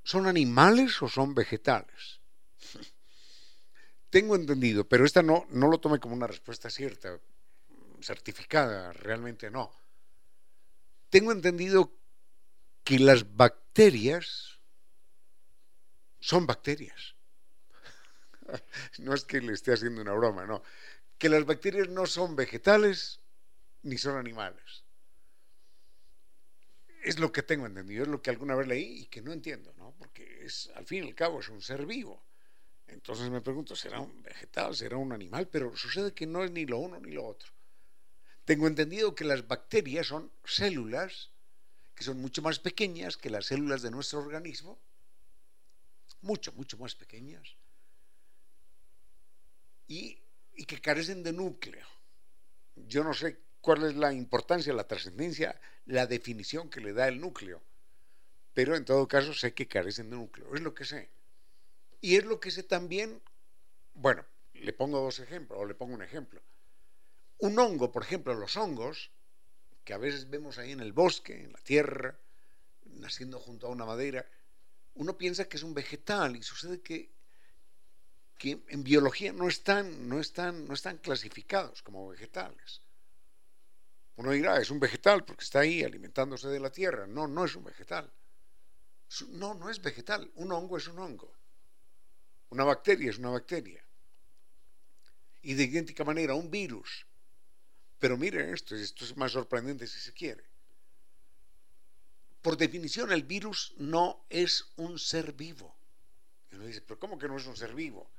son 0.05 0.27
animales 0.27 1.01
o 1.03 1.09
son 1.09 1.35
vegetales? 1.35 2.21
Tengo 4.11 4.37
entendido, 4.37 4.89
pero 4.89 5.05
esta 5.05 5.23
no, 5.23 5.47
no 5.51 5.69
lo 5.69 5.81
tome 5.81 5.99
como 5.99 6.15
una 6.15 6.27
respuesta 6.27 6.71
cierta, 6.71 7.19
certificada, 8.01 8.93
realmente 8.93 9.51
no. 9.51 9.71
Tengo 11.11 11.33
entendido 11.33 11.93
que 12.85 12.99
las 12.99 13.37
bacterias 13.37 14.48
son 16.21 16.47
bacterias. 16.47 17.15
No 18.99 19.13
es 19.13 19.25
que 19.25 19.43
le 19.43 19.53
esté 19.53 19.75
haciendo 19.75 20.01
una 20.01 20.15
broma, 20.15 20.47
no. 20.47 20.63
Que 21.19 21.29
las 21.29 21.45
bacterias 21.45 21.89
no 21.89 22.07
son 22.07 22.35
vegetales 22.35 23.21
ni 23.83 23.99
son 23.99 24.17
animales. 24.17 24.85
Es 27.03 27.19
lo 27.19 27.31
que 27.31 27.43
tengo 27.43 27.67
entendido, 27.67 28.05
es 28.05 28.09
lo 28.09 28.23
que 28.23 28.31
alguna 28.31 28.55
vez 28.55 28.67
leí 28.67 29.03
y 29.03 29.07
que 29.07 29.21
no 29.21 29.33
entiendo, 29.33 29.75
¿no? 29.77 29.95
Porque 29.99 30.47
es, 30.47 30.71
al 30.75 30.87
fin 30.87 31.05
y 31.05 31.09
al 31.09 31.15
cabo, 31.15 31.41
es 31.41 31.49
un 31.51 31.61
ser 31.61 31.85
vivo. 31.85 32.25
Entonces 32.87 33.29
me 33.29 33.43
pregunto, 33.43 33.77
¿será 33.77 34.01
un 34.01 34.23
vegetal, 34.23 34.75
será 34.75 34.97
un 34.97 35.13
animal? 35.13 35.49
Pero 35.49 35.77
sucede 35.77 36.15
que 36.15 36.27
no 36.27 36.43
es 36.43 36.51
ni 36.51 36.65
lo 36.65 36.79
uno 36.79 36.99
ni 36.99 37.13
lo 37.13 37.27
otro. 37.27 37.53
Tengo 38.47 38.67
entendido 38.67 39.15
que 39.15 39.25
las 39.25 39.47
bacterias 39.47 40.07
son 40.07 40.33
células 40.45 41.31
que 41.99 42.05
son 42.05 42.21
mucho 42.21 42.43
más 42.43 42.61
pequeñas 42.61 43.17
que 43.17 43.29
las 43.29 43.47
células 43.47 43.83
de 43.83 43.91
nuestro 43.91 44.21
organismo 44.21 44.79
mucho, 46.23 46.53
mucho 46.53 46.77
más 46.79 46.95
pequeñas, 46.95 47.57
y, 49.87 50.19
que 50.67 50.81
carecen 50.81 51.23
de 51.23 51.33
núcleo. 51.33 51.87
Yo 52.77 53.03
no 53.03 53.15
sé 53.15 53.39
cuál 53.61 53.85
es 53.85 53.97
la 53.97 54.13
importancia, 54.13 54.73
la 54.73 54.87
trascendencia, 54.87 55.59
la 55.87 56.07
definición 56.07 56.69
que 56.69 56.81
le 56.81 56.93
da 56.93 57.09
el 57.09 57.21
núcleo, 57.21 57.63
pero 58.55 58.77
en 58.77 58.85
todo 58.85 59.09
caso 59.09 59.33
sé 59.33 59.55
que 59.55 59.67
carecen 59.67 60.11
de 60.11 60.17
núcleo, 60.17 60.55
es 60.55 60.61
lo 60.61 60.75
que 60.75 60.85
sé. 60.85 61.09
Y 62.01 62.17
es 62.17 62.25
lo 62.25 62.39
que 62.39 62.51
sé 62.51 62.63
también, 62.63 63.21
bueno, 63.95 64.25
le 64.53 64.73
pongo 64.73 65.01
dos 65.01 65.21
ejemplos, 65.21 65.59
o 65.59 65.65
le 65.65 65.75
pongo 65.75 65.95
un 65.95 66.03
ejemplo. 66.03 66.43
Un 67.39 67.59
hongo, 67.59 67.91
por 67.91 68.03
ejemplo, 68.03 68.35
los 68.35 68.57
hongos, 68.57 69.11
que 69.85 69.95
a 69.95 69.99
veces 69.99 70.29
vemos 70.29 70.59
ahí 70.59 70.73
en 70.73 70.81
el 70.81 70.93
bosque, 70.93 71.45
en 71.45 71.53
la 71.53 71.61
tierra, 71.61 72.19
naciendo 72.85 73.39
junto 73.39 73.67
a 73.67 73.71
una 73.71 73.85
madera, 73.85 74.27
uno 74.99 75.17
piensa 75.17 75.49
que 75.49 75.57
es 75.57 75.63
un 75.63 75.75
vegetal 75.75 76.37
y 76.37 76.43
sucede 76.43 76.81
que, 76.81 77.11
en 78.43 78.83
biología 78.83 79.33
no 79.33 79.49
están, 79.49 80.09
no, 80.09 80.21
están, 80.21 80.67
no 80.67 80.75
están 80.75 80.99
clasificados 80.99 81.83
como 81.83 82.09
vegetales. 82.09 82.83
Uno 84.17 84.33
dirá, 84.33 84.61
es 84.61 84.71
un 84.71 84.81
vegetal 84.81 85.25
porque 85.25 85.45
está 85.45 85.61
ahí 85.61 85.85
alimentándose 85.85 86.49
de 86.49 86.59
la 86.59 86.71
tierra. 86.71 87.07
No, 87.07 87.29
no 87.29 87.45
es 87.45 87.55
un 87.55 87.65
vegetal. 87.65 88.13
No, 89.29 89.55
no 89.55 89.71
es 89.71 89.81
vegetal. 89.81 90.31
Un 90.35 90.51
hongo 90.51 90.77
es 90.77 90.89
un 90.89 90.99
hongo. 90.99 91.33
Una 92.51 92.65
bacteria 92.65 93.11
es 93.11 93.19
una 93.19 93.31
bacteria. 93.31 93.85
Y 95.43 95.55
de 95.55 95.65
idéntica 95.65 96.03
manera, 96.03 96.35
un 96.35 96.51
virus. 96.51 97.07
Pero 98.01 98.17
miren 98.17 98.53
esto, 98.53 98.75
esto 98.75 99.05
es 99.05 99.17
más 99.17 99.31
sorprendente 99.31 99.87
si 99.87 100.01
se 100.01 100.13
quiere. 100.13 100.45
Por 102.43 102.57
definición, 102.57 103.13
el 103.13 103.25
virus 103.25 103.75
no 103.79 104.25
es 104.31 104.73
un 104.77 104.99
ser 104.99 105.33
vivo. 105.33 105.77
Y 106.51 106.57
uno 106.57 106.67
dice, 106.67 106.81
pero 106.81 106.99
¿cómo 106.99 107.19
que 107.19 107.29
no 107.29 107.37
es 107.37 107.47
un 107.47 107.57
ser 107.57 107.75
vivo? 107.75 108.11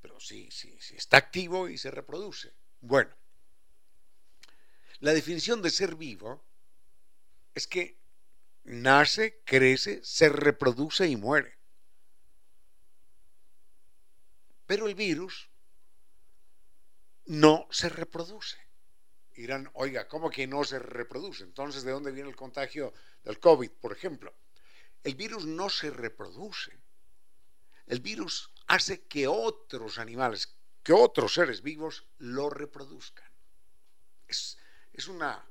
Pero 0.00 0.18
sí, 0.18 0.48
sí, 0.50 0.76
sí, 0.80 0.96
está 0.96 1.18
activo 1.18 1.68
y 1.68 1.76
se 1.76 1.90
reproduce. 1.90 2.52
Bueno, 2.80 3.14
la 5.00 5.12
definición 5.12 5.60
de 5.62 5.70
ser 5.70 5.94
vivo 5.94 6.42
es 7.54 7.66
que 7.66 7.98
nace, 8.64 9.40
crece, 9.44 10.00
se 10.02 10.28
reproduce 10.28 11.06
y 11.06 11.16
muere. 11.16 11.58
Pero 14.66 14.86
el 14.86 14.94
virus 14.94 15.50
no 17.26 17.66
se 17.70 17.88
reproduce. 17.88 18.69
Dirán, 19.40 19.70
oiga, 19.74 20.08
¿cómo 20.08 20.30
que 20.30 20.46
no 20.46 20.64
se 20.64 20.78
reproduce? 20.78 21.44
Entonces, 21.44 21.82
¿de 21.82 21.92
dónde 21.92 22.12
viene 22.12 22.28
el 22.28 22.36
contagio 22.36 22.92
del 23.22 23.38
COVID, 23.38 23.70
por 23.70 23.92
ejemplo? 23.92 24.34
El 25.02 25.14
virus 25.14 25.46
no 25.46 25.68
se 25.68 25.90
reproduce. 25.90 26.78
El 27.86 28.00
virus 28.00 28.52
hace 28.66 29.06
que 29.06 29.26
otros 29.26 29.98
animales, 29.98 30.56
que 30.82 30.92
otros 30.92 31.34
seres 31.34 31.62
vivos 31.62 32.06
lo 32.18 32.50
reproduzcan. 32.50 33.30
Es, 34.26 34.58
es 34.92 35.08
una, 35.08 35.44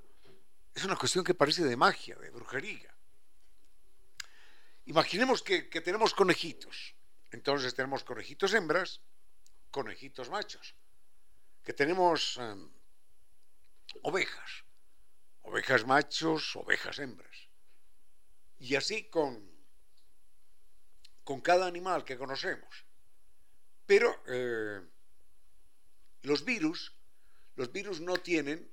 es 0.74 0.84
una 0.86 0.96
cuestión 0.96 1.26
que 1.26 1.34
parece 1.34 1.64
de 1.64 1.76
magia, 1.76 2.16
de 2.16 2.30
brujería. 2.30 2.96
Imaginemos 4.86 5.44
que, 5.44 5.64
tenemos 5.82 6.14
conejitos. 6.14 6.96
Entonces 7.32 7.76
tenemos 7.76 8.04
conejitos 8.04 8.54
hembras, 8.54 9.02
conejitos 9.70 10.30
machos. 10.30 10.76
Que 11.64 11.74
tenemos 11.74 12.38
em, 12.38 12.72
ovejas. 14.04 14.64
Ovejas 15.42 15.86
machos, 15.86 16.56
ovejas 16.56 17.00
hembras. 17.00 17.50
Y 18.60 18.76
así 18.76 19.10
con, 19.10 19.50
con 21.24 21.42
cada 21.42 21.66
animal 21.66 22.04
que 22.04 22.18
conocemos. 22.18 22.86
Pero 23.86 24.16
eh, 24.28 24.82
los 26.24 26.46
virus, 26.46 26.94
los 27.56 27.72
virus 27.72 28.00
no 28.02 28.18
tienen 28.18 28.70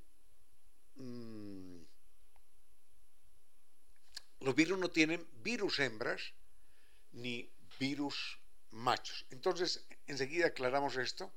Mm, 0.96 1.82
los 4.40 4.54
virus 4.54 4.78
no 4.78 4.88
tienen 4.88 5.26
virus 5.42 5.78
hembras 5.78 6.32
ni 7.12 7.50
virus 7.78 8.38
machos. 8.70 9.26
Entonces, 9.30 9.86
enseguida 10.06 10.46
aclaramos 10.46 10.96
esto, 10.96 11.32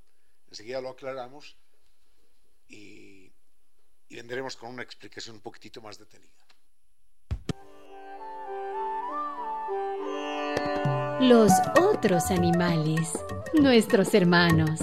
enseguida 0.50 0.82
lo 0.82 0.90
aclaramos 0.90 1.58
y 4.30 4.32
vendremos 4.32 4.56
con 4.56 4.70
una 4.70 4.84
explicación 4.84 5.38
un 5.38 5.42
poquitito 5.42 5.82
más 5.82 5.98
detenida. 5.98 6.30
Los 11.20 11.52
otros 11.82 12.30
animales, 12.30 13.12
nuestros 13.54 14.14
hermanos. 14.14 14.80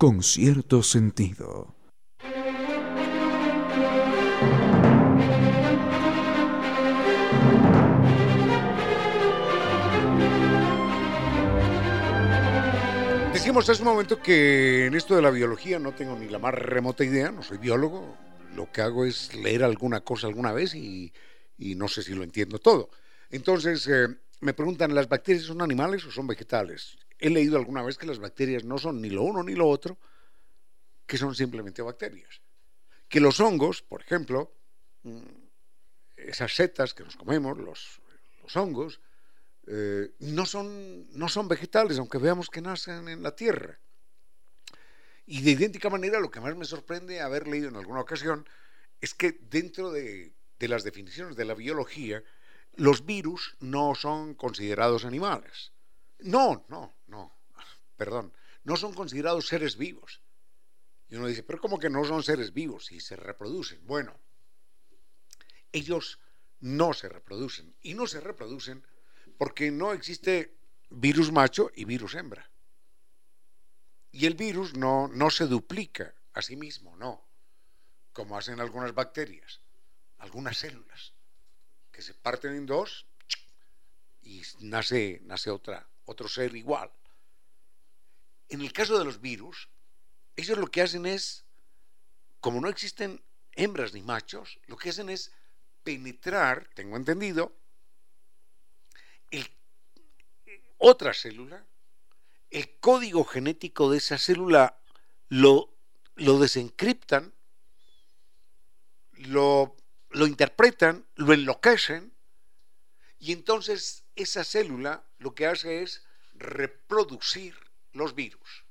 con 0.00 0.22
cierto 0.22 0.82
sentido. 0.82 1.79
Decimos 13.50 13.68
hace 13.68 13.82
un 13.82 13.88
momento 13.88 14.22
que 14.22 14.86
en 14.86 14.94
esto 14.94 15.16
de 15.16 15.22
la 15.22 15.30
biología 15.32 15.80
no 15.80 15.92
tengo 15.92 16.16
ni 16.16 16.28
la 16.28 16.38
más 16.38 16.54
remota 16.54 17.02
idea, 17.02 17.32
no 17.32 17.42
soy 17.42 17.58
biólogo, 17.58 18.16
lo 18.54 18.70
que 18.70 18.80
hago 18.80 19.04
es 19.04 19.34
leer 19.34 19.64
alguna 19.64 20.02
cosa 20.02 20.28
alguna 20.28 20.52
vez 20.52 20.72
y, 20.76 21.12
no 21.58 21.88
sé 21.88 22.04
si 22.04 22.14
lo 22.14 22.22
entiendo 22.22 22.60
todo. 22.60 22.90
Entonces, 23.28 23.88
eh, 23.88 24.06
me 24.38 24.54
preguntan, 24.54 24.94
¿las 24.94 25.08
bacterias 25.08 25.46
son 25.46 25.62
animales 25.62 26.04
o 26.04 26.12
son 26.12 26.28
vegetales? 26.28 26.96
he 27.18 27.28
leído 27.28 27.56
alguna 27.56 27.82
vez 27.82 27.98
que 27.98 28.06
las 28.06 28.20
bacterias 28.20 28.62
no 28.62 28.78
son 28.78 29.02
ni 29.02 29.10
lo 29.10 29.24
uno 29.24 29.42
ni 29.42 29.56
lo 29.56 29.66
otro, 29.68 29.98
que 31.04 31.18
son 31.18 31.34
simplemente 31.34 31.82
bacterias. 31.82 32.42
Que 33.08 33.18
los 33.18 33.40
hongos, 33.40 33.82
por 33.82 34.00
ejemplo, 34.00 34.54
mm, 35.02 35.18
esas 36.18 36.54
setas 36.54 36.94
que 36.94 37.02
nos 37.02 37.16
comemos, 37.16 37.58
los, 37.58 38.00
hongos, 38.54 39.00
eh, 39.72 40.10
no, 40.18 40.46
son, 40.46 41.08
no 41.16 41.28
son 41.28 41.46
vegetales, 41.46 41.96
aunque 41.98 42.18
veamos 42.18 42.50
que 42.50 42.60
nacen 42.60 43.08
en 43.08 43.22
la 43.22 43.36
tierra. 43.36 43.78
Y 45.26 45.42
de 45.42 45.52
idéntica 45.52 45.88
manera, 45.88 46.18
lo 46.18 46.28
que 46.28 46.40
más 46.40 46.56
me 46.56 46.64
sorprende 46.64 47.20
haber 47.20 47.46
leído 47.46 47.68
en 47.68 47.76
alguna 47.76 48.00
ocasión 48.00 48.48
es 49.00 49.14
que 49.14 49.38
dentro 49.48 49.92
de, 49.92 50.32
de 50.58 50.68
las 50.68 50.82
definiciones 50.82 51.36
de 51.36 51.44
la 51.44 51.54
biología, 51.54 52.20
los 52.74 53.06
virus 53.06 53.56
no 53.60 53.94
son 53.94 54.34
considerados 54.34 55.04
animales. 55.04 55.70
No, 56.18 56.64
no, 56.68 56.96
no, 57.06 57.32
perdón, 57.96 58.32
no 58.64 58.76
son 58.76 58.92
considerados 58.92 59.46
seres 59.46 59.76
vivos. 59.76 60.20
Y 61.08 61.14
uno 61.14 61.28
dice, 61.28 61.44
pero 61.44 61.60
¿cómo 61.60 61.78
que 61.78 61.90
no 61.90 62.04
son 62.04 62.24
seres 62.24 62.52
vivos 62.52 62.90
y 62.90 62.98
se 62.98 63.14
reproducen? 63.14 63.86
Bueno, 63.86 64.18
ellos 65.70 66.18
no 66.58 66.92
se 66.92 67.08
reproducen 67.08 67.72
y 67.82 67.94
no 67.94 68.08
se 68.08 68.20
reproducen 68.20 68.84
porque 69.40 69.70
no 69.70 69.94
existe 69.94 70.54
virus 70.90 71.32
macho 71.32 71.70
y 71.74 71.86
virus 71.86 72.14
hembra. 72.14 72.50
Y 74.12 74.26
el 74.26 74.34
virus 74.34 74.76
no, 74.76 75.08
no 75.08 75.30
se 75.30 75.46
duplica 75.46 76.14
a 76.34 76.42
sí 76.42 76.56
mismo, 76.56 76.94
no, 76.96 77.26
como 78.12 78.36
hacen 78.36 78.60
algunas 78.60 78.92
bacterias, 78.92 79.62
algunas 80.18 80.58
células, 80.58 81.14
que 81.90 82.02
se 82.02 82.12
parten 82.12 82.54
en 82.54 82.66
dos 82.66 83.06
y 84.20 84.42
nace, 84.58 85.22
nace 85.24 85.48
otra, 85.48 85.88
otro 86.04 86.28
ser 86.28 86.54
igual. 86.54 86.92
En 88.50 88.60
el 88.60 88.74
caso 88.74 88.98
de 88.98 89.06
los 89.06 89.22
virus, 89.22 89.70
ellos 90.36 90.58
lo 90.58 90.66
que 90.66 90.82
hacen 90.82 91.06
es, 91.06 91.46
como 92.40 92.60
no 92.60 92.68
existen 92.68 93.24
hembras 93.52 93.94
ni 93.94 94.02
machos, 94.02 94.60
lo 94.66 94.76
que 94.76 94.90
hacen 94.90 95.08
es 95.08 95.32
penetrar, 95.82 96.68
tengo 96.74 96.98
entendido, 96.98 97.58
otra 100.78 101.12
célula, 101.12 101.64
el 102.50 102.78
código 102.78 103.24
genético 103.24 103.90
de 103.90 103.98
esa 103.98 104.18
célula 104.18 104.80
lo, 105.28 105.70
desencriptan, 106.16 107.34
lo, 109.12 109.76
lo 110.08 110.26
interpretan, 110.26 111.06
lo 111.16 111.34
enloquecen, 111.34 112.12
y 113.18 113.32
entonces 113.32 114.04
esa 114.16 114.42
célula 114.42 115.04
lo 115.18 115.34
que 115.34 115.46
hace 115.46 115.82
es 115.82 116.02
reproducir 116.32 117.54
los 117.92 118.14
virus. 118.14 118.64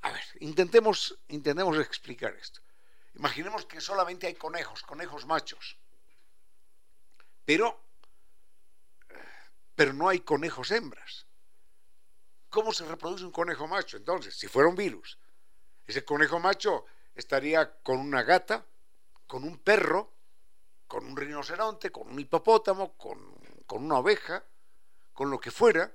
A 0.00 0.10
ver, 0.10 0.24
intentemos, 0.40 1.18
intentemos 1.28 1.78
explicar 1.78 2.34
esto. 2.34 2.60
Imaginemos 3.14 3.66
que 3.66 3.80
solamente 3.80 4.26
hay 4.26 4.34
conejos, 4.34 4.82
conejos 4.82 5.26
machos, 5.26 5.76
pero, 7.44 7.83
pero 9.74 9.92
no 9.92 10.08
hay 10.08 10.20
conejos 10.20 10.70
hembras. 10.70 11.26
¿Cómo 12.48 12.72
se 12.72 12.84
reproduce 12.86 13.24
un 13.24 13.32
conejo 13.32 13.66
macho? 13.66 13.96
Entonces, 13.96 14.36
si 14.36 14.46
fuera 14.46 14.68
un 14.68 14.76
virus, 14.76 15.18
ese 15.86 16.04
conejo 16.04 16.38
macho 16.38 16.84
estaría 17.14 17.80
con 17.82 17.98
una 17.98 18.22
gata, 18.22 18.64
con 19.26 19.44
un 19.44 19.58
perro, 19.58 20.12
con 20.86 21.06
un 21.06 21.16
rinoceronte, 21.16 21.90
con 21.90 22.08
un 22.08 22.18
hipopótamo, 22.20 22.96
con 22.96 23.34
con 23.66 23.84
una 23.84 23.98
oveja, 23.98 24.44
con 25.12 25.30
lo 25.30 25.40
que 25.40 25.50
fuera, 25.50 25.92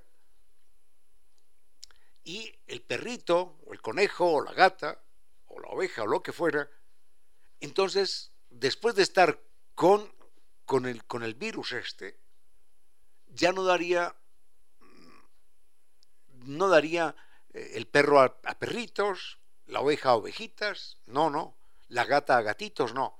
y 2.24 2.54
el 2.66 2.82
perrito, 2.82 3.58
o 3.66 3.72
el 3.72 3.80
conejo, 3.80 4.26
o 4.26 4.42
la 4.42 4.52
gata, 4.52 5.02
o 5.46 5.60
la 5.60 5.68
oveja, 5.68 6.02
o 6.02 6.06
lo 6.06 6.22
que 6.22 6.32
fuera, 6.32 6.68
entonces, 7.60 8.32
después 8.48 8.94
de 8.94 9.02
estar 9.02 9.40
con, 9.74 10.12
con, 10.64 10.86
el, 10.86 11.04
con 11.04 11.22
el 11.22 11.34
virus 11.34 11.72
este, 11.72 12.18
ya 13.34 13.52
no 13.52 13.64
daría, 13.64 14.14
no 16.44 16.68
daría 16.68 17.14
eh, 17.52 17.72
el 17.74 17.86
perro 17.86 18.20
a, 18.20 18.40
perritos, 18.58 19.38
la 19.66 19.80
oveja 19.80 20.10
a 20.10 20.16
ovejitas, 20.16 20.98
no, 21.06 21.30
no, 21.30 21.56
la 21.88 22.04
gata 22.04 22.36
a 22.36 22.42
gatitos, 22.42 22.94
no. 22.94 23.16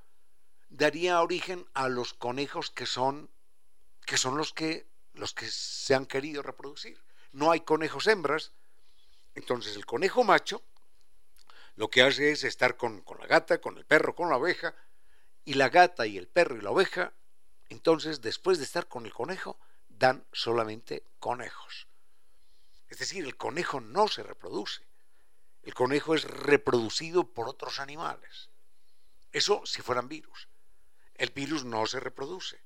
Daría 0.68 1.20
origen 1.20 1.66
a 1.74 1.88
los 1.88 2.14
conejos 2.14 2.70
que 2.70 2.86
son, 2.86 3.30
que 4.06 4.16
son 4.16 4.36
los 4.36 4.52
que, 4.52 4.86
los 5.14 5.34
que 5.34 5.48
se 5.48 5.94
han 5.94 6.06
querido 6.06 6.42
reproducir. 6.42 7.02
No 7.32 7.50
hay 7.50 7.60
conejos 7.60 8.06
hembras, 8.06 8.52
entonces 9.34 9.76
el 9.76 9.86
conejo 9.86 10.24
macho 10.24 10.62
lo 11.76 11.88
que 11.88 12.02
hace 12.02 12.32
es 12.32 12.44
estar 12.44 12.76
con, 12.76 13.00
con 13.00 13.18
la 13.18 13.26
gata, 13.26 13.60
con 13.60 13.78
el 13.78 13.86
perro, 13.86 14.14
con 14.14 14.28
la 14.28 14.36
oveja, 14.36 14.74
y 15.44 15.54
la 15.54 15.68
gata 15.68 16.06
y 16.06 16.18
el 16.18 16.28
perro 16.28 16.56
y 16.56 16.60
la 16.60 16.70
oveja, 16.70 17.14
entonces 17.70 18.20
después 18.20 18.58
de 18.58 18.64
estar 18.64 18.86
con 18.86 19.06
el 19.06 19.12
conejo, 19.12 19.58
dan 20.00 20.24
solamente 20.32 21.04
conejos. 21.18 21.86
Es 22.88 22.98
decir, 22.98 23.24
el 23.24 23.36
conejo 23.36 23.80
no 23.80 24.08
se 24.08 24.22
reproduce. 24.22 24.82
El 25.62 25.74
conejo 25.74 26.14
es 26.14 26.24
reproducido 26.24 27.24
por 27.24 27.48
otros 27.48 27.78
animales. 27.78 28.48
Eso 29.30 29.64
si 29.66 29.82
fueran 29.82 30.08
virus. 30.08 30.48
El 31.14 31.30
virus 31.30 31.64
no 31.64 31.86
se 31.86 32.00
reproduce. 32.00 32.58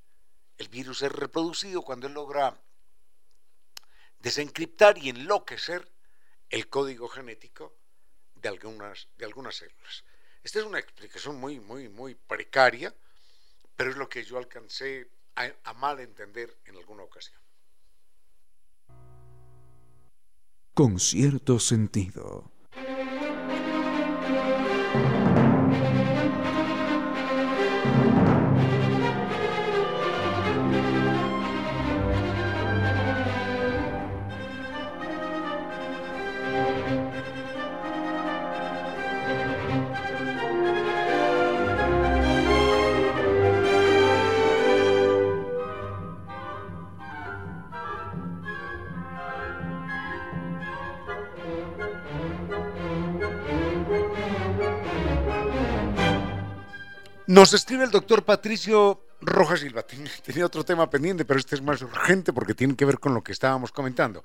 El 0.58 0.68
virus 0.68 1.02
es 1.02 1.10
reproducido 1.10 1.82
cuando 1.82 2.06
él 2.06 2.14
logra 2.14 2.56
desencriptar 4.20 4.96
y 4.96 5.08
enloquecer 5.08 5.90
el 6.50 6.68
código 6.68 7.08
genético 7.08 7.74
de 8.36 8.48
algunas, 8.48 9.08
de 9.18 9.24
algunas 9.24 9.56
células. 9.56 10.04
Esta 10.44 10.60
es 10.60 10.64
una 10.64 10.78
explicación 10.78 11.34
muy, 11.40 11.58
muy, 11.58 11.88
muy 11.88 12.14
precaria, 12.14 12.94
pero 13.74 13.90
es 13.90 13.96
lo 13.96 14.08
que 14.08 14.22
yo 14.22 14.38
alcancé 14.38 15.10
a, 15.36 15.50
a 15.64 15.74
mal 15.74 16.00
entender 16.00 16.56
en 16.66 16.76
alguna 16.76 17.02
ocasión. 17.02 17.40
Con 20.74 20.98
cierto 20.98 21.60
sentido. 21.60 22.50
Nos 57.34 57.52
escribe 57.52 57.82
el 57.82 57.90
doctor 57.90 58.24
Patricio 58.24 59.08
Rojas 59.20 59.58
Silva. 59.58 59.84
Tenía 60.24 60.46
otro 60.46 60.64
tema 60.64 60.88
pendiente, 60.88 61.24
pero 61.24 61.40
este 61.40 61.56
es 61.56 61.62
más 61.62 61.82
urgente 61.82 62.32
porque 62.32 62.54
tiene 62.54 62.76
que 62.76 62.84
ver 62.84 63.00
con 63.00 63.12
lo 63.12 63.24
que 63.24 63.32
estábamos 63.32 63.72
comentando. 63.72 64.22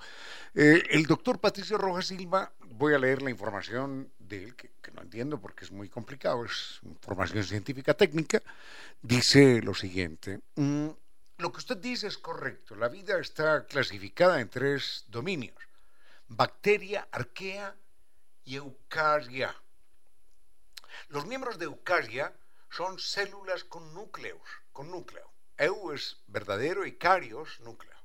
Eh, 0.54 0.84
el 0.92 1.08
doctor 1.08 1.40
Patricio 1.40 1.80
Rojas 1.80 2.06
Silva, 2.06 2.52
voy 2.76 2.94
a 2.94 3.00
leer 3.00 3.24
la 3.24 3.32
información 3.32 4.12
de 4.20 4.44
él, 4.44 4.56
que, 4.56 4.70
no 4.94 5.02
entiendo 5.02 5.42
porque 5.42 5.66
es 5.66 5.72
muy 5.72 5.90
complicado, 5.90 6.46
es 6.46 6.82
información 6.84 7.44
científica 7.44 7.96
técnica. 7.96 8.44
Dice 9.02 9.60
lo 9.64 9.74
siguiente. 9.74 10.42
Mm, 10.54 10.90
lo 11.40 11.52
que 11.52 11.58
usted 11.58 11.78
dice 11.78 12.06
es 12.06 12.18
correcto. 12.20 12.76
La 12.76 12.90
vida 12.90 13.18
está 13.18 13.66
clasificada 13.66 14.40
en 14.40 14.50
tres 14.50 15.06
dominios. 15.08 15.58
Bacteria, 16.28 17.08
arquea 17.12 17.74
y 18.46 18.56
eucaria. 18.56 19.56
Los 21.08 21.26
miembros 21.26 21.58
de 21.58 21.66
eucaria 21.66 22.32
son 22.70 23.00
células 23.00 23.64
con 23.64 23.94
núcleos, 23.94 24.48
con 24.72 24.92
núcleo. 24.92 25.28
Eu 25.58 25.92
es 25.92 26.24
verdadero 26.28 26.86
y 26.86 26.96
carios 26.96 27.60
núcleo. 27.60 27.98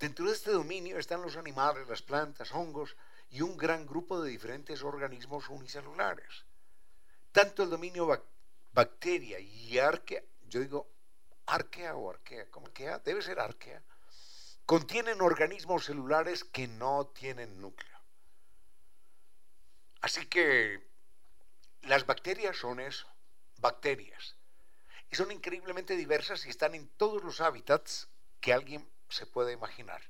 Dentro 0.00 0.26
de 0.26 0.32
este 0.32 0.50
dominio 0.50 0.98
están 0.98 1.22
los 1.22 1.36
animales, 1.36 1.88
las 1.88 2.02
plantas, 2.02 2.52
hongos 2.52 2.96
y 3.30 3.42
un 3.42 3.56
gran 3.56 3.86
grupo 3.86 4.20
de 4.20 4.30
diferentes 4.30 4.82
organismos 4.82 5.48
unicelulares. 5.48 6.44
Tanto 7.32 7.62
el 7.62 7.70
dominio 7.70 8.06
bacteria 8.72 9.38
y 9.38 9.78
arquea, 9.78 10.22
yo 10.48 10.60
digo 10.60 10.90
arquea 11.46 11.94
o 11.94 12.10
arquea, 12.10 12.50
como 12.50 12.66
arquea, 12.66 12.98
debe 12.98 13.22
ser 13.22 13.38
arquea, 13.38 13.82
contienen 14.64 15.20
organismos 15.20 15.84
celulares 15.84 16.44
que 16.44 16.66
no 16.66 17.06
tienen 17.08 17.60
núcleo. 17.60 17.96
Así 20.00 20.26
que 20.26 20.84
las 21.82 22.04
bacterias 22.06 22.56
son 22.56 22.80
eso 22.80 23.06
bacterias. 23.58 24.36
Y 25.10 25.16
son 25.16 25.30
increíblemente 25.30 25.96
diversas 25.96 26.46
y 26.46 26.50
están 26.50 26.74
en 26.74 26.88
todos 26.96 27.22
los 27.22 27.40
hábitats 27.40 28.08
que 28.40 28.52
alguien 28.52 28.88
se 29.08 29.26
puede 29.26 29.52
imaginar. 29.52 30.02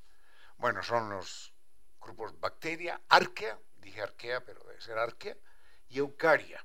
Bueno, 0.57 0.83
son 0.83 1.11
los 1.11 1.53
grupos 2.01 2.39
bacteria, 2.41 3.01
arquea, 3.09 3.59
dije 3.77 4.01
arquea, 4.01 4.45
pero 4.45 4.63
debe 4.65 4.81
ser 4.81 4.99
arquea, 4.99 5.37
y 5.89 5.99
eucaria. 5.99 6.65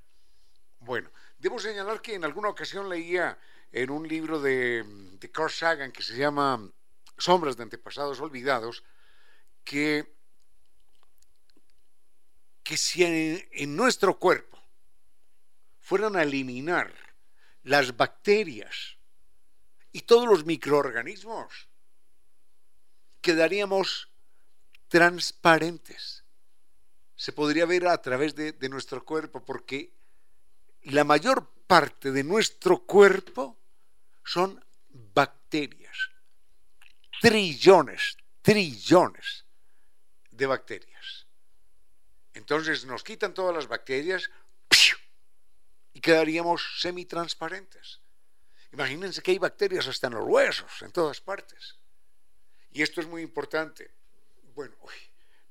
Bueno, 0.79 1.11
debo 1.37 1.59
señalar 1.59 2.01
que 2.01 2.15
en 2.15 2.23
alguna 2.23 2.49
ocasión 2.49 2.89
leía 2.89 3.37
en 3.71 3.89
un 3.89 4.07
libro 4.07 4.39
de, 4.39 4.83
de 5.19 5.31
Carl 5.31 5.51
Sagan 5.51 5.91
que 5.91 6.03
se 6.03 6.17
llama 6.17 6.71
Sombras 7.17 7.57
de 7.57 7.63
Antepasados 7.63 8.19
Olvidados, 8.19 8.83
que, 9.63 10.15
que 12.63 12.77
si 12.77 13.03
en 13.03 13.75
nuestro 13.75 14.17
cuerpo 14.17 14.60
fueran 15.91 16.15
a 16.15 16.23
eliminar 16.23 16.89
las 17.63 17.97
bacterias 17.97 18.95
y 19.91 20.03
todos 20.03 20.25
los 20.25 20.45
microorganismos, 20.45 21.67
quedaríamos 23.19 24.09
transparentes. 24.87 26.23
Se 27.17 27.33
podría 27.33 27.65
ver 27.65 27.89
a 27.89 28.01
través 28.01 28.35
de, 28.35 28.53
de 28.53 28.69
nuestro 28.69 29.03
cuerpo 29.03 29.43
porque 29.43 29.91
la 30.83 31.03
mayor 31.03 31.45
parte 31.67 32.13
de 32.13 32.23
nuestro 32.23 32.85
cuerpo 32.85 33.59
son 34.23 34.63
bacterias. 35.13 35.97
Trillones, 37.19 38.15
trillones 38.41 39.43
de 40.29 40.45
bacterias. 40.45 41.27
Entonces 42.33 42.85
nos 42.85 43.03
quitan 43.03 43.33
todas 43.33 43.53
las 43.53 43.67
bacterias, 43.67 44.31
quedaríamos 46.01 46.81
semitransparentes. 46.81 48.01
Imagínense 48.73 49.21
que 49.21 49.31
hay 49.31 49.37
bacterias 49.37 49.87
hasta 49.87 50.07
en 50.07 50.13
los 50.13 50.25
huesos, 50.25 50.81
en 50.81 50.91
todas 50.91 51.21
partes. 51.21 51.77
Y 52.71 52.81
esto 52.81 53.01
es 53.01 53.07
muy 53.07 53.21
importante. 53.21 53.91
Bueno, 54.55 54.75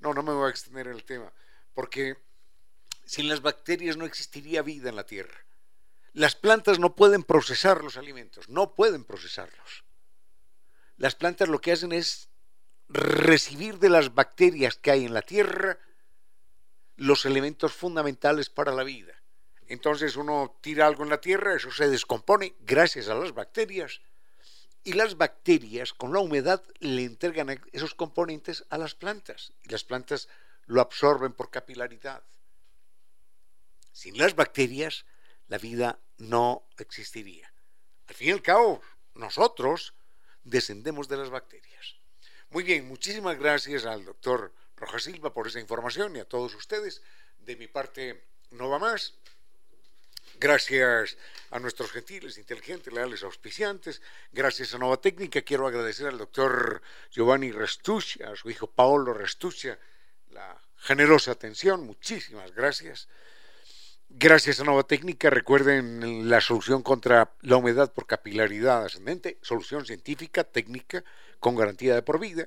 no, 0.01 0.15
no 0.15 0.23
me 0.23 0.33
voy 0.33 0.47
a 0.47 0.51
extender 0.51 0.87
en 0.89 0.95
el 0.95 1.05
tema, 1.05 1.33
porque 1.75 2.17
sin 3.05 3.29
las 3.29 3.43
bacterias 3.43 3.97
no 3.97 4.07
existiría 4.07 4.63
vida 4.63 4.89
en 4.89 4.97
la 4.97 5.05
Tierra. 5.05 5.45
Las 6.13 6.35
plantas 6.35 6.79
no 6.79 6.97
pueden 6.97 7.23
procesar 7.23 7.85
los 7.85 7.97
alimentos, 7.97 8.49
no 8.49 8.75
pueden 8.75 9.05
procesarlos. 9.05 9.85
Las 10.97 11.15
plantas 11.15 11.49
lo 11.49 11.61
que 11.61 11.73
hacen 11.73 11.93
es 11.93 12.29
recibir 12.89 13.79
de 13.79 13.91
las 13.91 14.15
bacterias 14.15 14.77
que 14.77 14.91
hay 14.91 15.05
en 15.05 15.15
la 15.15 15.23
Tierra 15.23 15.79
los 16.97 17.25
elementos 17.25 17.73
fundamentales 17.73 18.51
para 18.51 18.73
la 18.73 18.83
vida. 18.83 19.20
Entonces 19.71 20.17
uno 20.17 20.59
tira 20.61 20.89
algo 20.89 21.05
en 21.05 21.11
la 21.11 21.21
tierra, 21.21 21.55
eso 21.55 21.71
se 21.71 21.89
descompone 21.89 22.57
gracias 22.59 23.09
a 23.09 23.15
las 23.15 23.33
bacterias. 23.33 24.01
Y 24.83 24.95
las 24.95 25.17
bacterias 25.17 25.93
con 25.95 26.13
la 26.13 26.19
humedad 26.19 26.61
le 26.81 27.05
entregan 27.05 27.63
esos 27.71 27.95
componentes 27.95 28.65
a 28.69 28.79
las 28.79 28.97
plantas. 28.97 29.53
Y 29.63 29.69
las 29.69 29.85
plantas 29.85 30.29
lo 30.67 30.81
absorben 30.81 31.35
por 31.35 31.51
capilaridad. 31.51 32.25
Sin 33.93 34.19
las 34.19 34.35
bacterias, 34.35 35.07
la 35.47 35.59
vida 35.59 36.01
no 36.19 36.67
existiría. 36.77 37.55
Al 38.09 38.17
fin 38.17 38.31
y 38.31 38.33
al 38.33 38.43
cabo, 38.43 38.83
nosotros 39.15 39.95
descendemos 40.43 41.07
de 41.07 41.19
las 41.19 41.31
bacterias. 41.31 41.95
Muy 42.49 42.65
bien, 42.65 42.89
muchísimas 42.89 43.39
gracias 43.39 43.87
al 43.87 44.05
doctor 44.05 44.53
Rojas 44.75 45.05
Silva 45.05 45.33
por 45.33 45.47
esa 45.47 45.61
información 45.61 46.17
y 46.17 46.19
a 46.19 46.29
todos 46.29 46.57
ustedes. 46.57 47.03
De 47.39 47.55
mi 47.55 47.69
parte, 47.69 48.27
no 48.51 48.69
va 48.69 48.81
más. 48.81 49.15
Gracias 50.41 51.19
a 51.51 51.59
nuestros 51.59 51.93
gentiles, 51.93 52.39
inteligentes, 52.39 52.91
leales 52.91 53.23
auspiciantes. 53.25 54.01
Gracias 54.33 54.75
a 54.75 54.79
Nova 54.79 54.97
Técnica. 54.97 55.43
Quiero 55.43 55.67
agradecer 55.67 56.07
al 56.07 56.17
doctor 56.17 56.81
Giovanni 57.11 57.53
Restuccia, 57.53 58.31
a 58.31 58.37
su 58.37 58.49
hijo 58.49 58.67
Paolo 58.67 59.13
Restuccia, 59.13 59.79
la 60.31 60.59
generosa 60.79 61.33
atención. 61.33 61.85
Muchísimas 61.85 62.55
gracias. 62.55 63.07
Gracias 64.09 64.61
a 64.61 64.65
Nova 64.65 64.85
Técnica, 64.85 65.29
recuerden 65.29 66.31
la 66.31 66.41
solución 66.41 66.83
contra 66.83 67.35
la 67.43 67.57
humedad 67.57 67.93
por 67.93 68.07
capilaridad 68.07 68.87
ascendente, 68.87 69.37
solución 69.43 69.85
científica, 69.85 70.43
técnica, 70.43 71.05
con 71.39 71.55
garantía 71.55 71.95
de 71.95 72.03
por 72.03 72.19
vida. 72.19 72.47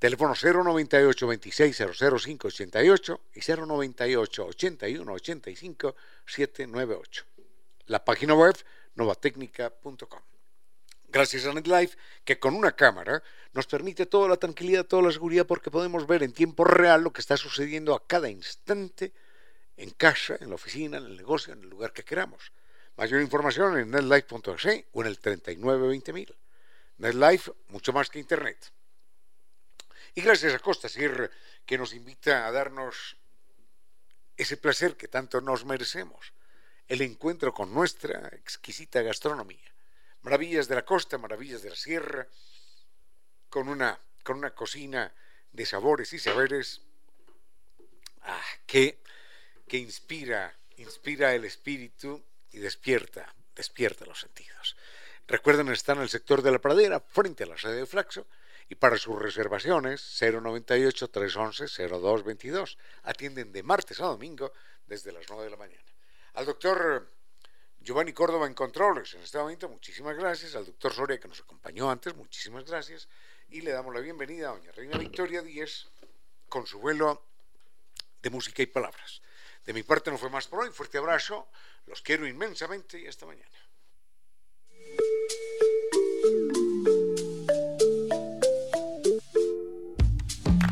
Teléfono 0.00 0.32
098 0.34 1.26
26 1.26 1.76
005 1.76 2.48
88 2.48 3.20
y 3.34 3.40
098 3.40 4.46
81 4.46 5.12
85 5.12 5.96
798. 6.24 7.24
La 7.84 8.02
página 8.02 8.32
web 8.32 8.56
novatecnica.com. 8.94 10.22
Gracias 11.08 11.44
a 11.44 11.52
NetLife, 11.52 11.98
que 12.24 12.38
con 12.38 12.54
una 12.54 12.72
cámara 12.72 13.22
nos 13.52 13.66
permite 13.66 14.06
toda 14.06 14.26
la 14.26 14.38
tranquilidad, 14.38 14.86
toda 14.86 15.02
la 15.02 15.12
seguridad, 15.12 15.46
porque 15.46 15.70
podemos 15.70 16.06
ver 16.06 16.22
en 16.22 16.32
tiempo 16.32 16.64
real 16.64 17.02
lo 17.02 17.12
que 17.12 17.20
está 17.20 17.36
sucediendo 17.36 17.94
a 17.94 18.06
cada 18.06 18.30
instante 18.30 19.12
en 19.76 19.90
casa, 19.90 20.38
en 20.40 20.48
la 20.48 20.54
oficina, 20.54 20.96
en 20.96 21.04
el 21.04 21.16
negocio, 21.18 21.52
en 21.52 21.60
el 21.60 21.68
lugar 21.68 21.92
que 21.92 22.04
queramos. 22.04 22.52
Mayor 22.96 23.20
información 23.20 23.76
en 23.76 23.90
netlife.es 23.90 24.84
o 24.92 25.02
en 25.02 25.06
el 25.06 25.20
3920.000. 25.20 26.34
NetLife, 26.96 27.52
mucho 27.68 27.92
más 27.92 28.08
que 28.08 28.18
Internet. 28.18 28.72
Y 30.14 30.22
gracias 30.22 30.54
a 30.54 30.58
Costa 30.58 30.88
Sierra, 30.88 31.30
que 31.64 31.78
nos 31.78 31.94
invita 31.94 32.46
a 32.46 32.52
darnos 32.52 33.16
ese 34.36 34.56
placer 34.56 34.96
que 34.96 35.08
tanto 35.08 35.40
nos 35.40 35.64
merecemos, 35.64 36.32
el 36.88 37.02
encuentro 37.02 37.52
con 37.52 37.72
nuestra 37.72 38.28
exquisita 38.28 39.02
gastronomía. 39.02 39.72
Maravillas 40.22 40.66
de 40.66 40.74
la 40.74 40.84
costa, 40.84 41.18
maravillas 41.18 41.62
de 41.62 41.70
la 41.70 41.76
sierra, 41.76 42.26
con 43.48 43.68
una, 43.68 43.98
con 44.24 44.38
una 44.38 44.54
cocina 44.54 45.14
de 45.52 45.66
sabores 45.66 46.12
y 46.12 46.18
saberes 46.18 46.82
ah, 48.22 48.42
que, 48.66 49.02
que 49.68 49.76
inspira, 49.76 50.56
inspira 50.76 51.34
el 51.34 51.44
espíritu 51.44 52.24
y 52.50 52.58
despierta, 52.58 53.32
despierta 53.54 54.04
los 54.06 54.20
sentidos. 54.20 54.76
Recuerden, 55.28 55.68
estar 55.68 55.96
en 55.96 56.02
el 56.02 56.08
sector 56.08 56.42
de 56.42 56.50
la 56.50 56.58
pradera, 56.58 57.00
frente 57.00 57.44
a 57.44 57.46
la 57.46 57.58
sede 57.58 57.76
de 57.76 57.86
Flaxo, 57.86 58.26
y 58.70 58.76
para 58.76 58.96
sus 58.96 59.20
reservaciones 59.20 60.00
098-311-0222. 60.22 62.78
Atienden 63.02 63.52
de 63.52 63.62
martes 63.64 64.00
a 64.00 64.06
domingo 64.06 64.52
desde 64.86 65.12
las 65.12 65.26
9 65.28 65.44
de 65.44 65.50
la 65.50 65.56
mañana. 65.56 65.82
Al 66.34 66.46
doctor 66.46 67.10
Giovanni 67.80 68.12
Córdoba 68.12 68.46
en 68.46 68.54
Controles, 68.54 69.14
en 69.14 69.22
este 69.22 69.38
momento, 69.38 69.68
muchísimas 69.68 70.16
gracias. 70.16 70.54
Al 70.54 70.66
doctor 70.66 70.94
Soria 70.94 71.18
que 71.18 71.26
nos 71.26 71.40
acompañó 71.40 71.90
antes, 71.90 72.14
muchísimas 72.14 72.64
gracias. 72.64 73.08
Y 73.48 73.62
le 73.62 73.72
damos 73.72 73.92
la 73.92 74.00
bienvenida 74.00 74.50
a 74.50 74.52
doña 74.52 74.70
Reina 74.70 74.96
Victoria 74.98 75.42
Díez 75.42 75.88
con 76.48 76.64
su 76.64 76.78
vuelo 76.78 77.26
de 78.22 78.30
música 78.30 78.62
y 78.62 78.66
palabras. 78.66 79.20
De 79.64 79.72
mi 79.72 79.82
parte 79.82 80.12
no 80.12 80.18
fue 80.18 80.30
más 80.30 80.46
por 80.46 80.60
hoy. 80.60 80.70
Fuerte 80.70 80.98
abrazo. 80.98 81.48
Los 81.86 82.02
quiero 82.02 82.24
inmensamente 82.24 83.00
y 83.00 83.08
hasta 83.08 83.26
mañana. 83.26 83.50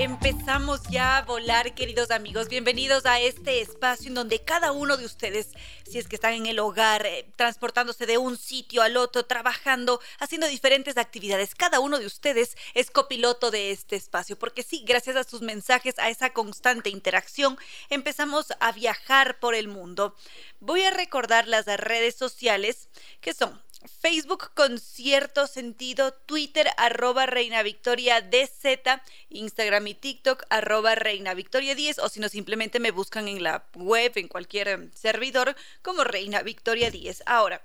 Empezamos 0.00 0.80
ya 0.84 1.18
a 1.18 1.22
volar, 1.24 1.74
queridos 1.74 2.10
amigos. 2.10 2.48
Bienvenidos 2.48 3.04
a 3.04 3.20
este 3.20 3.60
espacio 3.60 4.08
en 4.08 4.14
donde 4.14 4.42
cada 4.42 4.72
uno 4.72 4.96
de 4.96 5.04
ustedes, 5.04 5.50
si 5.86 5.98
es 5.98 6.08
que 6.08 6.16
están 6.16 6.32
en 6.32 6.46
el 6.46 6.58
hogar, 6.58 7.04
eh, 7.04 7.26
transportándose 7.36 8.06
de 8.06 8.16
un 8.16 8.38
sitio 8.38 8.80
al 8.80 8.96
otro, 8.96 9.26
trabajando, 9.26 10.00
haciendo 10.18 10.46
diferentes 10.46 10.96
actividades, 10.96 11.54
cada 11.54 11.80
uno 11.80 11.98
de 11.98 12.06
ustedes 12.06 12.56
es 12.72 12.90
copiloto 12.90 13.50
de 13.50 13.72
este 13.72 13.94
espacio. 13.94 14.38
Porque 14.38 14.62
sí, 14.62 14.84
gracias 14.86 15.16
a 15.16 15.24
sus 15.24 15.42
mensajes, 15.42 15.98
a 15.98 16.08
esa 16.08 16.30
constante 16.30 16.88
interacción, 16.88 17.58
empezamos 17.90 18.54
a 18.58 18.72
viajar 18.72 19.38
por 19.38 19.54
el 19.54 19.68
mundo. 19.68 20.16
Voy 20.60 20.82
a 20.82 20.92
recordar 20.92 21.46
las 21.46 21.66
redes 21.66 22.14
sociales 22.14 22.88
que 23.20 23.34
son 23.34 23.60
Facebook 23.86 24.50
con 24.54 24.78
cierto 24.78 25.46
sentido, 25.46 26.12
Twitter 26.12 26.68
arroba 26.76 27.26
Reina 27.26 27.62
Victoria 27.62 28.20
DZ, 28.20 29.00
Instagram 29.30 29.86
y 29.86 29.94
TikTok 29.94 30.44
arroba 30.50 30.94
Reina 30.94 31.34
Victoria 31.34 31.74
10 31.74 32.00
o 32.00 32.08
si 32.08 32.20
no 32.20 32.28
simplemente 32.28 32.78
me 32.78 32.90
buscan 32.90 33.28
en 33.28 33.42
la 33.42 33.64
web, 33.74 34.12
en 34.16 34.28
cualquier 34.28 34.68
em, 34.68 34.90
servidor 34.92 35.56
como 35.82 36.04
Reina 36.04 36.42
Victoria 36.42 36.90
10. 36.90 37.22
Ahora, 37.26 37.62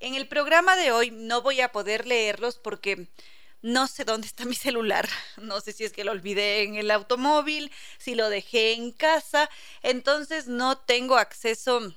en 0.00 0.14
el 0.14 0.26
programa 0.26 0.76
de 0.76 0.90
hoy 0.90 1.10
no 1.10 1.42
voy 1.42 1.60
a 1.60 1.70
poder 1.70 2.06
leerlos 2.06 2.58
porque 2.58 3.08
no 3.62 3.86
sé 3.86 4.04
dónde 4.04 4.26
está 4.26 4.44
mi 4.46 4.54
celular. 4.54 5.08
No 5.36 5.60
sé 5.60 5.72
si 5.72 5.84
es 5.84 5.92
que 5.92 6.04
lo 6.04 6.12
olvidé 6.12 6.62
en 6.62 6.74
el 6.74 6.90
automóvil, 6.90 7.70
si 7.98 8.14
lo 8.14 8.28
dejé 8.28 8.72
en 8.72 8.92
casa, 8.92 9.48
entonces 9.82 10.48
no 10.48 10.78
tengo 10.78 11.16
acceso 11.16 11.94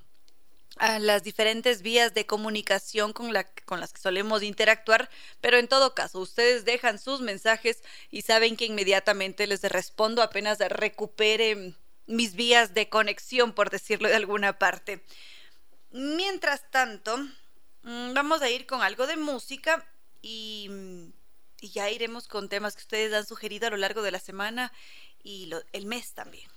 a 0.79 0.99
las 0.99 1.23
diferentes 1.23 1.81
vías 1.81 2.13
de 2.13 2.25
comunicación 2.25 3.13
con, 3.13 3.33
la, 3.33 3.45
con 3.65 3.79
las 3.79 3.93
que 3.93 4.01
solemos 4.01 4.43
interactuar, 4.43 5.09
pero 5.41 5.57
en 5.57 5.67
todo 5.67 5.95
caso, 5.95 6.19
ustedes 6.19 6.65
dejan 6.65 6.99
sus 6.99 7.21
mensajes 7.21 7.83
y 8.11 8.21
saben 8.21 8.55
que 8.55 8.65
inmediatamente 8.65 9.47
les 9.47 9.61
respondo 9.63 10.21
apenas 10.21 10.59
recupere 10.59 11.73
mis 12.05 12.35
vías 12.35 12.73
de 12.73 12.89
conexión, 12.89 13.53
por 13.53 13.69
decirlo 13.69 14.07
de 14.09 14.15
alguna 14.15 14.57
parte. 14.57 15.03
Mientras 15.91 16.69
tanto, 16.71 17.17
mm, 17.83 18.13
vamos 18.13 18.41
a 18.41 18.49
ir 18.49 18.65
con 18.65 18.81
algo 18.81 19.07
de 19.07 19.17
música 19.17 19.85
y, 20.21 20.69
y 21.61 21.69
ya 21.69 21.89
iremos 21.89 22.27
con 22.27 22.49
temas 22.49 22.75
que 22.75 22.81
ustedes 22.81 23.13
han 23.13 23.25
sugerido 23.25 23.67
a 23.67 23.71
lo 23.71 23.77
largo 23.77 24.01
de 24.01 24.11
la 24.11 24.19
semana 24.19 24.71
y 25.23 25.51
el 25.73 25.85
mes 25.85 26.13
también. 26.13 26.49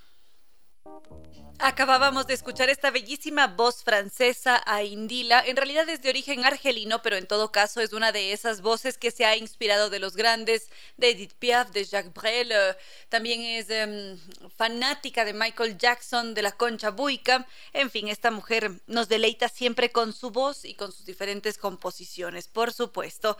Acabábamos 1.63 2.27
de 2.27 2.33
escuchar 2.33 2.71
esta 2.71 2.91
bellísima 2.91 3.47
voz 3.47 3.85
francesa 3.85 4.63
a 4.65 4.83
Indila. 4.83 5.45
En 5.45 5.57
realidad 5.57 5.87
es 5.91 6.01
de 6.01 6.09
origen 6.09 6.47
argelino, 6.47 7.03
pero 7.03 7.17
en 7.17 7.27
todo 7.27 7.53
caso 7.53 7.83
es 7.83 7.93
una 7.93 8.13
de 8.13 8.33
esas 8.33 8.63
voces 8.63 8.97
que 8.97 9.11
se 9.11 9.27
ha 9.27 9.37
inspirado 9.37 9.91
de 9.91 9.99
los 9.99 10.17
grandes, 10.17 10.71
de 10.97 11.11
Edith 11.11 11.35
Piaf, 11.35 11.71
de 11.71 11.85
Jacques 11.85 12.15
Brel. 12.15 12.51
Eh, 12.51 12.77
también 13.11 13.43
es 13.43 13.69
em, 13.69 14.19
fanática 14.57 15.27
de 15.27 15.35
Michael 15.35 15.77
Jackson, 15.77 16.33
de 16.33 16.41
la 16.41 16.53
Concha 16.53 16.93
Buica. 16.93 17.47
En 17.75 17.91
fin, 17.91 18.09
esta 18.09 18.31
mujer 18.31 18.81
nos 18.87 19.11
deleita 19.11 19.51
siempre 19.51 19.93
con 19.93 20.15
su 20.15 20.31
voz 20.31 20.65
y 20.65 20.75
con 20.75 20.93
sus 20.93 21.05
diferentes 21.05 21.59
composiciones, 21.59 22.49
por 22.49 22.73
supuesto. 22.73 23.37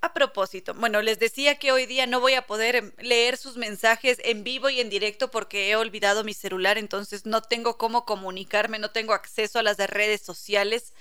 A 0.00 0.12
propósito, 0.14 0.74
bueno, 0.74 1.02
les 1.02 1.18
decía 1.18 1.56
que 1.58 1.72
hoy 1.72 1.84
día 1.84 2.06
no 2.06 2.20
voy 2.20 2.34
a 2.34 2.46
poder 2.46 2.94
leer 2.98 3.36
sus 3.36 3.56
mensajes 3.56 4.18
en 4.22 4.44
vivo 4.44 4.70
y 4.70 4.80
en 4.80 4.90
directo 4.90 5.28
porque 5.28 5.70
he 5.70 5.76
olvidado 5.76 6.22
mi 6.22 6.34
celular, 6.34 6.78
entonces 6.78 7.26
no 7.26 7.42
tengo 7.42 7.78
cómo 7.78 8.04
comunicarme, 8.04 8.78
no 8.78 8.92
tengo 8.92 9.12
acceso 9.12 9.58
a 9.58 9.64
las 9.64 9.76
redes 9.78 10.22
sociales 10.22 10.94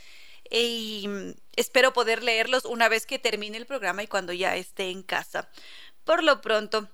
y 0.49 1.05
mm, 1.07 1.31
espero 1.55 1.93
poder 1.93 2.23
leerlos 2.23 2.65
una 2.65 2.89
vez 2.89 3.05
que 3.05 3.19
termine 3.19 3.57
el 3.57 3.67
programa 3.67 4.01
y 4.01 4.07
cuando 4.07 4.33
ya 4.33 4.55
esté 4.55 4.89
en 4.89 5.03
casa. 5.03 5.47
Por 6.03 6.23
lo 6.23 6.41
pronto, 6.41 6.89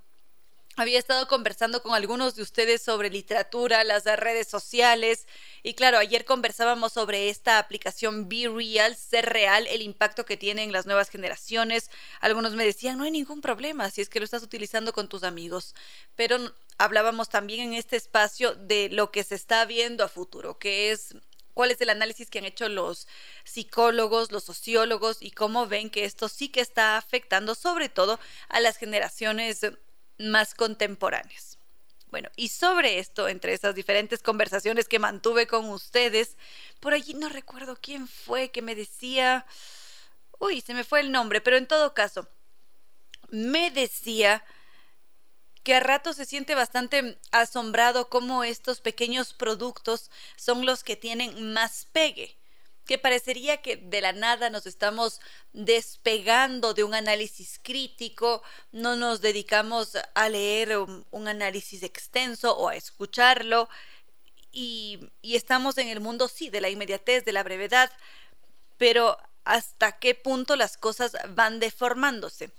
había 0.76 1.00
estado 1.00 1.28
conversando 1.28 1.84
con 1.84 1.94
algunos 1.94 2.36
de 2.36 2.42
ustedes 2.42 2.82
sobre 2.82 3.10
literatura, 3.10 3.84
las 3.84 4.06
redes 4.06 4.48
sociales 4.48 5.28
y 5.62 5.76
claro, 5.76 5.98
ayer 5.98 6.26
conversábamos 6.26 6.94
sobre 6.94 7.30
esta 7.30 7.60
aplicación 7.60 8.28
Be 8.28 8.50
Real, 8.50 8.96
ser 8.96 9.26
real, 9.28 9.68
el 9.68 9.82
impacto 9.82 10.26
que 10.26 10.38
tiene 10.38 10.64
en 10.64 10.72
las 10.72 10.86
nuevas 10.86 11.10
generaciones. 11.10 11.90
Algunos 12.20 12.54
me 12.54 12.66
decían, 12.66 12.98
no 12.98 13.04
hay 13.04 13.12
ningún 13.12 13.42
problema 13.42 13.90
si 13.90 14.02
es 14.02 14.10
que 14.10 14.20
lo 14.20 14.26
estás 14.26 14.44
utilizando 14.44 14.94
con 14.94 15.08
tus 15.08 15.24
amigos, 15.24 15.76
pero 16.16 16.38
hablábamos 16.78 17.30
también 17.30 17.62
en 17.62 17.74
este 17.76 17.96
espacio 17.96 18.56
de 18.56 18.90
lo 18.90 19.12
que 19.12 19.24
se 19.24 19.36
está 19.36 19.66
viendo 19.66 20.04
a 20.04 20.10
futuro, 20.10 20.58
que 20.58 20.92
es 20.92 21.16
cuál 21.54 21.72
es 21.72 21.80
el 21.82 21.90
análisis 21.90 22.30
que 22.30 22.40
han 22.40 22.46
hecho 22.46 22.68
los 22.68 23.08
psicólogos, 23.44 24.32
los 24.32 24.44
sociólogos 24.44 25.18
y 25.22 25.32
cómo 25.32 25.68
ven 25.68 25.90
que 25.90 26.06
esto 26.06 26.30
sí 26.30 26.50
que 26.50 26.62
está 26.62 26.98
afectando 26.98 27.56
sobre 27.56 27.90
todo 27.90 28.20
a 28.50 28.60
las 28.60 28.78
generaciones 28.78 29.62
más 30.18 30.54
contemporáneos. 30.54 31.58
Bueno, 32.12 32.30
y 32.36 32.50
sobre 32.50 33.00
esto, 33.00 33.28
entre 33.28 33.54
esas 33.54 33.74
diferentes 33.74 34.22
conversaciones 34.22 34.88
que 34.88 35.00
mantuve 35.00 35.48
con 35.48 35.70
ustedes, 35.70 36.38
por 36.80 36.94
allí 36.94 37.16
no 37.16 37.28
recuerdo 37.28 37.76
quién 37.82 38.08
fue 38.08 38.52
que 38.52 38.62
me 38.62 38.76
decía, 38.76 39.48
uy, 40.40 40.62
se 40.62 40.76
me 40.76 40.84
fue 40.84 41.00
el 41.00 41.12
nombre, 41.12 41.42
pero 41.42 41.58
en 41.58 41.68
todo 41.68 41.96
caso, 41.96 42.30
me 43.30 43.72
decía 43.72 44.46
que 45.64 45.74
a 45.74 45.80
rato 45.80 46.14
se 46.14 46.26
siente 46.26 46.54
bastante 46.54 47.18
asombrado 47.32 48.10
cómo 48.10 48.44
estos 48.44 48.80
pequeños 48.80 49.34
productos 49.34 50.12
son 50.36 50.68
los 50.68 50.84
que 50.84 50.96
tienen 50.96 51.54
más 51.54 51.88
pegue 51.94 52.38
que 52.86 52.98
parecería 52.98 53.62
que 53.62 53.78
de 53.78 54.02
la 54.02 54.12
nada 54.12 54.50
nos 54.50 54.66
estamos 54.66 55.22
despegando 55.54 56.74
de 56.74 56.84
un 56.84 56.94
análisis 56.94 57.60
crítico, 57.62 58.44
no 58.72 58.96
nos 58.96 59.22
dedicamos 59.22 59.98
a 60.14 60.30
leer 60.30 60.78
un, 60.78 61.28
análisis 61.28 61.84
extenso 61.84 62.56
o 62.58 62.70
a 62.70 62.76
escucharlo 62.76 63.70
y, 64.52 65.00
y 65.22 65.36
estamos 65.36 65.78
en 65.78 65.88
el 65.88 66.00
mundo, 66.00 66.28
sí, 66.28 66.50
de 66.50 66.62
la 66.62 66.70
inmediatez, 66.70 67.24
de 67.26 67.32
la 67.32 67.44
brevedad, 67.44 67.92
pero 68.78 69.18
hasta 69.46 69.94
qué 69.94 70.16
punto 70.16 70.56
las 70.56 70.78
cosas 70.78 71.14
van 71.30 71.60
deformándose. 71.60 72.52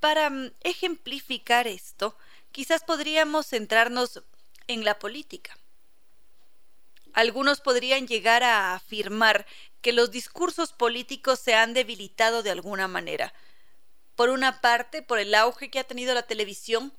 Para 0.00 0.30
mm, 0.30 0.52
ejemplificar 0.62 1.66
esto, 1.66 2.16
quizás 2.52 2.84
podríamos 2.84 3.46
centrarnos 3.46 4.22
en 4.68 4.84
la 4.84 4.98
política. 4.98 5.56
Algunos 7.16 7.62
podrían 7.62 8.06
llegar 8.06 8.42
a 8.42 8.74
afirmar 8.74 9.46
que 9.80 9.94
los 9.94 10.10
discursos 10.10 10.74
políticos 10.74 11.38
se 11.40 11.54
han 11.54 11.72
debilitado 11.72 12.42
de 12.42 12.50
alguna 12.50 12.88
manera. 12.88 13.32
Por 14.16 14.28
una 14.28 14.60
parte, 14.60 15.00
por 15.00 15.18
el 15.18 15.34
auge 15.34 15.70
que 15.70 15.78
ha 15.78 15.84
tenido 15.84 16.12
la 16.12 16.24
televisión, 16.24 16.92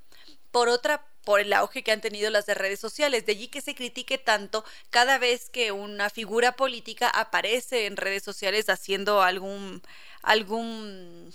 por 0.50 0.70
otra, 0.70 1.06
por 1.24 1.40
el 1.40 1.54
auge 1.54 1.84
que 1.84 1.92
han 1.92 2.02
tenido 2.02 2.32
las 2.32 2.48
redes 2.48 2.80
sociales. 2.80 3.28
De 3.28 3.34
allí 3.34 3.48
que 3.48 3.62
se 3.62 3.76
critique 3.76 4.18
tanto 4.18 4.66
cada 4.90 5.20
vez 5.20 5.52
que 5.52 5.72
una 5.72 6.10
figura 6.10 6.54
política 6.56 7.10
aparece 7.12 7.86
en 7.86 7.96
redes 7.96 8.24
sociales 8.24 8.70
haciendo 8.70 9.22
algún 9.22 9.84
algún 10.24 11.32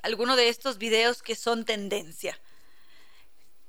alguno 0.00 0.34
de 0.34 0.48
estos 0.48 0.78
videos 0.78 1.22
que 1.22 1.36
son 1.36 1.66
tendencia. 1.66 2.40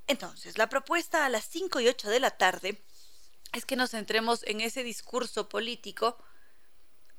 Entonces, 0.07 0.57
la 0.57 0.69
propuesta 0.69 1.25
a 1.25 1.29
las 1.29 1.43
5 1.43 1.81
y 1.81 1.89
8 1.89 2.09
de 2.09 2.21
la 2.21 2.31
tarde 2.31 2.81
es 3.57 3.65
que 3.65 3.75
nos 3.75 3.91
centremos 3.91 4.43
en 4.43 4.61
ese 4.61 4.83
discurso 4.83 5.49
político 5.49 6.17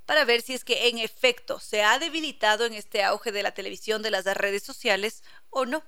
para 0.06 0.24
ver 0.24 0.40
si 0.40 0.54
es 0.54 0.64
que 0.64 0.88
en 0.88 0.98
efecto 0.98 1.60
se 1.60 1.82
ha 1.82 1.98
debilitado 1.98 2.64
en 2.64 2.72
este 2.72 3.02
auge 3.02 3.30
de 3.30 3.42
la 3.42 3.52
televisión, 3.52 4.00
de 4.00 4.10
las 4.10 4.24
redes 4.24 4.62
sociales 4.62 5.22
o 5.50 5.66
no. 5.66 5.82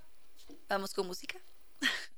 Vamos 0.69 0.93
con 0.93 1.07
música. 1.07 1.39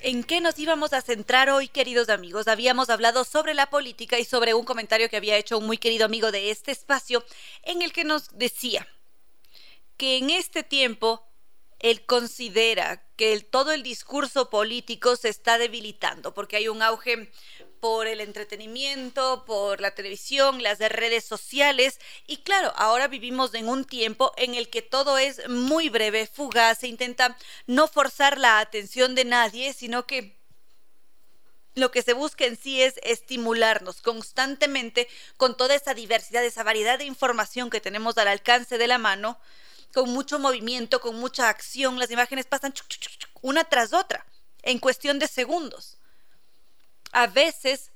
¿En 0.00 0.24
qué 0.24 0.40
nos 0.40 0.58
íbamos 0.58 0.92
a 0.92 1.00
centrar 1.00 1.50
hoy, 1.50 1.68
queridos 1.68 2.08
amigos? 2.08 2.48
Habíamos 2.48 2.88
hablado 2.88 3.24
sobre 3.24 3.52
la 3.52 3.68
política 3.68 4.18
y 4.18 4.24
sobre 4.24 4.54
un 4.54 4.64
comentario 4.64 5.08
que 5.10 5.16
había 5.16 5.36
hecho 5.36 5.58
un 5.58 5.66
muy 5.66 5.76
querido 5.76 6.04
amigo 6.04 6.30
de 6.30 6.50
este 6.50 6.70
espacio, 6.70 7.24
en 7.62 7.82
el 7.82 7.92
que 7.92 8.04
nos 8.04 8.36
decía 8.38 8.86
que 9.96 10.16
en 10.16 10.30
este 10.30 10.62
tiempo 10.62 11.27
él 11.80 12.04
considera 12.04 13.02
que 13.16 13.40
todo 13.40 13.72
el 13.72 13.82
discurso 13.82 14.50
político 14.50 15.16
se 15.16 15.28
está 15.28 15.58
debilitando, 15.58 16.34
porque 16.34 16.56
hay 16.56 16.68
un 16.68 16.82
auge 16.82 17.30
por 17.80 18.06
el 18.06 18.20
entretenimiento, 18.20 19.44
por 19.46 19.80
la 19.80 19.92
televisión, 19.92 20.62
las 20.62 20.78
redes 20.78 21.24
sociales. 21.24 22.00
Y 22.26 22.38
claro, 22.38 22.72
ahora 22.76 23.08
vivimos 23.08 23.54
en 23.54 23.68
un 23.68 23.84
tiempo 23.84 24.32
en 24.36 24.54
el 24.54 24.68
que 24.68 24.82
todo 24.82 25.18
es 25.18 25.48
muy 25.48 25.88
breve, 25.88 26.26
fugaz, 26.26 26.78
se 26.78 26.88
intenta 26.88 27.36
no 27.66 27.86
forzar 27.88 28.38
la 28.38 28.58
atención 28.58 29.14
de 29.14 29.24
nadie, 29.24 29.72
sino 29.72 30.06
que 30.06 30.36
lo 31.74 31.92
que 31.92 32.02
se 32.02 32.12
busca 32.12 32.44
en 32.44 32.56
sí 32.56 32.82
es 32.82 32.94
estimularnos 33.04 34.02
constantemente 34.02 35.08
con 35.36 35.56
toda 35.56 35.76
esa 35.76 35.94
diversidad, 35.94 36.44
esa 36.44 36.64
variedad 36.64 36.98
de 36.98 37.04
información 37.04 37.70
que 37.70 37.80
tenemos 37.80 38.18
al 38.18 38.26
alcance 38.26 38.78
de 38.78 38.88
la 38.88 38.98
mano, 38.98 39.38
con 39.92 40.10
mucho 40.10 40.38
movimiento, 40.38 41.00
con 41.00 41.16
mucha 41.16 41.48
acción. 41.48 41.98
Las 41.98 42.10
imágenes 42.10 42.46
pasan 42.46 42.74
una 43.42 43.64
tras 43.64 43.92
otra 43.92 44.26
en 44.62 44.78
cuestión 44.78 45.18
de 45.18 45.28
segundos 45.28 45.98
a 47.12 47.26
veces, 47.26 47.90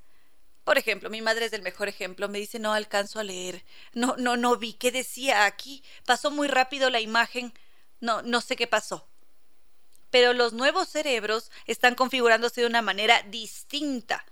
por 0.65 0.79
ejemplo, 0.79 1.11
mi 1.11 1.23
madre 1.23 1.47
es 1.47 1.53
el 1.53 1.63
mejor 1.63 1.89
ejemplo, 1.89 2.29
me 2.29 2.39
dice 2.39 2.59
no 2.59 2.73
alcanzo 2.73 3.21
a 3.21 3.25
leer, 3.25 3.65
no, 3.93 4.17
no, 4.19 4.37
no 4.37 4.57
vi 4.57 4.75
qué 4.75 4.91
decía 4.91 5.45
aquí, 5.45 5.83
pasó 6.07 6.31
muy 6.31 6.49
rápido 6.49 6.91
la 6.91 7.01
imagen, 7.01 7.53
no, 8.01 8.23
no 8.23 8.41
sé 8.41 8.57
qué 8.57 8.67
pasó. 8.67 9.07
Pero 10.11 10.35
los 10.35 10.53
nuevos 10.53 10.89
cerebros 10.89 11.51
están 11.67 11.95
configurándose 11.95 12.61
de 12.61 12.67
una 12.67 12.83
manera 12.83 13.23
distinta. 13.23 14.27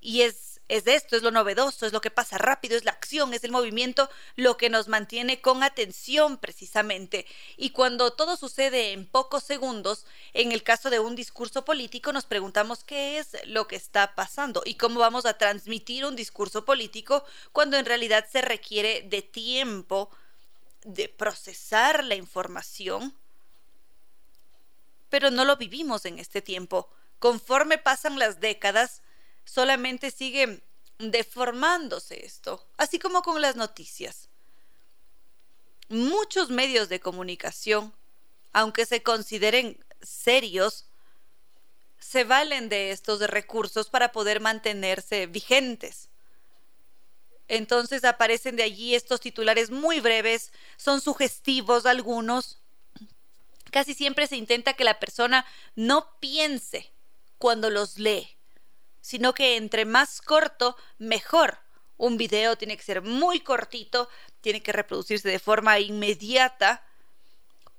Y 0.00 0.22
es 0.22 0.51
es 0.68 0.86
esto, 0.86 1.16
es 1.16 1.22
lo 1.22 1.30
novedoso, 1.30 1.86
es 1.86 1.92
lo 1.92 2.00
que 2.00 2.10
pasa 2.10 2.38
rápido, 2.38 2.76
es 2.76 2.84
la 2.84 2.92
acción, 2.92 3.34
es 3.34 3.44
el 3.44 3.52
movimiento, 3.52 4.08
lo 4.36 4.56
que 4.56 4.70
nos 4.70 4.88
mantiene 4.88 5.40
con 5.40 5.62
atención 5.62 6.38
precisamente. 6.38 7.26
Y 7.56 7.70
cuando 7.70 8.12
todo 8.12 8.36
sucede 8.36 8.92
en 8.92 9.06
pocos 9.06 9.42
segundos, 9.42 10.06
en 10.32 10.52
el 10.52 10.62
caso 10.62 10.88
de 10.88 11.00
un 11.00 11.14
discurso 11.14 11.64
político, 11.64 12.12
nos 12.12 12.24
preguntamos 12.24 12.84
qué 12.84 13.18
es 13.18 13.36
lo 13.44 13.68
que 13.68 13.76
está 13.76 14.14
pasando 14.14 14.62
y 14.64 14.76
cómo 14.76 15.00
vamos 15.00 15.26
a 15.26 15.36
transmitir 15.36 16.06
un 16.06 16.16
discurso 16.16 16.64
político 16.64 17.24
cuando 17.52 17.76
en 17.76 17.84
realidad 17.84 18.26
se 18.30 18.40
requiere 18.40 19.02
de 19.02 19.22
tiempo 19.22 20.10
de 20.84 21.08
procesar 21.08 22.04
la 22.04 22.14
información. 22.14 23.14
Pero 25.10 25.30
no 25.30 25.44
lo 25.44 25.56
vivimos 25.56 26.06
en 26.06 26.18
este 26.18 26.40
tiempo. 26.40 26.88
Conforme 27.18 27.76
pasan 27.76 28.18
las 28.18 28.40
décadas, 28.40 29.02
solamente 29.44 30.10
sigue 30.10 30.62
deformándose 30.98 32.24
esto, 32.24 32.64
así 32.76 32.98
como 32.98 33.22
con 33.22 33.40
las 33.40 33.56
noticias. 33.56 34.28
Muchos 35.88 36.50
medios 36.50 36.88
de 36.88 37.00
comunicación, 37.00 37.92
aunque 38.52 38.86
se 38.86 39.02
consideren 39.02 39.82
serios, 40.00 40.86
se 41.98 42.24
valen 42.24 42.68
de 42.68 42.90
estos 42.90 43.20
recursos 43.20 43.88
para 43.88 44.12
poder 44.12 44.40
mantenerse 44.40 45.26
vigentes. 45.26 46.08
Entonces 47.48 48.04
aparecen 48.04 48.56
de 48.56 48.62
allí 48.62 48.94
estos 48.94 49.20
titulares 49.20 49.70
muy 49.70 50.00
breves, 50.00 50.52
son 50.76 51.00
sugestivos 51.00 51.84
algunos. 51.84 52.58
Casi 53.70 53.94
siempre 53.94 54.26
se 54.26 54.36
intenta 54.36 54.74
que 54.74 54.84
la 54.84 54.98
persona 54.98 55.44
no 55.74 56.18
piense 56.20 56.90
cuando 57.38 57.70
los 57.70 57.98
lee 57.98 58.36
sino 59.02 59.34
que 59.34 59.56
entre 59.56 59.84
más 59.84 60.22
corto, 60.22 60.76
mejor. 60.96 61.58
Un 61.98 62.16
video 62.16 62.56
tiene 62.56 62.78
que 62.78 62.82
ser 62.82 63.02
muy 63.02 63.40
cortito, 63.40 64.08
tiene 64.40 64.62
que 64.62 64.72
reproducirse 64.72 65.28
de 65.28 65.38
forma 65.38 65.78
inmediata, 65.78 66.82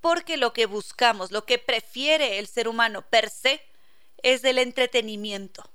porque 0.02 0.38
lo 0.38 0.54
que 0.54 0.68
buscamos, 0.68 1.32
lo 1.32 1.46
que 1.46 1.58
prefiere 1.58 2.38
el 2.38 2.48
ser 2.48 2.68
humano 2.68 3.02
per 3.10 3.30
se, 3.30 3.66
es 4.22 4.44
el 4.44 4.60
entretenimiento. 4.60 5.68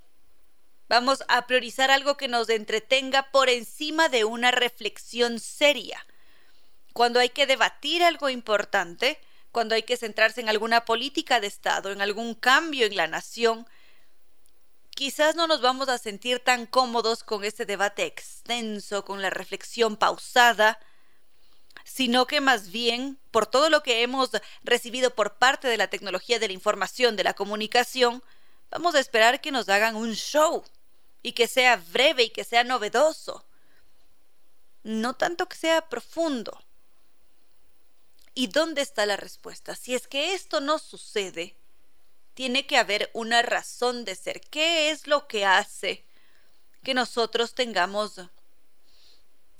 Vamos 0.89 1.25
a 1.29 1.47
priorizar 1.47 1.91
algo 1.91 2.17
que 2.17 2.29
nos 2.29 2.49
entretenga 2.49 3.31
por 3.31 3.49
encima 3.49 4.09
de 4.09 4.25
una 4.25 4.51
reflexión 4.51 5.39
seria. 5.41 6.07
Cuando 6.93 7.21
hay 7.21 7.29
que 7.31 7.47
debatir 7.47 8.03
algo 8.03 8.31
importante, 8.31 9.19
cuando 9.53 9.75
hay 9.75 9.83
que 9.83 9.97
centrarse 9.97 10.41
en 10.41 10.49
alguna 10.49 10.85
política 10.85 11.41
de 11.41 11.47
Estado, 11.47 11.91
en 11.91 12.01
algún 12.01 12.35
cambio 12.35 12.87
en 12.87 12.97
la 12.97 13.07
nación, 13.07 13.67
quizás 14.99 15.37
no 15.37 15.47
nos 15.47 15.61
vamos 15.61 15.89
a 15.89 15.97
sentir 15.97 16.41
tan 16.41 16.67
cómodos 16.67 17.23
con 17.23 17.45
este 17.45 17.65
debate 17.65 18.05
extenso, 18.05 19.05
con 19.05 19.23
la 19.23 19.31
reflexión 19.31 19.97
pausada, 19.97 20.81
sino 21.85 22.27
que 22.27 22.41
más 22.41 22.73
bien, 22.73 23.17
por 23.31 23.47
todo 23.47 23.71
lo 23.71 23.85
que 23.85 24.03
hemos 24.03 24.31
recibido 24.65 25.15
por 25.15 25.37
parte 25.37 25.69
de 25.69 25.77
la 25.77 25.87
tecnología 25.87 26.41
de 26.41 26.49
la 26.49 26.53
información, 26.53 27.15
de 27.15 27.23
la 27.23 27.35
comunicación, 27.35 28.25
vamos 28.73 28.97
a 28.97 28.99
esperar 28.99 29.41
que 29.41 29.53
nos 29.53 29.69
hagan 29.69 29.95
un 29.95 30.15
show 30.15 30.65
y 31.23 31.31
que 31.31 31.47
sea 31.47 31.77
breve 31.77 32.25
y 32.25 32.31
que 32.31 32.43
sea 32.43 32.65
novedoso. 32.65 33.45
No 34.83 35.15
tanto 35.15 35.49
que 35.49 35.57
sea 35.57 35.89
profundo. 35.89 36.61
¿Y 38.35 38.49
dónde 38.49 38.83
está 38.83 39.07
la 39.07 39.17
respuesta? 39.17 39.77
Si 39.77 39.95
es 39.95 40.09
que 40.09 40.35
esto 40.35 40.61
no 40.61 40.81
sucede, 40.81 41.55
tiene 42.39 42.69
que 42.69 42.77
haber 42.77 43.11
una 43.15 43.43
razón 43.43 44.05
de 44.05 44.15
ser. 44.15 44.41
¿Qué 44.41 44.91
es 44.91 45.09
lo 45.09 45.27
que 45.27 45.45
hace 45.45 46.05
que 46.85 46.95
nosotros 46.95 47.57
tengamos 47.57 48.21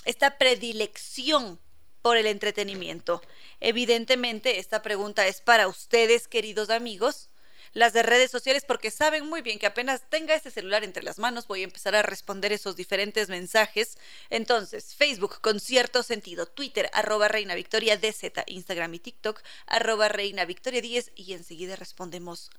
esta 0.05 0.39
predilección 0.39 1.59
por 2.03 2.17
el 2.17 2.27
entretenimiento? 2.27 3.21
Evidentemente, 3.59 4.61
esta 4.61 4.81
pregunta 4.81 5.27
es 5.27 5.41
para 5.41 5.67
ustedes, 5.67 6.29
queridos 6.29 6.71
amigos, 6.71 7.31
las 7.73 7.95
de 7.95 8.05
redes 8.05 8.31
sociales, 8.31 8.65
porque 8.65 8.93
saben 8.93 9.27
muy 9.27 9.43
bien 9.43 9.59
que 9.59 9.67
apenas 9.67 10.09
tenga 10.09 10.37
este 10.37 10.53
celular 10.53 10.85
entre 10.85 11.03
las 11.03 11.19
manos 11.19 11.49
voy 11.49 11.63
a 11.63 11.65
empezar 11.65 11.97
a 11.97 12.03
responder 12.03 12.53
esos 12.53 12.77
diferentes 12.77 13.29
mensajes. 13.29 13.99
Entonces, 14.31 14.95
Facebook 14.95 15.41
con 15.41 15.59
cierto 15.59 16.05
sentido, 16.05 16.47
Twitter, 16.47 16.89
arroba 16.93 17.27
Reina 17.27 17.57
Victoria 17.57 17.97
DZ, 17.97 18.45
Instagram 18.47 18.95
y 18.95 19.01
TikTok, 19.01 19.43
arroba 19.67 20.07
Reina 20.09 20.45
Victoria 20.45 20.81
10 20.81 21.11
y 21.17 21.33
enseguida 21.33 21.75
respondemos 21.75 22.51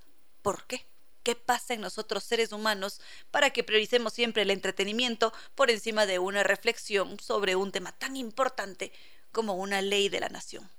¿Por 0.41 0.65
qué? 0.65 0.85
¿Qué 1.23 1.35
pasa 1.35 1.73
en 1.73 1.81
nosotros 1.81 2.23
seres 2.23 2.51
humanos 2.51 3.01
para 3.29 3.49
que 3.51 3.63
prioricemos 3.63 4.13
siempre 4.13 4.43
el 4.43 4.51
entretenimiento 4.51 5.33
por 5.53 5.69
encima 5.69 6.05
de 6.05 6.17
una 6.17 6.43
reflexión 6.43 7.19
sobre 7.19 7.55
un 7.55 7.71
tema 7.71 7.91
tan 7.91 8.15
importante 8.15 8.91
como 9.31 9.55
una 9.55 9.81
ley 9.81 10.09
de 10.09 10.21
la 10.21 10.29
nación? 10.29 10.69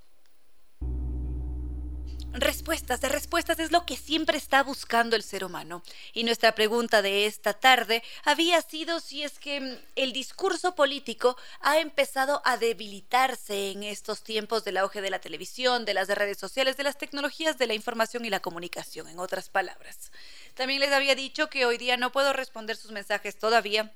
Respuestas 2.32 3.00
de 3.00 3.08
respuestas 3.08 3.58
es 3.58 3.72
lo 3.72 3.84
que 3.84 3.96
siempre 3.96 4.38
está 4.38 4.62
buscando 4.62 5.16
el 5.16 5.24
ser 5.24 5.44
humano. 5.44 5.82
Y 6.12 6.22
nuestra 6.22 6.54
pregunta 6.54 7.02
de 7.02 7.26
esta 7.26 7.54
tarde 7.54 8.04
había 8.24 8.62
sido 8.62 9.00
si 9.00 9.24
es 9.24 9.40
que 9.40 9.60
mm, 9.60 9.76
el 9.96 10.12
discurso 10.12 10.76
político 10.76 11.36
ha 11.60 11.80
empezado 11.80 12.40
a 12.44 12.56
debilitarse 12.56 13.72
en 13.72 13.82
estos 13.82 14.22
tiempos 14.22 14.62
del 14.62 14.76
auge 14.76 15.00
de 15.00 15.10
la 15.10 15.18
televisión, 15.18 15.84
de 15.84 15.94
las 15.94 16.06
redes 16.08 16.38
sociales, 16.38 16.76
de 16.76 16.84
las 16.84 16.98
tecnologías 16.98 17.58
de 17.58 17.66
la 17.66 17.74
información 17.74 18.24
y 18.24 18.30
la 18.30 18.40
comunicación, 18.40 19.08
en 19.08 19.18
otras 19.18 19.48
palabras. 19.48 20.12
También 20.54 20.78
les 20.78 20.92
había 20.92 21.16
dicho 21.16 21.50
que 21.50 21.66
hoy 21.66 21.78
día 21.78 21.96
no 21.96 22.12
puedo 22.12 22.32
responder 22.32 22.76
sus 22.76 22.92
mensajes 22.92 23.38
todavía 23.38 23.92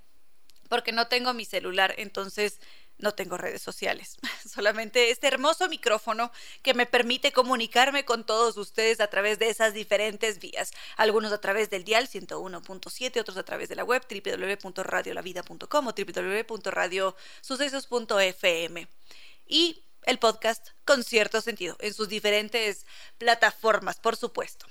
porque 0.68 0.92
no 0.92 1.06
tengo 1.06 1.34
mi 1.34 1.44
celular, 1.44 1.94
entonces 1.98 2.58
no 2.98 3.12
tengo 3.12 3.36
redes 3.36 3.62
sociales, 3.62 4.16
solamente 4.48 5.10
este 5.10 5.26
hermoso 5.26 5.68
micrófono 5.68 6.30
que 6.62 6.74
me 6.74 6.86
permite 6.86 7.32
comunicarme 7.32 8.04
con 8.04 8.24
todos 8.24 8.56
ustedes 8.56 9.00
a 9.00 9.08
través 9.08 9.38
de 9.38 9.50
esas 9.50 9.74
diferentes 9.74 10.38
vías. 10.38 10.70
Algunos 10.96 11.32
a 11.32 11.40
través 11.40 11.70
del 11.70 11.84
dial 11.84 12.08
101.7, 12.08 13.20
otros 13.20 13.36
a 13.36 13.44
través 13.44 13.68
de 13.68 13.76
la 13.76 13.84
web 13.84 14.02
www.radiolavida.com 14.08 15.86
o 15.86 15.92
www.radiosucesos.fm. 15.92 18.88
Y 19.46 19.84
el 20.02 20.18
podcast 20.18 20.68
con 20.84 21.02
cierto 21.02 21.40
sentido 21.40 21.76
en 21.80 21.94
sus 21.94 22.08
diferentes 22.08 22.84
plataformas, 23.18 23.98
por 24.00 24.16
supuesto. 24.16 24.66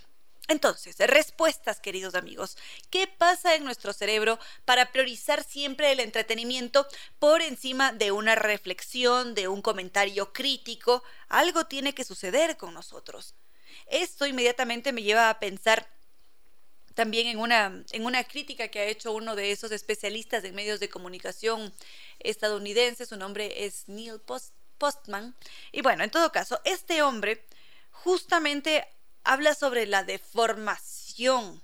Entonces, 0.49 0.97
respuestas, 0.97 1.79
queridos 1.79 2.15
amigos. 2.15 2.57
¿Qué 2.89 3.07
pasa 3.07 3.55
en 3.55 3.63
nuestro 3.63 3.93
cerebro 3.93 4.39
para 4.65 4.91
priorizar 4.91 5.43
siempre 5.43 5.91
el 5.91 6.01
entretenimiento 6.01 6.85
por 7.17 7.41
encima 7.41 7.93
de 7.93 8.11
una 8.11 8.35
reflexión, 8.35 9.35
de 9.35 9.47
un 9.47 9.61
comentario 9.61 10.33
crítico? 10.33 11.01
Algo 11.29 11.65
tiene 11.65 11.95
que 11.95 12.03
suceder 12.03 12.57
con 12.57 12.73
nosotros. 12.73 13.35
Esto 13.87 14.25
inmediatamente 14.25 14.91
me 14.91 15.03
lleva 15.03 15.29
a 15.29 15.39
pensar 15.39 15.89
también 16.93 17.27
en 17.27 17.39
una, 17.39 17.83
en 17.91 18.05
una 18.05 18.23
crítica 18.25 18.67
que 18.67 18.79
ha 18.79 18.85
hecho 18.85 19.13
uno 19.13 19.35
de 19.35 19.51
esos 19.51 19.71
especialistas 19.71 20.43
en 20.43 20.55
medios 20.55 20.79
de 20.81 20.89
comunicación 20.89 21.73
estadounidenses. 22.19 23.09
Su 23.09 23.17
nombre 23.17 23.65
es 23.65 23.87
Neil 23.87 24.21
Postman. 24.77 25.35
Y 25.71 25.81
bueno, 25.81 26.03
en 26.03 26.11
todo 26.11 26.31
caso, 26.33 26.59
este 26.65 27.01
hombre 27.01 27.45
justamente 27.91 28.85
habla 29.23 29.55
sobre 29.55 29.85
la 29.85 30.03
deformación 30.03 31.61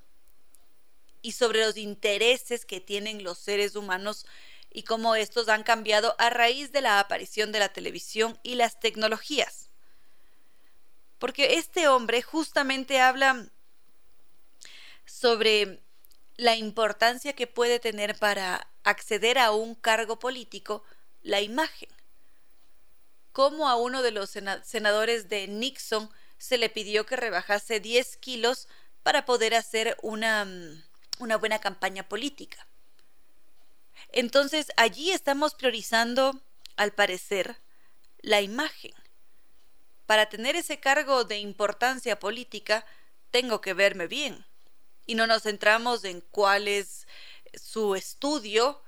y 1.22 1.34
sobre 1.34 1.66
los 1.66 1.78
intereses 1.78 2.66
que 2.66 2.80
tienen 2.80 3.24
los 3.24 3.38
seres 3.38 3.76
humanos 3.76 4.26
y 4.72 4.84
cómo 4.84 5.16
estos 5.16 5.50
han 5.50 5.64
cambiado 5.64 6.16
a 6.18 6.30
raíz 6.30 6.72
de 6.72 6.82
la 6.82 7.00
aparición 7.00 7.52
de 7.52 7.60
la 7.60 7.70
televisión 7.70 8.40
y 8.44 8.56
las 8.56 8.80
tecnologías. 8.80 9.70
Porque 11.18 11.56
este 11.56 11.88
hombre 11.88 12.22
justamente 12.22 13.02
habla 13.02 13.50
sobre 15.06 15.82
la 16.38 16.56
importancia 16.56 17.34
que 17.34 17.48
puede 17.48 17.80
tener 17.80 18.18
para 18.18 18.70
acceder 18.84 19.38
a 19.38 19.52
un 19.52 19.76
cargo 19.76 20.20
político 20.20 20.84
la 21.22 21.42
imagen. 21.42 21.90
Cómo 23.34 23.68
a 23.68 23.76
uno 23.76 24.02
de 24.02 24.12
los 24.12 24.30
senadores 24.30 25.28
de 25.28 25.48
Nixon 25.48 26.10
se 26.40 26.58
le 26.58 26.70
pidió 26.70 27.06
que 27.06 27.18
rebajase 27.18 27.80
10 27.80 28.18
kilos 28.18 28.68
para 29.04 29.26
poder 29.26 29.54
hacer 29.54 29.98
una, 30.02 30.46
mm, 30.46 30.84
una 31.20 31.38
buena 31.38 31.60
campaña 31.60 32.08
política. 32.08 32.66
Entonces 34.12 34.72
allí 34.78 35.12
estamos 35.12 35.54
priorizando, 35.54 36.42
al 36.78 36.94
parecer, 36.94 37.58
la 38.22 38.42
imagen. 38.42 38.94
Para 40.06 40.30
tener 40.30 40.56
ese 40.56 40.80
cargo 40.80 41.26
de 41.26 41.38
importancia 41.40 42.18
política, 42.18 42.86
tengo 43.32 43.62
que 43.62 43.74
verme 43.74 44.08
bien. 44.08 44.46
Y 45.06 45.16
no 45.16 45.28
nos 45.28 45.44
centramos 45.44 46.04
en 46.06 46.22
cuál 46.22 46.68
es 46.68 47.06
su 47.54 47.96
estudio. 47.96 48.82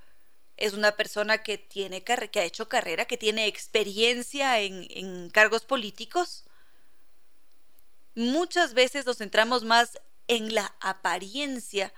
Es 0.56 0.73
una 0.73 0.94
persona 0.94 1.44
que, 1.44 1.57
tiene, 1.57 2.03
que 2.03 2.40
ha 2.40 2.44
hecho 2.44 2.69
carrera, 2.69 3.06
que 3.06 3.18
tiene 3.18 3.48
experiencia 3.48 4.60
en, 4.61 4.88
en 4.90 5.30
cargos 5.30 5.65
políticos 5.65 6.45
muchas 8.15 8.73
veces 8.73 9.05
nos 9.05 9.17
centramos 9.17 9.63
más 9.63 9.99
en 10.27 10.53
la 10.53 10.75
apariencia 10.79 11.93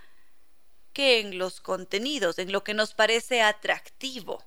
que 0.94 1.20
en 1.20 1.38
los 1.38 1.60
contenidos, 1.60 2.40
en 2.40 2.52
lo 2.52 2.64
que 2.64 2.74
nos 2.74 2.94
parece 2.94 3.42
atractivo. 3.42 4.44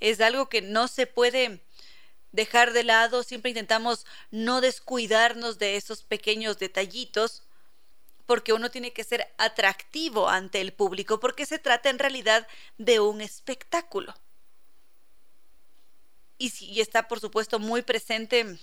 Es 0.00 0.20
algo 0.20 0.48
que 0.48 0.62
no 0.62 0.88
se 0.88 1.06
puede 1.06 1.62
dejar 2.32 2.72
de 2.72 2.84
lado, 2.84 3.22
siempre 3.22 3.50
intentamos 3.50 4.06
no 4.30 4.60
descuidarnos 4.60 5.58
de 5.58 5.76
esos 5.76 6.02
pequeños 6.02 6.58
detallitos, 6.58 7.42
porque 8.26 8.52
uno 8.52 8.70
tiene 8.70 8.92
que 8.92 9.04
ser 9.04 9.32
atractivo 9.38 10.28
ante 10.28 10.60
el 10.60 10.72
público, 10.72 11.20
porque 11.20 11.46
se 11.46 11.58
trata 11.58 11.88
en 11.88 11.98
realidad 11.98 12.46
de 12.76 13.00
un 13.00 13.20
espectáculo. 13.20 14.14
Y, 16.38 16.52
y 16.60 16.80
está, 16.80 17.08
por 17.08 17.20
supuesto, 17.20 17.58
muy 17.58 17.82
presente 17.82 18.58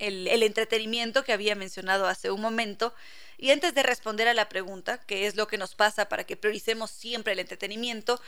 el, 0.00 0.42
entretenimiento 0.42 1.22
que 1.24 1.32
había 1.32 1.54
mencionado 1.54 2.06
hace 2.06 2.30
un 2.30 2.40
momento. 2.40 2.94
Y 3.38 3.50
antes 3.50 3.74
de 3.74 3.82
responder 3.82 4.28
a 4.28 4.34
la 4.34 4.48
pregunta, 4.48 5.00
¿qué 5.06 5.26
es 5.26 5.36
lo 5.36 5.46
que 5.46 5.58
nos 5.58 5.74
pasa 5.74 6.08
para 6.08 6.24
que 6.24 6.36
prioricemos 6.36 6.90
siempre 6.90 7.34
el 7.34 7.38
entretenimiento? 7.38 8.20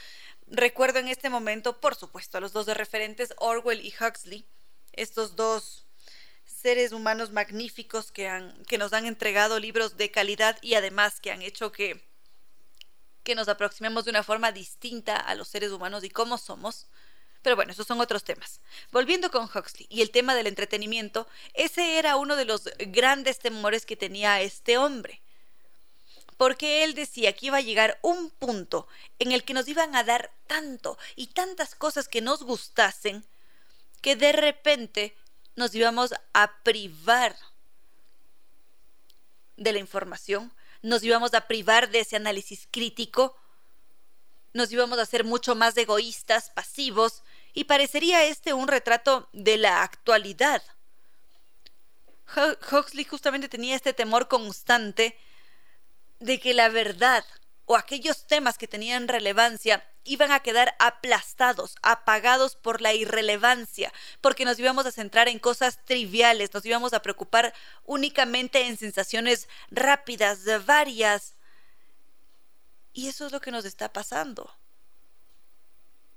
Recuerdo 0.46 0.98
en 0.98 1.08
este 1.08 1.30
momento, 1.30 1.80
por 1.80 1.94
supuesto, 1.94 2.38
a 2.38 2.40
los 2.40 2.52
dos 2.52 2.66
referentes, 2.66 3.34
Orwell 3.38 3.80
y 3.80 3.92
Huxley, 3.92 4.44
estos 4.92 5.34
dos 5.34 5.86
seres 6.44 6.92
humanos 6.92 7.32
magníficos 7.32 8.12
que, 8.12 8.28
han, 8.28 8.64
que 8.66 8.78
nos 8.78 8.92
han 8.92 9.06
entregado 9.06 9.58
libros 9.58 9.96
de 9.96 10.10
calidad 10.10 10.58
y 10.62 10.74
además 10.74 11.20
que 11.20 11.32
han 11.32 11.42
hecho 11.42 11.72
que, 11.72 12.00
que 13.24 13.34
nos 13.34 13.48
aproximemos 13.48 14.04
de 14.04 14.10
una 14.10 14.22
forma 14.22 14.52
distinta 14.52 15.16
a 15.16 15.34
los 15.34 15.48
seres 15.48 15.72
humanos 15.72 16.04
y 16.04 16.10
cómo 16.10 16.38
somos. 16.38 16.86
Pero 17.43 17.56
bueno, 17.56 17.73
esos 17.73 17.86
son 17.86 18.01
otros 18.01 18.24
temas. 18.24 18.60
Volviendo 18.93 19.31
con 19.31 19.44
Huxley 19.44 19.86
y 19.90 20.01
el 20.01 20.10
tema 20.10 20.35
del 20.35 20.47
entretenimiento, 20.47 21.27
ese 21.55 21.98
era 21.98 22.16
uno 22.16 22.36
de 22.36 22.44
los 22.44 22.70
grandes 22.78 23.40
temores 23.40 23.85
que 23.85 23.97
tenía 23.97 24.40
este 24.40 24.78
hombre. 24.78 25.20
Porque 26.36 26.85
él 26.85 26.94
decía 26.94 27.32
que 27.35 27.47
iba 27.47 27.59
a 27.59 27.62
llegar 27.62 27.98
un 28.02 28.31
punto 28.31 28.89
en 29.19 29.32
el 29.32 29.44
que 29.44 29.55
nos 29.55 29.69
iban 29.69 29.94
a 29.94 30.05
dar 30.05 30.31
tanto 30.47 30.98
y 31.16 31.28
tantas 31.28 31.74
cosas 31.74 32.09
que 32.09 32.20
nos 32.20 32.43
gustasen 32.43 33.24
que 34.01 34.16
de 34.16 34.32
repente 34.32 35.14
nos 35.55 35.74
íbamos 35.74 36.14
a 36.32 36.52
privar 36.62 37.36
de 39.56 39.73
la 39.73 39.78
información, 39.78 40.52
nos 40.82 41.02
íbamos 41.05 41.35
a 41.35 41.47
privar 41.47 41.90
de 41.90 42.01
ese 42.01 42.16
análisis 42.16 42.66
crítico, 42.70 43.36
nos 44.52 44.73
íbamos 44.73 44.98
a 44.98 45.02
hacer 45.02 45.24
mucho 45.24 45.55
más 45.55 45.77
egoístas, 45.77 46.51
pasivos, 46.51 47.23
y 47.54 47.64
parecería 47.64 48.24
este 48.24 48.52
un 48.52 48.68
retrato 48.68 49.28
de 49.32 49.58
la 49.58 49.82
actualidad. 49.82 50.62
Huxley 52.70 53.04
justamente 53.04 53.48
tenía 53.48 53.76
este 53.76 53.92
temor 53.92 54.28
constante 54.28 55.18
de 56.18 56.40
que 56.40 56.54
la 56.54 56.68
verdad 56.68 57.24
o 57.66 57.76
aquellos 57.76 58.26
temas 58.26 58.58
que 58.58 58.68
tenían 58.68 59.08
relevancia 59.08 59.84
iban 60.04 60.32
a 60.32 60.40
quedar 60.40 60.74
aplastados, 60.78 61.76
apagados 61.82 62.56
por 62.56 62.80
la 62.80 62.92
irrelevancia, 62.92 63.92
porque 64.20 64.44
nos 64.44 64.58
íbamos 64.58 64.84
a 64.86 64.90
centrar 64.90 65.28
en 65.28 65.38
cosas 65.38 65.78
triviales, 65.84 66.52
nos 66.52 66.66
íbamos 66.66 66.92
a 66.92 67.02
preocupar 67.02 67.54
únicamente 67.84 68.66
en 68.66 68.76
sensaciones 68.76 69.48
rápidas, 69.70 70.40
varias. 70.66 71.34
Y 72.92 73.08
eso 73.08 73.26
es 73.26 73.32
lo 73.32 73.40
que 73.40 73.52
nos 73.52 73.64
está 73.64 73.92
pasando. 73.92 74.52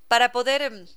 Para 0.08 0.32
poder 0.32 0.64
em, 0.64 0.88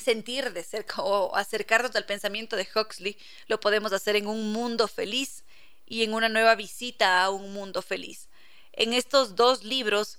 sentir 0.00 0.52
de 0.52 0.62
cerca 0.62 1.02
o 1.02 1.34
acercarnos 1.36 1.94
al 1.96 2.06
pensamiento 2.06 2.56
de 2.56 2.68
Huxley, 2.74 3.18
lo 3.46 3.60
podemos 3.60 3.92
hacer 3.92 4.16
en 4.16 4.26
un 4.26 4.52
mundo 4.52 4.88
feliz 4.88 5.44
y 5.86 6.02
en 6.02 6.14
una 6.14 6.28
nueva 6.28 6.54
visita 6.54 7.22
a 7.22 7.30
un 7.30 7.52
mundo 7.52 7.82
feliz. 7.82 8.28
En 8.72 8.92
estos 8.92 9.36
dos 9.36 9.64
libros, 9.64 10.18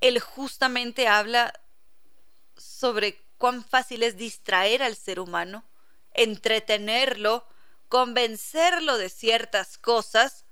él 0.00 0.20
justamente 0.20 1.08
habla 1.08 1.52
sobre 2.56 3.20
cuán 3.38 3.64
fácil 3.64 4.02
es 4.02 4.16
distraer 4.16 4.82
al 4.82 4.96
ser 4.96 5.20
humano, 5.20 5.64
entretenerlo, 6.14 7.46
convencerlo 7.88 8.98
de 8.98 9.08
ciertas 9.08 9.78
cosas 9.78 10.44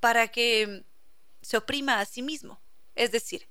para 0.00 0.28
que 0.28 0.84
se 1.42 1.56
oprima 1.56 2.00
a 2.00 2.04
sí 2.04 2.22
mismo. 2.22 2.60
Es 2.94 3.12
decir, 3.12 3.46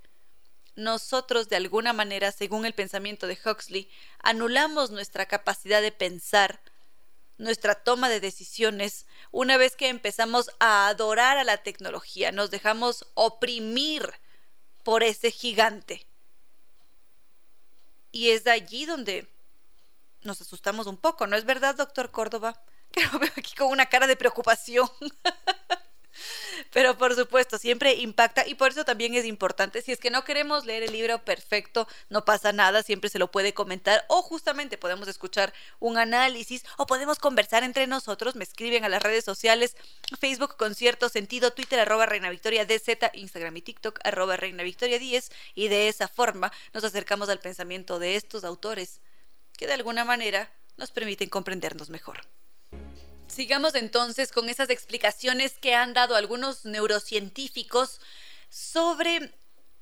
nosotros 0.79 1.49
de 1.49 1.55
alguna 1.55 1.93
manera, 1.93 2.31
según 2.31 2.65
el 2.65 2.73
pensamiento 2.73 3.27
de 3.27 3.37
Huxley, 3.43 3.89
anulamos 4.19 4.91
nuestra 4.91 5.25
capacidad 5.27 5.81
de 5.81 5.91
pensar, 5.91 6.59
nuestra 7.37 7.75
toma 7.75 8.09
de 8.09 8.19
decisiones, 8.19 9.05
una 9.31 9.57
vez 9.57 9.75
que 9.75 9.89
empezamos 9.89 10.51
a 10.59 10.87
adorar 10.87 11.37
a 11.37 11.43
la 11.43 11.57
tecnología, 11.57 12.31
nos 12.31 12.51
dejamos 12.51 13.05
oprimir 13.13 14.13
por 14.83 15.03
ese 15.03 15.31
gigante. 15.31 16.05
Y 18.11 18.31
es 18.31 18.43
de 18.43 18.51
allí 18.51 18.85
donde 18.85 19.27
nos 20.23 20.41
asustamos 20.41 20.87
un 20.87 20.97
poco, 20.97 21.27
¿no 21.27 21.35
es 21.35 21.45
verdad, 21.45 21.75
doctor 21.75 22.11
Córdoba? 22.11 22.61
Que 22.91 23.05
lo 23.05 23.19
veo 23.19 23.29
aquí 23.37 23.53
con 23.53 23.67
una 23.67 23.85
cara 23.85 24.07
de 24.07 24.15
preocupación. 24.15 24.89
Pero 26.71 26.97
por 26.97 27.15
supuesto, 27.15 27.57
siempre 27.57 27.95
impacta 27.95 28.47
y 28.47 28.55
por 28.55 28.71
eso 28.71 28.85
también 28.85 29.15
es 29.15 29.25
importante. 29.25 29.81
Si 29.81 29.91
es 29.91 29.99
que 29.99 30.11
no 30.11 30.23
queremos 30.23 30.65
leer 30.65 30.83
el 30.83 30.91
libro 30.91 31.23
perfecto, 31.23 31.87
no 32.09 32.25
pasa 32.25 32.53
nada, 32.53 32.83
siempre 32.83 33.09
se 33.09 33.19
lo 33.19 33.31
puede 33.31 33.53
comentar 33.53 34.05
o 34.07 34.21
justamente 34.21 34.77
podemos 34.77 35.07
escuchar 35.07 35.53
un 35.79 35.97
análisis 35.97 36.63
o 36.77 36.85
podemos 36.85 37.17
conversar 37.19 37.63
entre 37.63 37.87
nosotros. 37.87 38.35
Me 38.35 38.43
escriben 38.43 38.85
a 38.85 38.89
las 38.89 39.01
redes 39.01 39.25
sociales, 39.25 39.75
Facebook 40.19 40.57
con 40.57 40.75
cierto 40.75 41.09
sentido, 41.09 41.51
Twitter 41.51 41.79
arroba 41.79 42.05
Reina 42.05 42.29
Victoria 42.29 42.65
DZ, 42.65 43.11
Instagram 43.13 43.57
y 43.57 43.61
TikTok 43.61 43.99
arroba 44.03 44.37
Reina 44.37 44.63
Victoria 44.63 44.99
10 44.99 45.31
y 45.55 45.67
de 45.67 45.87
esa 45.87 46.07
forma 46.07 46.51
nos 46.73 46.83
acercamos 46.83 47.29
al 47.29 47.39
pensamiento 47.39 47.99
de 47.99 48.15
estos 48.15 48.43
autores 48.43 49.01
que 49.57 49.67
de 49.67 49.73
alguna 49.73 50.05
manera 50.05 50.51
nos 50.77 50.91
permiten 50.91 51.29
comprendernos 51.29 51.89
mejor. 51.89 52.21
Sigamos 53.39 53.73
entonces 53.75 54.33
con 54.33 54.49
esas 54.49 54.69
explicaciones 54.69 55.53
que 55.53 55.73
han 55.73 55.93
dado 55.93 56.17
algunos 56.17 56.65
neurocientíficos 56.65 58.01
sobre 58.49 59.33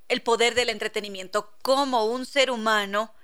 el 0.09 0.21
poder 0.21 0.53
del 0.53 0.69
entretenimiento, 0.69 1.51
cómo 1.63 2.05
un 2.05 2.27
ser 2.27 2.51
humano 2.51 3.15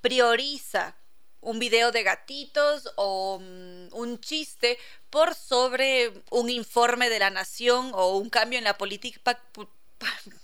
prioriza 0.00 0.96
un 1.42 1.58
video 1.58 1.92
de 1.92 2.04
gatitos 2.04 2.90
o 2.96 3.38
mm, 3.38 3.88
un 3.92 4.18
chiste 4.18 4.78
por 5.10 5.34
sobre 5.34 6.10
un 6.30 6.48
informe 6.48 7.10
de 7.10 7.18
la 7.18 7.28
nación 7.28 7.90
o 7.92 8.16
un 8.16 8.30
cambio 8.30 8.58
en 8.58 8.64
la 8.64 8.78
política 8.78 9.38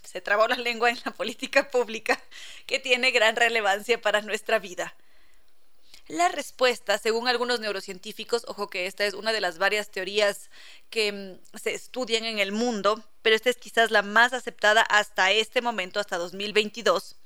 se 0.05 0.21
trabó 0.21 0.47
la 0.47 0.57
lengua 0.57 0.91
en 0.91 0.99
la 1.07 1.13
política 1.13 1.71
pública 1.71 2.21
que 2.67 2.81
tiene 2.81 3.13
gran 3.13 3.35
relevancia 3.35 3.99
para 3.99 4.21
nuestra 4.21 4.59
vida. 4.59 4.95
La 6.09 6.29
respuesta, 6.29 6.97
según 6.97 7.29
algunos 7.29 7.61
neurocientíficos, 7.61 8.47
ojo 8.49 8.71
que 8.71 8.87
esta 8.87 9.05
es 9.05 9.13
una 9.13 9.31
de 9.31 9.43
las 9.43 9.59
varias 9.59 9.91
teorías 9.91 10.49
que 10.89 11.13
mm, 11.13 11.59
se 11.59 11.75
estudian 11.75 12.25
en 12.25 12.39
el 12.39 12.51
mundo, 12.51 13.05
pero 13.21 13.37
esta 13.37 13.51
es 13.51 13.59
quizás 13.59 13.91
la 13.91 14.01
más 14.01 14.33
aceptada 14.33 14.81
hasta 14.81 15.31
este 15.33 15.61
momento, 15.61 16.01
hasta 16.01 16.17
2022, 16.17 17.17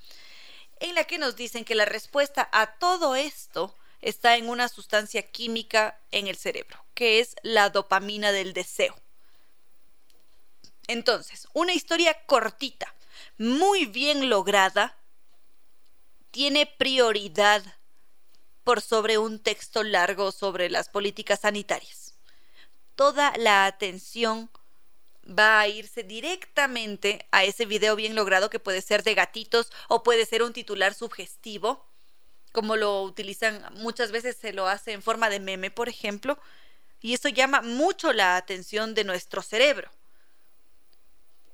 en 0.80 0.96
la 0.96 1.04
que 1.04 1.18
nos 1.18 1.36
dicen 1.36 1.64
que 1.64 1.76
la 1.76 1.84
respuesta 1.84 2.48
a 2.50 2.74
todo 2.78 3.14
esto 3.14 3.72
está 4.00 4.36
en 4.36 4.48
una 4.48 4.68
sustancia 4.68 5.22
química 5.30 6.00
en 6.10 6.26
el 6.26 6.36
cerebro, 6.36 6.84
que 6.94 7.20
es 7.20 7.36
la 7.44 7.70
dopamina 7.70 8.32
del 8.32 8.52
deseo. 8.52 8.96
Entonces, 10.88 11.46
una 11.52 11.72
historia 11.72 12.14
cortita, 12.26 12.92
muy 13.38 13.86
bien 13.86 14.28
lograda, 14.28 14.98
tiene 16.32 16.66
prioridad 16.66 17.62
por 18.64 18.80
sobre 18.80 19.18
un 19.18 19.38
texto 19.38 19.82
largo 19.82 20.32
sobre 20.32 20.70
las 20.70 20.88
políticas 20.88 21.40
sanitarias. 21.40 22.14
Toda 22.94 23.32
la 23.36 23.66
atención 23.66 24.50
va 25.26 25.60
a 25.60 25.68
irse 25.68 26.02
directamente 26.02 27.26
a 27.30 27.44
ese 27.44 27.64
video 27.64 27.96
bien 27.96 28.14
logrado 28.14 28.50
que 28.50 28.60
puede 28.60 28.82
ser 28.82 29.02
de 29.02 29.14
gatitos 29.14 29.70
o 29.88 30.02
puede 30.02 30.26
ser 30.26 30.42
un 30.42 30.52
titular 30.52 30.94
sugestivo, 30.94 31.84
como 32.52 32.76
lo 32.76 33.02
utilizan 33.02 33.64
muchas 33.74 34.12
veces 34.12 34.36
se 34.36 34.52
lo 34.52 34.66
hace 34.66 34.92
en 34.92 35.02
forma 35.02 35.30
de 35.30 35.40
meme, 35.40 35.70
por 35.70 35.88
ejemplo, 35.88 36.38
y 37.00 37.14
eso 37.14 37.28
llama 37.28 37.62
mucho 37.62 38.12
la 38.12 38.36
atención 38.36 38.94
de 38.94 39.04
nuestro 39.04 39.42
cerebro. 39.42 39.90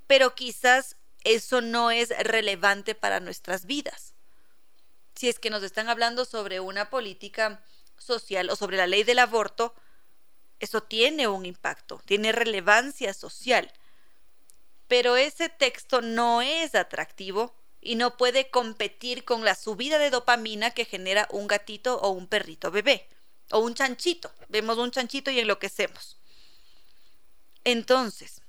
Pero 0.07 0.35
quizás 0.35 0.97
eso 1.23 1.61
no 1.61 1.91
es 1.91 2.09
relevante 2.09 2.95
para 2.95 3.19
nuestras 3.19 3.65
vidas 3.65 4.13
si 5.19 5.27
es 5.27 5.37
que 5.37 5.49
nos 5.49 5.63
están 5.63 5.89
hablando 5.89 6.23
sobre 6.23 6.61
una 6.61 6.89
política 6.89 7.61
social 7.97 8.49
o 8.49 8.55
sobre 8.55 8.77
la 8.77 8.87
ley 8.87 9.03
del 9.03 9.19
aborto, 9.19 9.75
eso 10.61 10.81
tiene 10.81 11.27
un 11.27 11.45
impacto, 11.45 12.01
tiene 12.05 12.31
relevancia 12.31 13.13
social. 13.13 13.69
Pero 14.87 15.17
ese 15.17 15.49
texto 15.49 15.99
no 15.99 16.41
es 16.41 16.73
atractivo 16.73 17.53
y 17.81 17.95
no 17.95 18.15
puede 18.15 18.49
competir 18.49 19.25
con 19.25 19.43
la 19.43 19.55
subida 19.55 19.99
de 19.99 20.09
dopamina 20.09 20.71
que 20.71 20.85
genera 20.85 21.27
un 21.31 21.47
gatito 21.47 21.99
o 21.99 22.11
un 22.11 22.27
perrito 22.27 22.71
bebé 22.71 23.05
o 23.51 23.59
un 23.59 23.73
chanchito. 23.73 24.31
Vemos 24.47 24.77
un 24.77 24.89
chanchito 24.89 25.31
y 25.31 25.39
enloquecemos. 25.39 26.17
Entonces, 27.65 28.41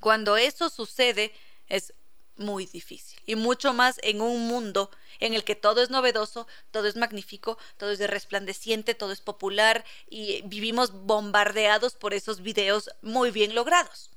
cuando 0.00 0.36
eso 0.36 0.70
sucede, 0.70 1.32
es 1.68 1.94
muy 2.34 2.66
difícil 2.66 3.17
y 3.28 3.36
mucho 3.36 3.74
más 3.74 4.00
en 4.02 4.22
un 4.22 4.48
mundo 4.48 4.90
en 5.20 5.34
el 5.34 5.44
que 5.44 5.54
todo 5.54 5.82
es 5.82 5.90
novedoso, 5.90 6.46
todo 6.70 6.88
es 6.88 6.96
magnífico, 6.96 7.58
todo 7.76 7.90
es 7.90 7.98
resplandeciente, 7.98 8.94
todo 8.94 9.12
es 9.12 9.20
popular 9.20 9.84
y 10.08 10.40
vivimos 10.46 10.92
bombardeados 10.92 11.94
por 11.94 12.14
esos 12.14 12.40
videos 12.40 12.88
muy 13.02 13.30
bien 13.30 13.54
logrados. 13.54 14.08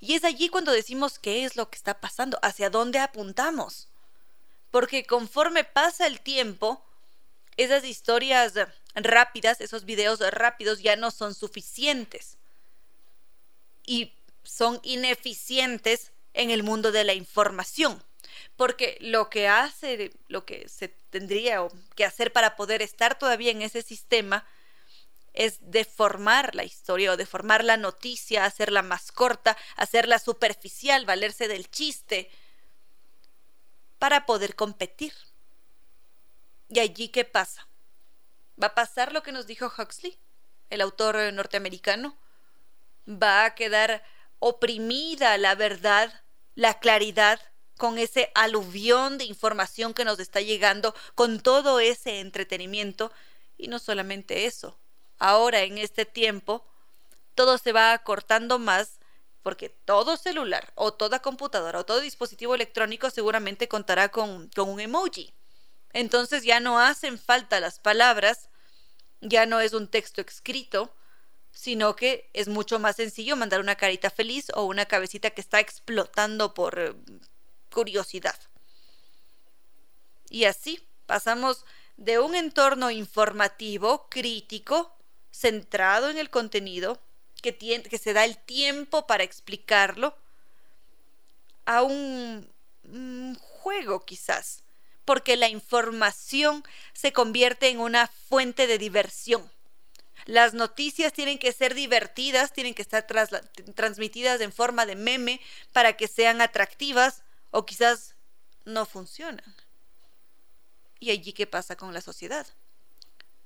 Y 0.00 0.14
es 0.14 0.24
allí 0.24 0.48
cuando 0.48 0.72
decimos 0.72 1.20
qué 1.20 1.44
es 1.44 1.54
lo 1.54 1.70
que 1.70 1.76
está 1.76 2.00
pasando, 2.00 2.36
hacia 2.42 2.68
dónde 2.68 2.98
apuntamos. 2.98 3.86
Porque 4.72 5.06
conforme 5.06 5.62
pasa 5.62 6.08
el 6.08 6.20
tiempo, 6.20 6.84
esas 7.56 7.84
historias 7.84 8.54
rápidas, 8.96 9.60
esos 9.60 9.84
videos 9.84 10.18
rápidos 10.32 10.80
ya 10.80 10.96
no 10.96 11.12
son 11.12 11.32
suficientes. 11.32 12.38
Y 13.86 14.12
son 14.42 14.80
ineficientes 14.82 16.10
en 16.34 16.50
el 16.50 16.62
mundo 16.62 16.92
de 16.92 17.04
la 17.04 17.14
información. 17.14 18.02
Porque 18.56 18.98
lo 19.00 19.30
que 19.30 19.48
hace, 19.48 20.12
lo 20.28 20.44
que 20.44 20.68
se 20.68 20.88
tendría 20.88 21.66
que 21.96 22.04
hacer 22.04 22.32
para 22.32 22.56
poder 22.56 22.82
estar 22.82 23.18
todavía 23.18 23.50
en 23.50 23.62
ese 23.62 23.82
sistema 23.82 24.46
es 25.32 25.58
deformar 25.60 26.54
la 26.54 26.64
historia 26.64 27.12
o 27.12 27.16
deformar 27.16 27.64
la 27.64 27.76
noticia, 27.76 28.44
hacerla 28.44 28.82
más 28.82 29.10
corta, 29.10 29.56
hacerla 29.76 30.18
superficial, 30.20 31.06
valerse 31.06 31.48
del 31.48 31.68
chiste, 31.68 32.30
para 33.98 34.26
poder 34.26 34.54
competir. 34.54 35.12
¿Y 36.68 36.78
allí 36.78 37.08
qué 37.08 37.24
pasa? 37.24 37.66
¿Va 38.62 38.68
a 38.68 38.74
pasar 38.74 39.12
lo 39.12 39.22
que 39.22 39.32
nos 39.32 39.46
dijo 39.46 39.72
Huxley, 39.76 40.16
el 40.70 40.80
autor 40.80 41.32
norteamericano? 41.32 42.16
¿Va 43.08 43.44
a 43.44 43.54
quedar 43.54 44.04
oprimida 44.38 45.36
la 45.38 45.54
verdad 45.54 46.23
la 46.54 46.78
claridad, 46.78 47.40
con 47.76 47.98
ese 47.98 48.30
aluvión 48.34 49.18
de 49.18 49.24
información 49.24 49.94
que 49.94 50.04
nos 50.04 50.20
está 50.20 50.40
llegando, 50.40 50.94
con 51.14 51.40
todo 51.40 51.80
ese 51.80 52.20
entretenimiento. 52.20 53.10
Y 53.56 53.68
no 53.68 53.78
solamente 53.78 54.46
eso, 54.46 54.78
ahora 55.18 55.62
en 55.62 55.78
este 55.78 56.04
tiempo 56.04 56.64
todo 57.34 57.58
se 57.58 57.72
va 57.72 57.92
acortando 57.92 58.58
más 58.58 58.98
porque 59.42 59.68
todo 59.68 60.16
celular 60.16 60.72
o 60.74 60.94
toda 60.94 61.20
computadora 61.20 61.80
o 61.80 61.84
todo 61.84 62.00
dispositivo 62.00 62.54
electrónico 62.54 63.10
seguramente 63.10 63.68
contará 63.68 64.08
con, 64.08 64.48
con 64.48 64.70
un 64.70 64.80
emoji. 64.80 65.34
Entonces 65.92 66.44
ya 66.44 66.60
no 66.60 66.80
hacen 66.80 67.18
falta 67.18 67.60
las 67.60 67.78
palabras, 67.78 68.48
ya 69.20 69.46
no 69.46 69.60
es 69.60 69.74
un 69.74 69.88
texto 69.88 70.20
escrito, 70.22 70.94
sino 71.54 71.94
que 71.94 72.28
es 72.34 72.48
mucho 72.48 72.78
más 72.78 72.96
sencillo 72.96 73.36
mandar 73.36 73.60
una 73.60 73.76
carita 73.76 74.10
feliz 74.10 74.50
o 74.54 74.64
una 74.64 74.86
cabecita 74.86 75.30
que 75.30 75.40
está 75.40 75.60
explotando 75.60 76.52
por 76.52 76.78
eh, 76.78 76.92
curiosidad. 77.70 78.38
Y 80.28 80.44
así 80.44 80.84
pasamos 81.06 81.64
de 81.96 82.18
un 82.18 82.34
entorno 82.34 82.90
informativo, 82.90 84.08
crítico, 84.10 84.92
centrado 85.30 86.10
en 86.10 86.18
el 86.18 86.28
contenido, 86.28 87.00
que, 87.40 87.56
que 87.56 87.98
se 87.98 88.12
da 88.12 88.24
el 88.24 88.36
tiempo 88.36 89.06
para 89.06 89.22
explicarlo, 89.22 90.16
a 91.66 91.82
un 91.82 92.46
juego 93.40 94.04
quizás, 94.04 94.64
porque 95.04 95.36
la 95.36 95.48
información 95.48 96.64
se 96.92 97.12
convierte 97.12 97.68
en 97.68 97.80
una 97.80 98.08
fuente 98.08 98.66
de 98.66 98.76
diversión 98.76 99.50
las 100.26 100.54
noticias 100.54 101.12
tienen 101.12 101.38
que 101.38 101.52
ser 101.52 101.74
divertidas, 101.74 102.52
tienen 102.52 102.74
que 102.74 102.82
estar 102.82 103.06
transmitidas 103.74 104.40
en 104.40 104.52
forma 104.52 104.86
de 104.86 104.96
meme 104.96 105.40
para 105.72 105.96
que 105.96 106.08
sean 106.08 106.40
atractivas 106.40 107.22
o 107.50 107.66
quizás 107.66 108.14
no 108.64 108.86
funcionan. 108.86 109.54
¿Y 110.98 111.10
allí 111.10 111.32
qué 111.32 111.46
pasa 111.46 111.76
con 111.76 111.92
la 111.92 112.00
sociedad? 112.00 112.46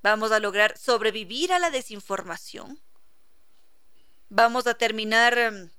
¿Vamos 0.02 0.30
a 0.30 0.38
lograr 0.38 0.78
sobrevivir 0.78 1.52
a 1.52 1.58
la 1.58 1.70
desinformación? 1.70 2.80
¿Vamos 4.28 4.66
a 4.66 4.74
terminar 4.74 5.36
em, 5.36 5.70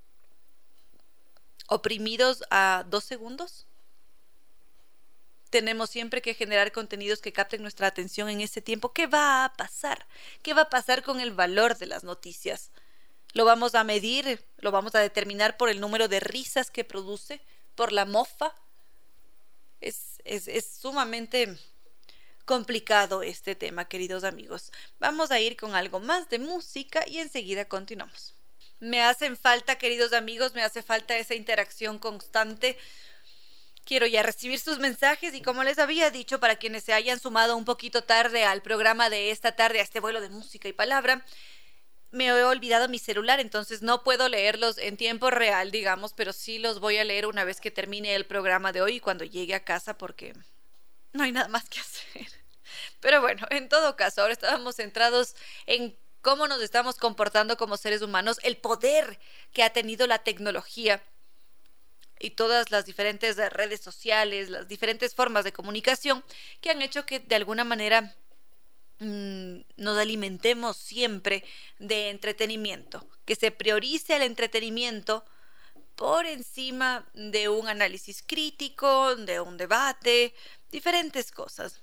oprimidos 1.67 2.43
a 2.49 2.83
dos 2.87 3.05
segundos? 3.05 3.68
Tenemos 5.49 5.89
siempre 5.89 6.21
que 6.21 6.33
generar 6.33 6.71
contenidos 6.71 7.21
que 7.21 7.33
capten 7.33 7.61
nuestra 7.61 7.87
atención 7.87 8.29
en 8.29 8.41
ese 8.41 8.61
tiempo. 8.61 8.93
¿Qué 8.93 9.07
va 9.07 9.45
a 9.45 9.53
pasar? 9.53 10.05
¿Qué 10.43 10.53
va 10.53 10.63
a 10.63 10.69
pasar 10.69 11.03
con 11.03 11.19
el 11.19 11.31
valor 11.31 11.77
de 11.77 11.87
las 11.87 12.03
noticias? 12.03 12.71
¿Lo 13.33 13.45
vamos 13.45 13.75
a 13.75 13.83
medir? 13.83 14.43
¿Lo 14.57 14.71
vamos 14.71 14.95
a 14.95 14.99
determinar 14.99 15.57
por 15.57 15.69
el 15.69 15.79
número 15.79 16.07
de 16.07 16.19
risas 16.19 16.71
que 16.71 16.83
produce? 16.83 17.41
¿Por 17.75 17.91
la 17.91 18.05
mofa? 18.05 18.53
Es, 19.81 20.21
es, 20.25 20.47
es 20.47 20.65
sumamente 20.65 21.57
complicado 22.45 23.21
este 23.21 23.53
tema, 23.55 23.85
queridos 23.85 24.23
amigos. 24.23 24.71
Vamos 24.99 25.31
a 25.31 25.39
ir 25.39 25.55
con 25.55 25.75
algo 25.75 25.99
más 25.99 26.29
de 26.29 26.39
música 26.39 27.03
y 27.07 27.19
enseguida 27.19 27.65
continuamos. 27.65 28.33
Me 28.79 29.03
hacen 29.03 29.37
falta, 29.37 29.77
queridos 29.77 30.13
amigos, 30.13 30.53
me 30.53 30.63
hace 30.63 30.81
falta 30.81 31.17
esa 31.17 31.35
interacción 31.35 31.99
constante. 31.99 32.77
Quiero 33.89 34.05
ya 34.05 34.21
recibir 34.21 34.59
sus 34.59 34.77
mensajes 34.77 35.33
y 35.33 35.41
como 35.41 35.63
les 35.63 35.79
había 35.79 36.11
dicho, 36.11 36.39
para 36.39 36.57
quienes 36.57 36.83
se 36.83 36.93
hayan 36.93 37.19
sumado 37.19 37.57
un 37.57 37.65
poquito 37.65 38.03
tarde 38.03 38.45
al 38.45 38.61
programa 38.61 39.09
de 39.09 39.31
esta 39.31 39.53
tarde, 39.53 39.79
a 39.79 39.81
este 39.81 39.99
vuelo 39.99 40.21
de 40.21 40.29
música 40.29 40.67
y 40.67 40.73
palabra, 40.73 41.25
me 42.11 42.27
he 42.27 42.43
olvidado 42.43 42.87
mi 42.87 42.99
celular, 42.99 43.39
entonces 43.39 43.81
no 43.81 44.03
puedo 44.03 44.29
leerlos 44.29 44.77
en 44.77 44.95
tiempo 44.95 45.31
real, 45.31 45.71
digamos, 45.71 46.13
pero 46.13 46.33
sí 46.33 46.59
los 46.59 46.79
voy 46.79 46.97
a 46.97 47.03
leer 47.03 47.25
una 47.25 47.45
vez 47.45 47.59
que 47.59 47.71
termine 47.71 48.13
el 48.13 48.27
programa 48.27 48.71
de 48.71 48.83
hoy 48.83 48.97
y 48.97 48.99
cuando 48.99 49.25
llegue 49.25 49.55
a 49.55 49.63
casa 49.63 49.97
porque 49.97 50.35
no 51.13 51.23
hay 51.23 51.31
nada 51.31 51.47
más 51.47 51.67
que 51.67 51.79
hacer. 51.79 52.27
Pero 52.99 53.21
bueno, 53.21 53.47
en 53.49 53.69
todo 53.69 53.95
caso, 53.95 54.21
ahora 54.21 54.33
estábamos 54.33 54.75
centrados 54.75 55.35
en 55.65 55.97
cómo 56.21 56.47
nos 56.47 56.61
estamos 56.61 56.97
comportando 56.97 57.57
como 57.57 57.75
seres 57.75 58.03
humanos, 58.03 58.37
el 58.43 58.55
poder 58.57 59.17
que 59.51 59.63
ha 59.63 59.71
tenido 59.71 60.05
la 60.05 60.19
tecnología 60.19 61.01
y 62.19 62.31
todas 62.31 62.69
las 62.69 62.85
diferentes 62.85 63.37
redes 63.37 63.79
sociales, 63.79 64.49
las 64.49 64.67
diferentes 64.67 65.15
formas 65.15 65.45
de 65.45 65.53
comunicación 65.53 66.23
que 66.61 66.69
han 66.69 66.81
hecho 66.81 67.05
que 67.05 67.19
de 67.19 67.35
alguna 67.35 67.63
manera 67.63 68.15
mm, 68.99 69.61
nos 69.77 69.97
alimentemos 69.97 70.77
siempre 70.77 71.43
de 71.79 72.09
entretenimiento, 72.09 73.07
que 73.25 73.35
se 73.35 73.51
priorice 73.51 74.17
el 74.17 74.23
entretenimiento 74.23 75.25
por 75.95 76.25
encima 76.25 77.05
de 77.13 77.49
un 77.49 77.67
análisis 77.67 78.21
crítico, 78.25 79.15
de 79.15 79.39
un 79.39 79.57
debate, 79.57 80.33
diferentes 80.71 81.31
cosas. 81.31 81.81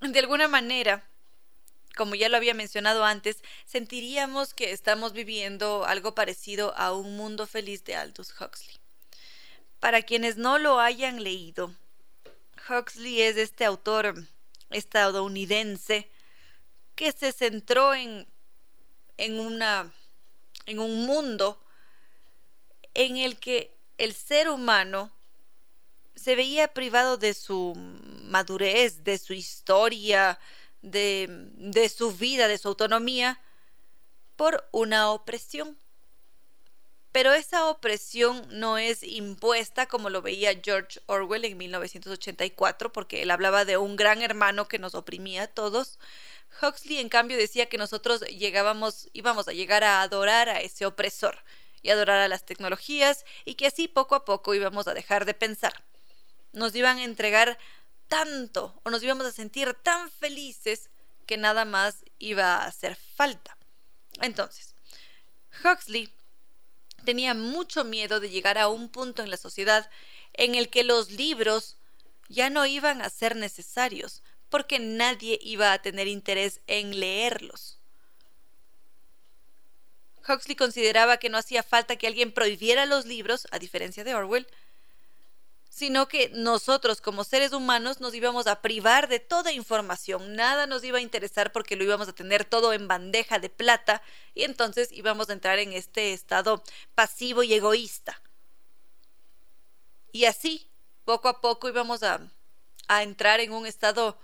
De 0.00 0.18
alguna 0.18 0.46
manera, 0.46 1.07
como 1.98 2.14
ya 2.14 2.28
lo 2.28 2.36
había 2.36 2.54
mencionado 2.54 3.04
antes, 3.04 3.42
sentiríamos 3.66 4.54
que 4.54 4.70
estamos 4.70 5.12
viviendo 5.12 5.84
algo 5.84 6.14
parecido 6.14 6.72
a 6.76 6.94
Un 6.94 7.16
Mundo 7.16 7.44
Feliz 7.44 7.82
de 7.82 7.96
Aldous 7.96 8.32
Huxley. 8.40 8.76
Para 9.80 10.02
quienes 10.02 10.36
no 10.36 10.58
lo 10.58 10.78
hayan 10.78 11.24
leído, 11.24 11.74
Huxley 12.70 13.20
es 13.20 13.36
este 13.36 13.64
autor 13.64 14.14
estadounidense 14.70 16.08
que 16.94 17.10
se 17.10 17.32
centró 17.32 17.92
en, 17.94 18.28
en, 19.16 19.40
una, 19.40 19.92
en 20.66 20.78
un 20.78 21.04
mundo 21.04 21.60
en 22.94 23.16
el 23.16 23.40
que 23.40 23.76
el 23.98 24.14
ser 24.14 24.50
humano 24.50 25.10
se 26.14 26.36
veía 26.36 26.68
privado 26.68 27.16
de 27.16 27.34
su 27.34 27.74
madurez, 28.22 29.02
de 29.02 29.18
su 29.18 29.32
historia, 29.32 30.38
de, 30.82 31.92
su 31.94 32.12
vida, 32.12 32.48
de 32.48 32.58
su 32.58 32.68
autonomía, 32.68 33.40
por 34.36 34.68
una 34.72 35.10
opresión. 35.10 35.78
Pero 37.10 37.32
esa 37.32 37.68
opresión 37.68 38.46
no 38.50 38.78
es 38.78 39.02
impuesta 39.02 39.86
como 39.86 40.10
lo 40.10 40.22
veía 40.22 40.60
George 40.62 41.00
Orwell 41.06 41.44
en 41.44 41.56
1984, 41.56 42.92
porque 42.92 43.22
él 43.22 43.30
hablaba 43.30 43.64
de 43.64 43.76
un 43.76 43.96
gran 43.96 44.22
hermano 44.22 44.68
que 44.68 44.78
nos 44.78 44.94
oprimía 44.94 45.44
a 45.44 45.46
todos. 45.48 45.98
Huxley, 46.62 46.98
en 46.98 47.08
cambio, 47.08 47.36
decía 47.36 47.66
que 47.66 47.78
nosotros 47.78 48.20
llegábamos, 48.20 49.08
íbamos 49.12 49.48
a 49.48 49.52
llegar 49.52 49.84
a 49.84 50.02
adorar 50.02 50.48
a 50.48 50.60
ese 50.60 50.86
opresor 50.86 51.42
y 51.82 51.90
adorar 51.90 52.20
a 52.20 52.28
las 52.28 52.44
tecnologías 52.44 53.24
y 53.44 53.54
que 53.54 53.66
así 53.66 53.88
poco 53.88 54.14
a 54.14 54.24
poco 54.24 54.54
íbamos 54.54 54.88
a 54.88 54.94
dejar 54.94 55.24
de 55.24 55.34
pensar. 55.34 55.84
Nos 56.52 56.74
iban 56.74 56.98
a 56.98 57.04
entregar 57.04 57.58
tanto 58.08 58.80
o 58.84 58.90
nos 58.90 59.02
íbamos 59.02 59.26
a 59.26 59.32
sentir 59.32 59.74
tan 59.74 60.10
felices 60.10 60.90
que 61.26 61.36
nada 61.36 61.64
más 61.64 62.04
iba 62.18 62.56
a 62.56 62.66
hacer 62.66 62.96
falta. 62.96 63.56
Entonces, 64.20 64.74
Huxley 65.64 66.12
tenía 67.04 67.34
mucho 67.34 67.84
miedo 67.84 68.20
de 68.20 68.30
llegar 68.30 68.58
a 68.58 68.68
un 68.68 68.88
punto 68.88 69.22
en 69.22 69.30
la 69.30 69.36
sociedad 69.36 69.88
en 70.32 70.54
el 70.54 70.68
que 70.68 70.84
los 70.84 71.10
libros 71.12 71.76
ya 72.28 72.50
no 72.50 72.66
iban 72.66 73.02
a 73.02 73.10
ser 73.10 73.36
necesarios, 73.36 74.22
porque 74.50 74.78
nadie 74.78 75.38
iba 75.42 75.72
a 75.72 75.80
tener 75.80 76.08
interés 76.08 76.60
en 76.66 76.98
leerlos. 76.98 77.78
Huxley 80.28 80.56
consideraba 80.56 81.16
que 81.16 81.30
no 81.30 81.38
hacía 81.38 81.62
falta 81.62 81.96
que 81.96 82.06
alguien 82.06 82.32
prohibiera 82.32 82.86
los 82.86 83.06
libros, 83.06 83.46
a 83.50 83.58
diferencia 83.58 84.04
de 84.04 84.14
Orwell, 84.14 84.46
sino 85.78 86.08
que 86.08 86.30
nosotros 86.34 87.00
como 87.00 87.22
seres 87.22 87.52
humanos 87.52 88.00
nos 88.00 88.12
íbamos 88.12 88.48
a 88.48 88.60
privar 88.60 89.08
de 89.08 89.20
toda 89.20 89.52
información, 89.52 90.34
nada 90.34 90.66
nos 90.66 90.82
iba 90.82 90.98
a 90.98 91.02
interesar 91.02 91.52
porque 91.52 91.76
lo 91.76 91.84
íbamos 91.84 92.08
a 92.08 92.12
tener 92.12 92.44
todo 92.44 92.72
en 92.72 92.88
bandeja 92.88 93.38
de 93.38 93.48
plata 93.48 94.02
y 94.34 94.42
entonces 94.42 94.90
íbamos 94.90 95.30
a 95.30 95.34
entrar 95.34 95.60
en 95.60 95.72
este 95.72 96.12
estado 96.12 96.64
pasivo 96.96 97.44
y 97.44 97.54
egoísta. 97.54 98.20
Y 100.10 100.24
así, 100.24 100.68
poco 101.04 101.28
a 101.28 101.40
poco 101.40 101.68
íbamos 101.68 102.02
a, 102.02 102.20
a 102.88 103.04
entrar 103.04 103.38
en 103.38 103.52
un 103.52 103.64
estado 103.64 104.18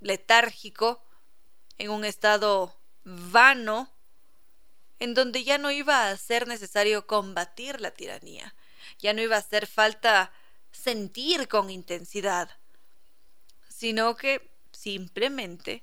letárgico, 0.00 1.04
en 1.76 1.90
un 1.90 2.06
estado 2.06 2.74
vano, 3.04 3.90
en 4.98 5.12
donde 5.12 5.44
ya 5.44 5.58
no 5.58 5.70
iba 5.70 6.08
a 6.08 6.16
ser 6.16 6.48
necesario 6.48 7.06
combatir 7.06 7.82
la 7.82 7.90
tiranía 7.90 8.54
ya 9.02 9.12
no 9.12 9.20
iba 9.20 9.36
a 9.36 9.40
hacer 9.40 9.66
falta 9.66 10.32
sentir 10.70 11.48
con 11.48 11.68
intensidad, 11.68 12.48
sino 13.68 14.16
que 14.16 14.50
simplemente 14.70 15.82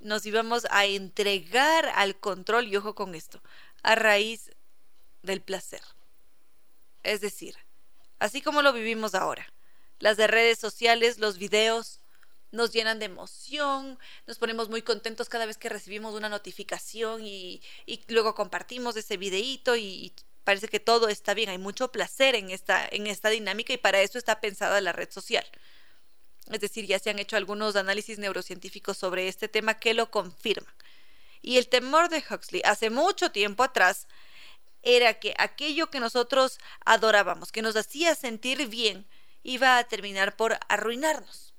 nos 0.00 0.24
íbamos 0.24 0.66
a 0.70 0.86
entregar 0.86 1.90
al 1.94 2.18
control, 2.18 2.68
y 2.68 2.76
ojo 2.76 2.94
con 2.94 3.14
esto, 3.14 3.42
a 3.82 3.96
raíz 3.96 4.52
del 5.22 5.42
placer. 5.42 5.82
Es 7.02 7.20
decir, 7.20 7.56
así 8.18 8.40
como 8.40 8.62
lo 8.62 8.72
vivimos 8.72 9.14
ahora, 9.14 9.52
las 9.98 10.16
de 10.16 10.28
redes 10.28 10.58
sociales, 10.58 11.18
los 11.18 11.38
videos, 11.38 12.00
nos 12.52 12.70
llenan 12.70 12.98
de 12.98 13.06
emoción, 13.06 13.98
nos 14.26 14.38
ponemos 14.38 14.68
muy 14.68 14.82
contentos 14.82 15.28
cada 15.28 15.46
vez 15.46 15.56
que 15.56 15.70
recibimos 15.70 16.14
una 16.14 16.28
notificación 16.28 17.26
y, 17.26 17.62
y 17.86 18.04
luego 18.08 18.34
compartimos 18.34 18.94
ese 18.96 19.16
videíto 19.16 19.74
y, 19.74 20.12
parece 20.44 20.68
que 20.68 20.80
todo 20.80 21.08
está 21.08 21.34
bien, 21.34 21.50
hay 21.50 21.58
mucho 21.58 21.92
placer 21.92 22.34
en 22.34 22.50
esta, 22.50 22.86
en 22.90 23.06
esta 23.06 23.28
dinámica 23.28 23.72
y 23.72 23.78
para 23.78 24.00
eso 24.00 24.18
está 24.18 24.40
pensada 24.40 24.80
la 24.80 24.92
red 24.92 25.10
social. 25.10 25.44
Es 26.50 26.60
decir, 26.60 26.86
ya 26.86 26.98
se 26.98 27.10
han 27.10 27.18
hecho 27.18 27.36
algunos 27.36 27.76
análisis 27.76 28.18
neurocientíficos 28.18 28.98
sobre 28.98 29.28
este 29.28 29.48
tema 29.48 29.78
que 29.78 29.94
lo 29.94 30.10
confirman. 30.10 30.74
Y 31.40 31.58
el 31.58 31.68
temor 31.68 32.08
de 32.08 32.22
Huxley 32.28 32.62
hace 32.64 32.90
mucho 32.90 33.30
tiempo 33.32 33.62
atrás 33.62 34.06
era 34.82 35.14
que 35.14 35.34
aquello 35.38 35.90
que 35.90 36.00
nosotros 36.00 36.58
adorábamos, 36.84 37.52
que 37.52 37.62
nos 37.62 37.76
hacía 37.76 38.14
sentir 38.14 38.66
bien, 38.66 39.06
iba 39.42 39.78
a 39.78 39.84
terminar 39.84 40.36
por 40.36 40.58
arruinarnos. 40.68 41.54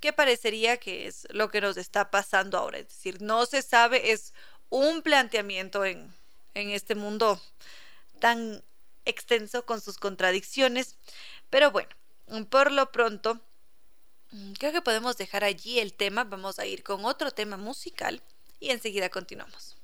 ¿Qué 0.00 0.12
parecería 0.12 0.76
que 0.76 1.06
es 1.06 1.26
lo 1.30 1.50
que 1.50 1.60
nos 1.60 1.76
está 1.76 2.10
pasando 2.10 2.56
ahora? 2.56 2.78
Es 2.78 2.88
decir, 2.88 3.20
no 3.20 3.46
se 3.46 3.62
sabe, 3.62 4.12
es 4.12 4.32
un 4.70 5.02
planteamiento 5.02 5.84
en, 5.84 6.14
en 6.54 6.70
este 6.70 6.94
mundo 6.94 7.40
tan 8.20 8.62
extenso 9.04 9.64
con 9.64 9.80
sus 9.80 9.98
contradicciones. 9.98 10.96
Pero 11.50 11.70
bueno, 11.70 11.88
por 12.50 12.72
lo 12.72 12.92
pronto, 12.92 13.40
creo 14.58 14.72
que 14.72 14.82
podemos 14.82 15.16
dejar 15.16 15.44
allí 15.44 15.78
el 15.78 15.94
tema. 15.94 16.24
Vamos 16.24 16.58
a 16.58 16.66
ir 16.66 16.82
con 16.82 17.04
otro 17.04 17.30
tema 17.30 17.56
musical 17.56 18.22
y 18.60 18.70
enseguida 18.70 19.08
continuamos. 19.08 19.76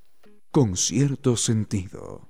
Con 0.50 0.76
cierto 0.76 1.36
sentido. 1.36 2.28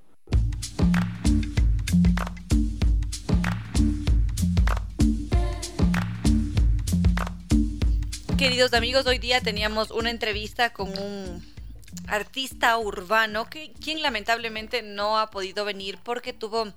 Queridos 8.37 8.73
amigos, 8.73 9.05
hoy 9.05 9.17
día 9.17 9.41
teníamos 9.41 9.91
una 9.91 10.09
entrevista 10.09 10.73
con 10.73 10.89
un 10.97 11.54
artista 12.07 12.77
urbano, 12.77 13.49
que, 13.49 13.73
quien 13.73 14.01
lamentablemente 14.01 14.81
no 14.81 15.19
ha 15.19 15.29
podido 15.31 15.65
venir 15.65 15.97
porque 16.03 16.33
tuvo 16.33 16.73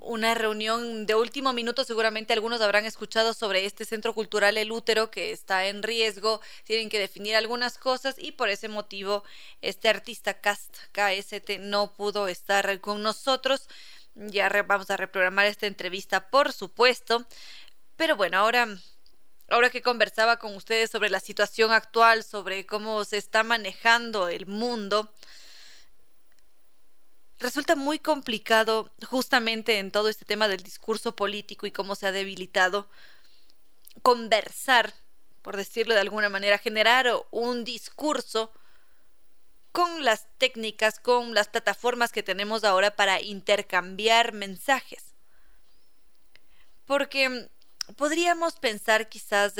una 0.00 0.34
reunión 0.34 1.06
de 1.06 1.14
último 1.14 1.52
minuto, 1.52 1.84
seguramente 1.84 2.32
algunos 2.32 2.60
habrán 2.60 2.84
escuchado 2.84 3.34
sobre 3.34 3.66
este 3.66 3.84
centro 3.84 4.14
cultural 4.14 4.56
El 4.56 4.72
Útero 4.72 5.10
que 5.10 5.32
está 5.32 5.66
en 5.66 5.82
riesgo, 5.82 6.40
tienen 6.64 6.88
que 6.88 6.98
definir 6.98 7.36
algunas 7.36 7.78
cosas 7.78 8.14
y 8.18 8.32
por 8.32 8.48
ese 8.48 8.68
motivo 8.68 9.24
este 9.60 9.88
artista 9.88 10.34
Cast 10.34 10.76
KST 10.92 11.58
no 11.60 11.92
pudo 11.92 12.28
estar 12.28 12.80
con 12.80 13.02
nosotros. 13.02 13.68
Ya 14.14 14.48
vamos 14.66 14.90
a 14.90 14.96
reprogramar 14.96 15.46
esta 15.46 15.66
entrevista, 15.66 16.30
por 16.30 16.52
supuesto. 16.52 17.24
Pero 17.96 18.16
bueno, 18.16 18.38
ahora 18.38 18.68
ahora 19.48 19.70
que 19.70 19.82
conversaba 19.82 20.38
con 20.38 20.54
ustedes 20.54 20.90
sobre 20.90 21.10
la 21.10 21.20
situación 21.20 21.72
actual, 21.72 22.22
sobre 22.22 22.66
cómo 22.66 23.04
se 23.04 23.16
está 23.16 23.42
manejando 23.42 24.28
el 24.28 24.46
mundo, 24.46 25.10
resulta 27.38 27.76
muy 27.76 27.98
complicado 27.98 28.90
justamente 29.06 29.78
en 29.78 29.90
todo 29.90 30.08
este 30.08 30.24
tema 30.24 30.48
del 30.48 30.62
discurso 30.62 31.16
político 31.16 31.66
y 31.66 31.72
cómo 31.72 31.94
se 31.94 32.06
ha 32.06 32.12
debilitado 32.12 32.88
conversar, 34.02 34.92
por 35.42 35.56
decirlo 35.56 35.94
de 35.94 36.00
alguna 36.00 36.28
manera, 36.28 36.58
generar 36.58 37.10
un 37.30 37.64
discurso 37.64 38.52
con 39.72 40.04
las 40.04 40.26
técnicas, 40.38 40.98
con 40.98 41.34
las 41.34 41.48
plataformas 41.48 42.12
que 42.12 42.22
tenemos 42.22 42.64
ahora 42.64 42.96
para 42.96 43.20
intercambiar 43.20 44.32
mensajes. 44.32 45.14
Porque 46.84 47.48
podríamos 47.96 48.56
pensar 48.56 49.08
quizás 49.08 49.54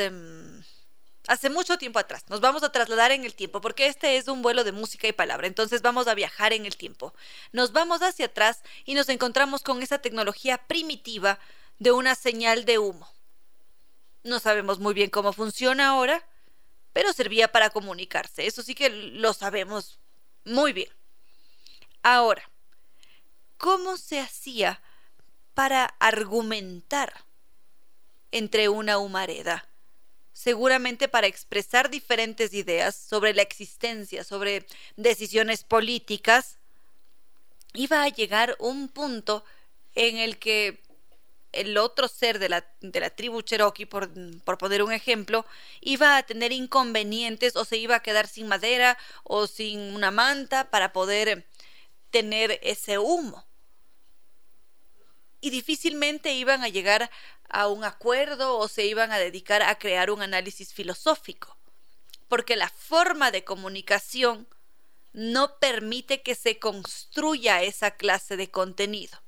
hace 1.26 1.50
mucho 1.50 1.78
tiempo 1.78 1.98
atrás. 1.98 2.24
Nos 2.28 2.40
vamos 2.40 2.62
a 2.62 2.72
trasladar 2.72 3.12
en 3.12 3.24
el 3.24 3.34
tiempo 3.34 3.60
porque 3.60 3.86
este 3.86 4.16
es 4.16 4.28
un 4.28 4.42
vuelo 4.42 4.64
de 4.64 4.72
música 4.72 5.08
y 5.08 5.12
palabra. 5.12 5.46
Entonces 5.46 5.82
vamos 5.82 6.08
a 6.08 6.14
viajar 6.14 6.52
en 6.52 6.66
el 6.66 6.76
tiempo. 6.76 7.14
Nos 7.52 7.72
vamos 7.72 8.02
hacia 8.02 8.26
atrás 8.26 8.62
y 8.84 8.94
nos 8.94 9.08
encontramos 9.08 9.62
con 9.62 9.82
esa 9.82 9.98
tecnología 9.98 10.58
primitiva 10.58 11.38
de 11.78 11.92
una 11.92 12.14
señal 12.14 12.64
de 12.64 12.78
humo. 12.78 13.08
No 14.24 14.40
sabemos 14.40 14.78
muy 14.78 14.94
bien 14.94 15.10
cómo 15.10 15.32
funciona 15.32 15.88
ahora, 15.88 16.26
pero 16.92 17.12
servía 17.12 17.52
para 17.52 17.70
comunicarse. 17.70 18.46
Eso 18.46 18.62
sí 18.62 18.74
que 18.74 18.90
lo 18.90 19.32
sabemos 19.32 20.00
muy 20.44 20.72
bien. 20.72 20.90
Ahora, 22.02 22.50
¿cómo 23.56 23.96
se 23.96 24.20
hacía 24.20 24.80
para 25.54 25.84
argumentar 25.98 27.27
entre 28.32 28.68
una 28.68 28.98
humareda? 28.98 29.68
Seguramente 30.32 31.08
para 31.08 31.26
expresar 31.26 31.90
diferentes 31.90 32.54
ideas 32.54 32.94
sobre 32.94 33.34
la 33.34 33.42
existencia, 33.42 34.22
sobre 34.24 34.66
decisiones 34.96 35.64
políticas, 35.64 36.58
iba 37.74 38.02
a 38.02 38.08
llegar 38.08 38.56
un 38.58 38.88
punto 38.88 39.44
en 39.94 40.16
el 40.18 40.38
que 40.38 40.80
el 41.52 41.76
otro 41.78 42.08
ser 42.08 42.38
de 42.38 42.48
la, 42.48 42.64
de 42.80 43.00
la 43.00 43.10
tribu 43.10 43.42
Cherokee, 43.42 43.86
por, 43.86 44.10
por, 44.44 44.58
poner 44.58 44.82
un 44.82 44.92
ejemplo, 44.92 45.46
iba 45.80 46.16
a 46.16 46.22
tener 46.22 46.52
inconvenientes 46.52 47.56
o 47.56 47.64
se 47.64 47.78
iba 47.78 47.96
a 47.96 48.02
quedar 48.02 48.28
sin 48.28 48.48
madera 48.48 48.98
o 49.24 49.46
sin 49.46 49.80
una 49.94 50.10
manta 50.10 50.70
para 50.70 50.92
poder 50.92 51.46
tener 52.10 52.58
ese 52.62 52.98
humo. 52.98 53.47
Y 55.40 55.50
difícilmente 55.50 56.32
iban 56.32 56.62
a 56.62 56.68
llegar 56.68 57.10
a 57.48 57.68
un 57.68 57.84
acuerdo 57.84 58.58
o 58.58 58.68
se 58.68 58.86
iban 58.86 59.12
a 59.12 59.18
dedicar 59.18 59.62
a 59.62 59.78
crear 59.78 60.10
un 60.10 60.22
análisis 60.22 60.72
filosófico, 60.72 61.56
porque 62.28 62.56
la 62.56 62.68
forma 62.68 63.30
de 63.30 63.44
comunicación 63.44 64.46
no 65.12 65.58
permite 65.58 66.22
que 66.22 66.34
se 66.34 66.58
construya 66.58 67.62
esa 67.62 67.92
clase 67.92 68.36
de 68.36 68.50
contenido. 68.50 69.18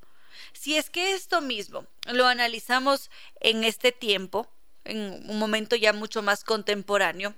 Si 0.53 0.77
es 0.77 0.91
que 0.91 1.15
esto 1.15 1.41
mismo 1.41 1.87
lo 2.07 2.27
analizamos 2.27 3.11
en 3.41 3.65
este 3.65 3.93
tiempo, 3.93 4.49
en 4.85 5.25
un 5.29 5.39
momento 5.39 5.77
ya 5.77 5.93
mucho 5.93 6.23
más 6.23 6.45
contemporáneo, 6.45 7.35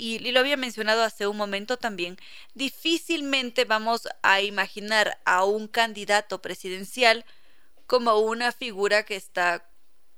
y, 0.00 0.18
lo 0.32 0.40
había 0.40 0.56
mencionado 0.56 1.02
hace 1.02 1.26
un 1.26 1.36
momento 1.36 1.76
también, 1.76 2.16
difícilmente 2.54 3.66
vamos 3.66 4.08
a 4.22 4.40
imaginar 4.40 5.20
a 5.26 5.44
un 5.44 5.68
candidato 5.68 6.40
presidencial 6.40 7.26
como 7.86 8.18
una 8.18 8.50
figura 8.50 9.04
que 9.04 9.16
está 9.16 9.68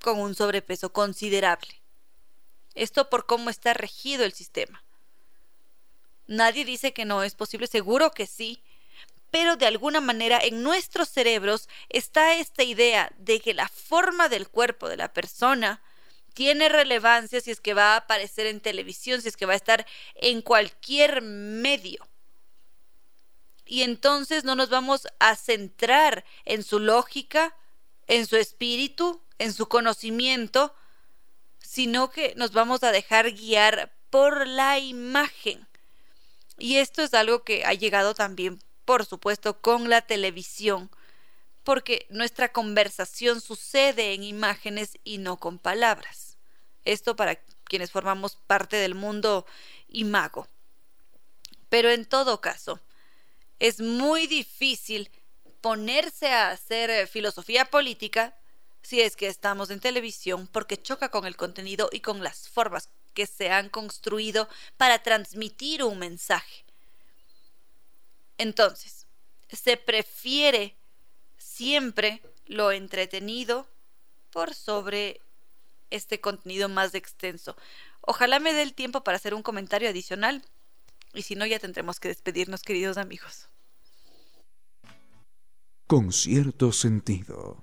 con 0.00 0.20
un 0.20 0.36
sobrepeso 0.36 0.92
considerable. 0.92 1.82
Esto 2.74 3.10
por 3.10 3.26
cómo 3.26 3.50
está 3.50 3.74
regido 3.74 4.24
el 4.24 4.32
sistema. 4.32 4.84
Nadie 6.28 6.64
dice 6.64 6.92
que 6.92 7.04
no 7.04 7.24
es 7.24 7.34
posible, 7.34 7.66
seguro 7.66 8.12
que 8.12 8.26
sí, 8.26 8.62
pero 9.32 9.56
de 9.56 9.66
alguna 9.66 10.00
manera 10.00 10.38
en 10.40 10.62
nuestros 10.62 11.08
cerebros 11.08 11.68
está 11.88 12.36
esta 12.36 12.62
idea 12.62 13.12
de 13.18 13.40
que 13.40 13.52
la 13.52 13.68
forma 13.68 14.28
del 14.28 14.48
cuerpo 14.48 14.88
de 14.88 14.96
la 14.96 15.12
persona 15.12 15.82
tiene 16.34 16.68
relevancia 16.68 17.40
si 17.40 17.50
es 17.50 17.60
que 17.60 17.74
va 17.74 17.94
a 17.94 17.96
aparecer 17.96 18.46
en 18.46 18.60
televisión, 18.60 19.22
si 19.22 19.28
es 19.28 19.36
que 19.36 19.46
va 19.46 19.52
a 19.52 19.56
estar 19.56 19.86
en 20.14 20.42
cualquier 20.42 21.22
medio. 21.22 22.06
Y 23.64 23.82
entonces 23.82 24.44
no 24.44 24.54
nos 24.54 24.70
vamos 24.70 25.06
a 25.18 25.36
centrar 25.36 26.24
en 26.44 26.62
su 26.62 26.78
lógica, 26.78 27.56
en 28.06 28.26
su 28.26 28.36
espíritu, 28.36 29.22
en 29.38 29.52
su 29.52 29.68
conocimiento, 29.68 30.74
sino 31.58 32.10
que 32.10 32.34
nos 32.36 32.52
vamos 32.52 32.82
a 32.82 32.92
dejar 32.92 33.32
guiar 33.32 33.92
por 34.10 34.46
la 34.46 34.78
imagen. 34.78 35.66
Y 36.58 36.76
esto 36.76 37.02
es 37.02 37.14
algo 37.14 37.44
que 37.44 37.64
ha 37.64 37.72
llegado 37.72 38.14
también 38.14 38.60
por 38.84 39.06
supuesto, 39.06 39.60
con 39.60 39.88
la 39.88 40.02
televisión, 40.02 40.90
porque 41.64 42.06
nuestra 42.10 42.52
conversación 42.52 43.40
sucede 43.40 44.14
en 44.14 44.24
imágenes 44.24 44.98
y 45.04 45.18
no 45.18 45.38
con 45.38 45.58
palabras. 45.58 46.36
Esto 46.84 47.16
para 47.16 47.36
quienes 47.64 47.90
formamos 47.90 48.36
parte 48.46 48.76
del 48.76 48.94
mundo 48.94 49.46
imago. 49.88 50.48
Pero 51.68 51.90
en 51.90 52.04
todo 52.04 52.40
caso, 52.40 52.80
es 53.58 53.80
muy 53.80 54.26
difícil 54.26 55.10
ponerse 55.60 56.28
a 56.28 56.50
hacer 56.50 56.90
eh, 56.90 57.06
filosofía 57.06 57.64
política 57.66 58.36
si 58.82 59.00
es 59.00 59.14
que 59.14 59.28
estamos 59.28 59.70
en 59.70 59.78
televisión 59.78 60.48
porque 60.48 60.82
choca 60.82 61.08
con 61.08 61.24
el 61.24 61.36
contenido 61.36 61.88
y 61.92 62.00
con 62.00 62.22
las 62.22 62.48
formas 62.48 62.88
que 63.14 63.26
se 63.26 63.50
han 63.50 63.68
construido 63.68 64.48
para 64.76 65.02
transmitir 65.02 65.84
un 65.84 65.98
mensaje. 65.98 66.64
Entonces, 68.38 69.06
se 69.48 69.76
prefiere 69.76 70.76
siempre 71.52 72.22
lo 72.46 72.72
entretenido 72.72 73.66
por 74.30 74.54
sobre 74.54 75.20
este 75.90 76.20
contenido 76.20 76.68
más 76.68 76.94
extenso. 76.94 77.56
Ojalá 78.00 78.40
me 78.40 78.52
dé 78.52 78.62
el 78.62 78.74
tiempo 78.74 79.04
para 79.04 79.16
hacer 79.16 79.34
un 79.34 79.42
comentario 79.42 79.88
adicional 79.88 80.42
y 81.12 81.22
si 81.22 81.34
no 81.34 81.44
ya 81.44 81.58
tendremos 81.58 82.00
que 82.00 82.08
despedirnos 82.08 82.62
queridos 82.62 82.96
amigos. 82.96 83.48
Con 85.86 86.12
cierto 86.12 86.72
sentido. 86.72 87.62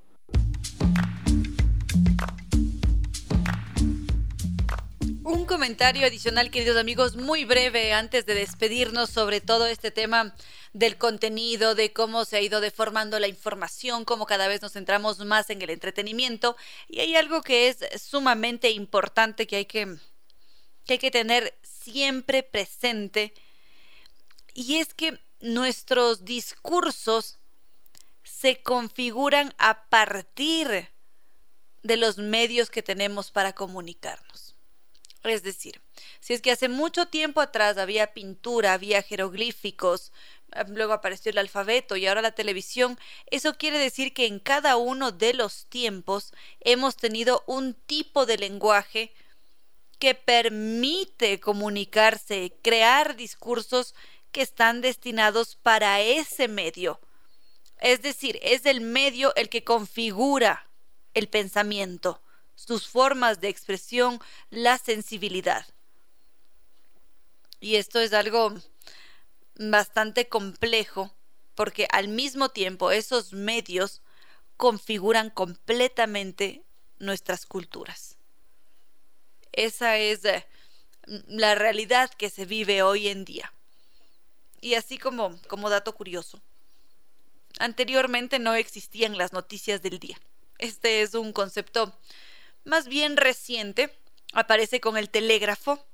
Comentario 5.69 6.07
adicional, 6.07 6.49
queridos 6.49 6.77
amigos, 6.77 7.15
muy 7.15 7.45
breve 7.45 7.93
antes 7.93 8.25
de 8.25 8.33
despedirnos 8.33 9.11
sobre 9.11 9.39
todo 9.39 9.67
este 9.67 9.91
tema 9.91 10.33
del 10.73 10.97
contenido, 10.97 11.75
de 11.75 11.93
cómo 11.93 12.25
se 12.25 12.37
ha 12.37 12.41
ido 12.41 12.59
deformando 12.59 13.19
la 13.19 13.27
información, 13.27 14.03
cómo 14.03 14.25
cada 14.25 14.47
vez 14.47 14.63
nos 14.63 14.73
centramos 14.73 15.19
más 15.19 15.51
en 15.51 15.61
el 15.61 15.69
entretenimiento. 15.69 16.57
Y 16.87 17.01
hay 17.01 17.15
algo 17.15 17.43
que 17.43 17.67
es 17.67 18.01
sumamente 18.01 18.71
importante 18.71 19.45
que 19.45 19.57
hay 19.57 19.65
que, 19.65 19.95
que, 20.87 20.93
hay 20.93 20.99
que 20.99 21.11
tener 21.11 21.55
siempre 21.61 22.41
presente, 22.41 23.31
y 24.55 24.77
es 24.77 24.95
que 24.95 25.19
nuestros 25.39 26.25
discursos 26.25 27.37
se 28.23 28.59
configuran 28.63 29.53
a 29.59 29.83
partir 29.83 30.89
de 31.83 31.97
los 31.97 32.17
medios 32.17 32.71
que 32.71 32.81
tenemos 32.81 33.29
para 33.29 33.53
comunicarnos. 33.53 34.48
Es 35.23 35.43
decir, 35.43 35.81
si 36.21 36.33
es 36.33 36.41
que 36.41 36.51
hace 36.51 36.69
mucho 36.69 37.07
tiempo 37.07 37.41
atrás 37.41 37.77
había 37.77 38.13
pintura, 38.13 38.73
había 38.73 39.01
jeroglíficos, 39.01 40.13
eh, 40.53 40.63
luego 40.67 40.93
apareció 40.93 41.31
el 41.31 41.37
alfabeto 41.37 41.97
y 41.97 42.07
ahora 42.07 42.21
la 42.21 42.31
televisión, 42.31 42.97
eso 43.29 43.55
quiere 43.55 43.79
decir 43.79 44.13
que 44.13 44.27
en 44.27 44.39
cada 44.39 44.77
uno 44.77 45.11
de 45.11 45.33
los 45.33 45.65
tiempos 45.65 46.33
hemos 46.61 46.95
tenido 46.95 47.43
un 47.47 47.73
tipo 47.73 48.25
de 48.25 48.37
lenguaje 48.37 49.13
que 49.99 50.15
permite 50.15 51.41
comunicarse, 51.41 52.53
crear 52.61 53.17
discursos 53.17 53.93
que 54.31 54.41
están 54.41 54.79
destinados 54.79 55.57
para 55.57 55.99
ese 55.99 56.47
medio. 56.47 57.01
Es 57.79 58.01
decir, 58.01 58.39
es 58.41 58.65
el 58.65 58.79
medio 58.79 59.35
el 59.35 59.49
que 59.49 59.65
configura 59.65 60.67
el 61.13 61.27
pensamiento, 61.27 62.21
sus 62.65 62.87
formas 62.87 63.39
de 63.39 63.47
expresión, 63.47 64.19
la 64.49 64.77
sensibilidad. 64.77 65.65
Y 67.61 67.75
esto 67.75 67.99
es 67.99 68.13
algo 68.13 68.53
bastante 69.55 70.27
complejo 70.27 71.13
porque 71.55 71.87
al 71.91 72.09
mismo 72.09 72.49
tiempo 72.49 72.91
esos 72.91 73.33
medios 73.33 74.01
configuran 74.57 75.29
completamente 75.29 76.63
nuestras 76.99 77.45
culturas. 77.45 78.17
Esa 79.51 79.97
es 79.97 80.23
eh, 80.25 80.45
la 81.27 81.55
realidad 81.55 82.11
que 82.11 82.29
se 82.29 82.45
vive 82.45 82.81
hoy 82.81 83.07
en 83.07 83.25
día. 83.25 83.51
Y 84.61 84.75
así 84.75 84.97
como, 84.97 85.39
como 85.47 85.69
dato 85.69 85.95
curioso, 85.95 86.41
anteriormente 87.59 88.37
no 88.37 88.53
existían 88.53 89.17
las 89.17 89.31
noticias 89.31 89.81
del 89.81 89.99
día. 89.99 90.19
Este 90.57 91.01
es 91.01 91.13
un 91.13 91.31
concepto 91.31 91.97
más 92.63 92.87
bien 92.87 93.17
reciente, 93.17 93.89
aparece 94.33 94.79
con 94.79 94.97
el 94.97 95.09
telégrafo, 95.09 95.85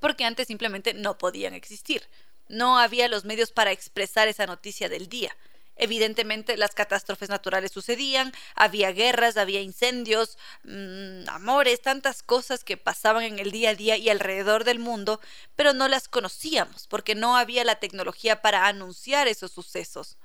porque 0.00 0.24
antes 0.24 0.46
simplemente 0.46 0.94
no 0.94 1.18
podían 1.18 1.54
existir 1.54 2.02
no 2.50 2.78
había 2.78 3.08
los 3.08 3.24
medios 3.24 3.52
para 3.52 3.72
expresar 3.72 4.28
esa 4.28 4.46
noticia 4.46 4.88
del 4.88 5.08
día. 5.08 5.34
Evidentemente 5.76 6.58
las 6.58 6.74
catástrofes 6.74 7.30
naturales 7.30 7.72
sucedían, 7.72 8.32
había 8.54 8.92
guerras, 8.92 9.38
había 9.38 9.62
incendios, 9.62 10.36
mmm, 10.64 11.26
amores, 11.28 11.80
tantas 11.80 12.22
cosas 12.22 12.64
que 12.64 12.76
pasaban 12.76 13.22
en 13.22 13.38
el 13.38 13.50
día 13.50 13.70
a 13.70 13.74
día 13.74 13.96
y 13.96 14.10
alrededor 14.10 14.64
del 14.64 14.78
mundo, 14.78 15.20
pero 15.56 15.72
no 15.72 15.88
las 15.88 16.08
conocíamos 16.08 16.86
porque 16.86 17.14
no 17.14 17.36
había 17.36 17.64
la 17.64 17.76
tecnología 17.76 18.42
para 18.42 18.66
anunciar 18.66 19.26
esos 19.26 19.52
sucesos. 19.52 20.18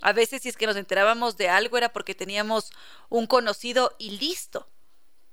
A 0.00 0.12
veces 0.12 0.42
si 0.42 0.48
es 0.48 0.56
que 0.56 0.66
nos 0.66 0.76
enterábamos 0.76 1.36
de 1.36 1.48
algo 1.48 1.78
era 1.78 1.92
porque 1.92 2.14
teníamos 2.14 2.70
un 3.08 3.26
conocido 3.26 3.94
y 3.98 4.10
listo, 4.18 4.68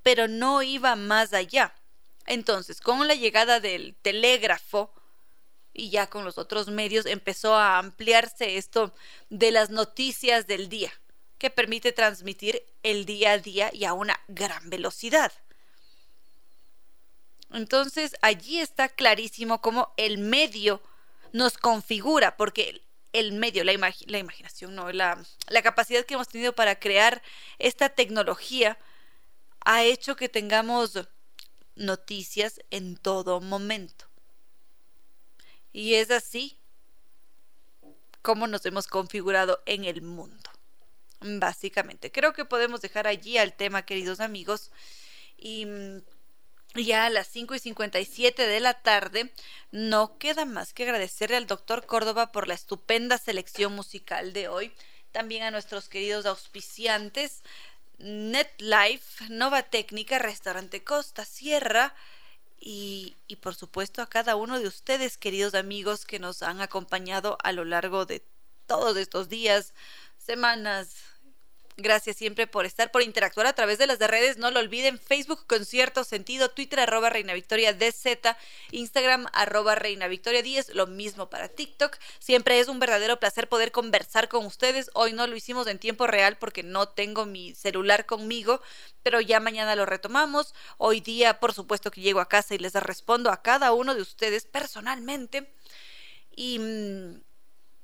pero 0.03 0.27
no 0.27 0.61
iba 0.61 0.95
más 0.95 1.33
allá. 1.33 1.75
Entonces, 2.25 2.79
con 2.79 3.07
la 3.07 3.15
llegada 3.15 3.59
del 3.59 3.95
telégrafo, 4.01 4.93
y 5.73 5.89
ya 5.89 6.07
con 6.07 6.23
los 6.23 6.37
otros 6.37 6.67
medios 6.67 7.05
empezó 7.05 7.55
a 7.55 7.79
ampliarse 7.79 8.57
esto 8.57 8.93
de 9.29 9.51
las 9.51 9.69
noticias 9.69 10.45
del 10.45 10.69
día, 10.69 10.93
que 11.39 11.49
permite 11.49 11.91
transmitir 11.91 12.63
el 12.83 13.05
día 13.05 13.31
a 13.31 13.37
día 13.39 13.69
y 13.73 13.85
a 13.85 13.93
una 13.93 14.19
gran 14.27 14.69
velocidad. 14.69 15.33
Entonces 17.51 18.15
allí 18.21 18.59
está 18.59 18.87
clarísimo 18.89 19.61
cómo 19.61 19.93
el 19.97 20.17
medio 20.19 20.81
nos 21.31 21.57
configura, 21.57 22.37
porque 22.37 22.81
el 23.13 23.31
medio, 23.31 23.63
la, 23.63 23.73
la 24.07 24.17
imaginación, 24.17 24.75
no, 24.75 24.91
la, 24.91 25.23
la 25.47 25.61
capacidad 25.61 26.05
que 26.05 26.15
hemos 26.15 26.27
tenido 26.27 26.53
para 26.53 26.79
crear 26.79 27.21
esta 27.59 27.89
tecnología 27.89 28.77
ha 29.63 29.83
hecho 29.83 30.15
que 30.15 30.29
tengamos 30.29 31.07
noticias 31.75 32.59
en 32.71 32.97
todo 32.97 33.39
momento. 33.39 34.05
Y 35.71 35.95
es 35.95 36.11
así 36.11 36.59
como 38.21 38.47
nos 38.47 38.65
hemos 38.65 38.87
configurado 38.87 39.61
en 39.65 39.85
el 39.85 40.01
mundo. 40.01 40.49
Básicamente, 41.19 42.11
creo 42.11 42.33
que 42.33 42.45
podemos 42.45 42.81
dejar 42.81 43.07
allí 43.07 43.37
al 43.37 43.53
tema, 43.53 43.85
queridos 43.85 44.19
amigos. 44.19 44.71
Y 45.37 45.65
mm, 45.65 46.01
ya 46.75 47.05
a 47.05 47.09
las 47.09 47.27
5 47.27 47.55
y 47.55 47.59
57 47.59 48.47
de 48.47 48.59
la 48.59 48.73
tarde, 48.73 49.31
no 49.71 50.17
queda 50.17 50.45
más 50.45 50.73
que 50.73 50.83
agradecerle 50.83 51.37
al 51.37 51.47
doctor 51.47 51.85
Córdoba 51.85 52.31
por 52.31 52.47
la 52.47 52.53
estupenda 52.53 53.17
selección 53.17 53.73
musical 53.73 54.33
de 54.33 54.47
hoy. 54.47 54.73
También 55.11 55.43
a 55.43 55.51
nuestros 55.51 55.89
queridos 55.89 56.25
auspiciantes, 56.25 57.43
NetLife, 57.99 59.29
Nova 59.29 59.63
Técnica, 59.63 60.19
Restaurante 60.19 60.83
Costa 60.83 61.25
Sierra, 61.25 61.95
y, 62.65 63.17
y, 63.27 63.35
por 63.35 63.55
supuesto 63.55 64.01
a 64.01 64.07
cada 64.07 64.37
uno 64.37 64.57
de 64.57 64.67
ustedes, 64.67 65.17
queridos 65.17 65.53
amigos, 65.53 66.05
que 66.05 66.17
nos 66.17 66.41
han 66.41 66.61
acompañado 66.61 67.37
a 67.43 67.51
lo 67.51 67.65
largo 67.65 68.05
de 68.05 68.23
todos 68.67 68.95
estos 68.95 69.27
días, 69.27 69.73
semanas, 70.17 71.12
Gracias 71.77 72.17
siempre 72.17 72.45
por 72.45 72.65
estar, 72.65 72.91
por 72.91 73.01
interactuar 73.01 73.47
a 73.47 73.53
través 73.53 73.79
de 73.79 73.87
las 73.87 73.97
redes. 73.97 74.37
No 74.37 74.51
lo 74.51 74.59
olviden, 74.59 74.99
Facebook 74.99 75.45
con 75.47 75.65
cierto 75.65 76.03
sentido, 76.03 76.49
Twitter 76.49 76.79
arroba 76.79 77.09
Reina 77.09 77.33
Victoria 77.33 77.73
DZ, 77.73 78.35
Instagram 78.71 79.25
arroba 79.33 79.73
Reina 79.73 80.07
Victoria 80.07 80.43
10, 80.43 80.75
lo 80.75 80.85
mismo 80.85 81.29
para 81.29 81.49
TikTok. 81.49 81.97
Siempre 82.19 82.59
es 82.59 82.67
un 82.67 82.79
verdadero 82.79 83.19
placer 83.19 83.49
poder 83.49 83.71
conversar 83.71 84.29
con 84.29 84.45
ustedes. 84.45 84.91
Hoy 84.93 85.13
no 85.13 85.25
lo 85.25 85.35
hicimos 85.35 85.65
en 85.65 85.79
tiempo 85.79 86.05
real 86.05 86.37
porque 86.37 86.61
no 86.61 86.87
tengo 86.89 87.25
mi 87.25 87.55
celular 87.55 88.05
conmigo, 88.05 88.61
pero 89.01 89.19
ya 89.19 89.39
mañana 89.39 89.75
lo 89.75 89.87
retomamos. 89.87 90.53
Hoy 90.77 91.01
día, 91.01 91.39
por 91.39 91.53
supuesto 91.53 91.89
que 91.89 92.01
llego 92.01 92.19
a 92.19 92.29
casa 92.29 92.53
y 92.53 92.59
les 92.59 92.73
respondo 92.73 93.31
a 93.31 93.41
cada 93.41 93.73
uno 93.73 93.95
de 93.95 94.01
ustedes 94.01 94.45
personalmente. 94.45 95.51
Y 96.35 96.59
mmm, 96.59 97.21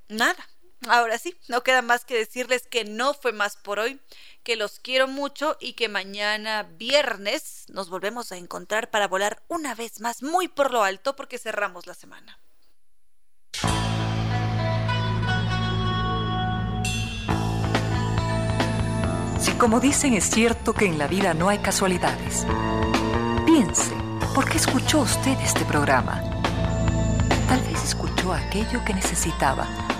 nada, 0.09 0.47
Ahora 0.87 1.17
sí, 1.17 1.35
no 1.49 1.61
queda 1.61 1.81
más 1.81 2.05
que 2.05 2.15
decirles 2.15 2.65
que 2.67 2.85
no 2.85 3.13
fue 3.13 3.33
más 3.33 3.57
por 3.57 3.79
hoy, 3.79 3.99
que 4.43 4.55
los 4.55 4.79
quiero 4.79 5.07
mucho 5.07 5.57
y 5.59 5.73
que 5.73 5.89
mañana 5.89 6.63
viernes 6.63 7.65
nos 7.67 7.89
volvemos 7.89 8.31
a 8.31 8.37
encontrar 8.37 8.89
para 8.89 9.07
volar 9.07 9.43
una 9.49 9.75
vez 9.75 9.99
más 9.99 10.23
muy 10.23 10.47
por 10.47 10.71
lo 10.71 10.83
alto 10.83 11.17
porque 11.17 11.37
cerramos 11.37 11.85
la 11.85 11.93
semana. 11.93 12.39
Si 19.41 19.51
como 19.57 19.81
dicen 19.81 20.13
es 20.13 20.29
cierto 20.29 20.73
que 20.73 20.85
en 20.85 20.97
la 20.97 21.07
vida 21.07 21.33
no 21.33 21.49
hay 21.49 21.57
casualidades, 21.57 22.45
piense, 23.45 23.93
¿por 24.33 24.49
qué 24.49 24.57
escuchó 24.57 24.99
usted 24.99 25.37
este 25.41 25.65
programa? 25.65 26.23
Tal 27.49 27.61
vez 27.61 27.83
escuchó 27.83 28.31
aquello 28.31 28.83
que 28.85 28.93
necesitaba 28.93 29.67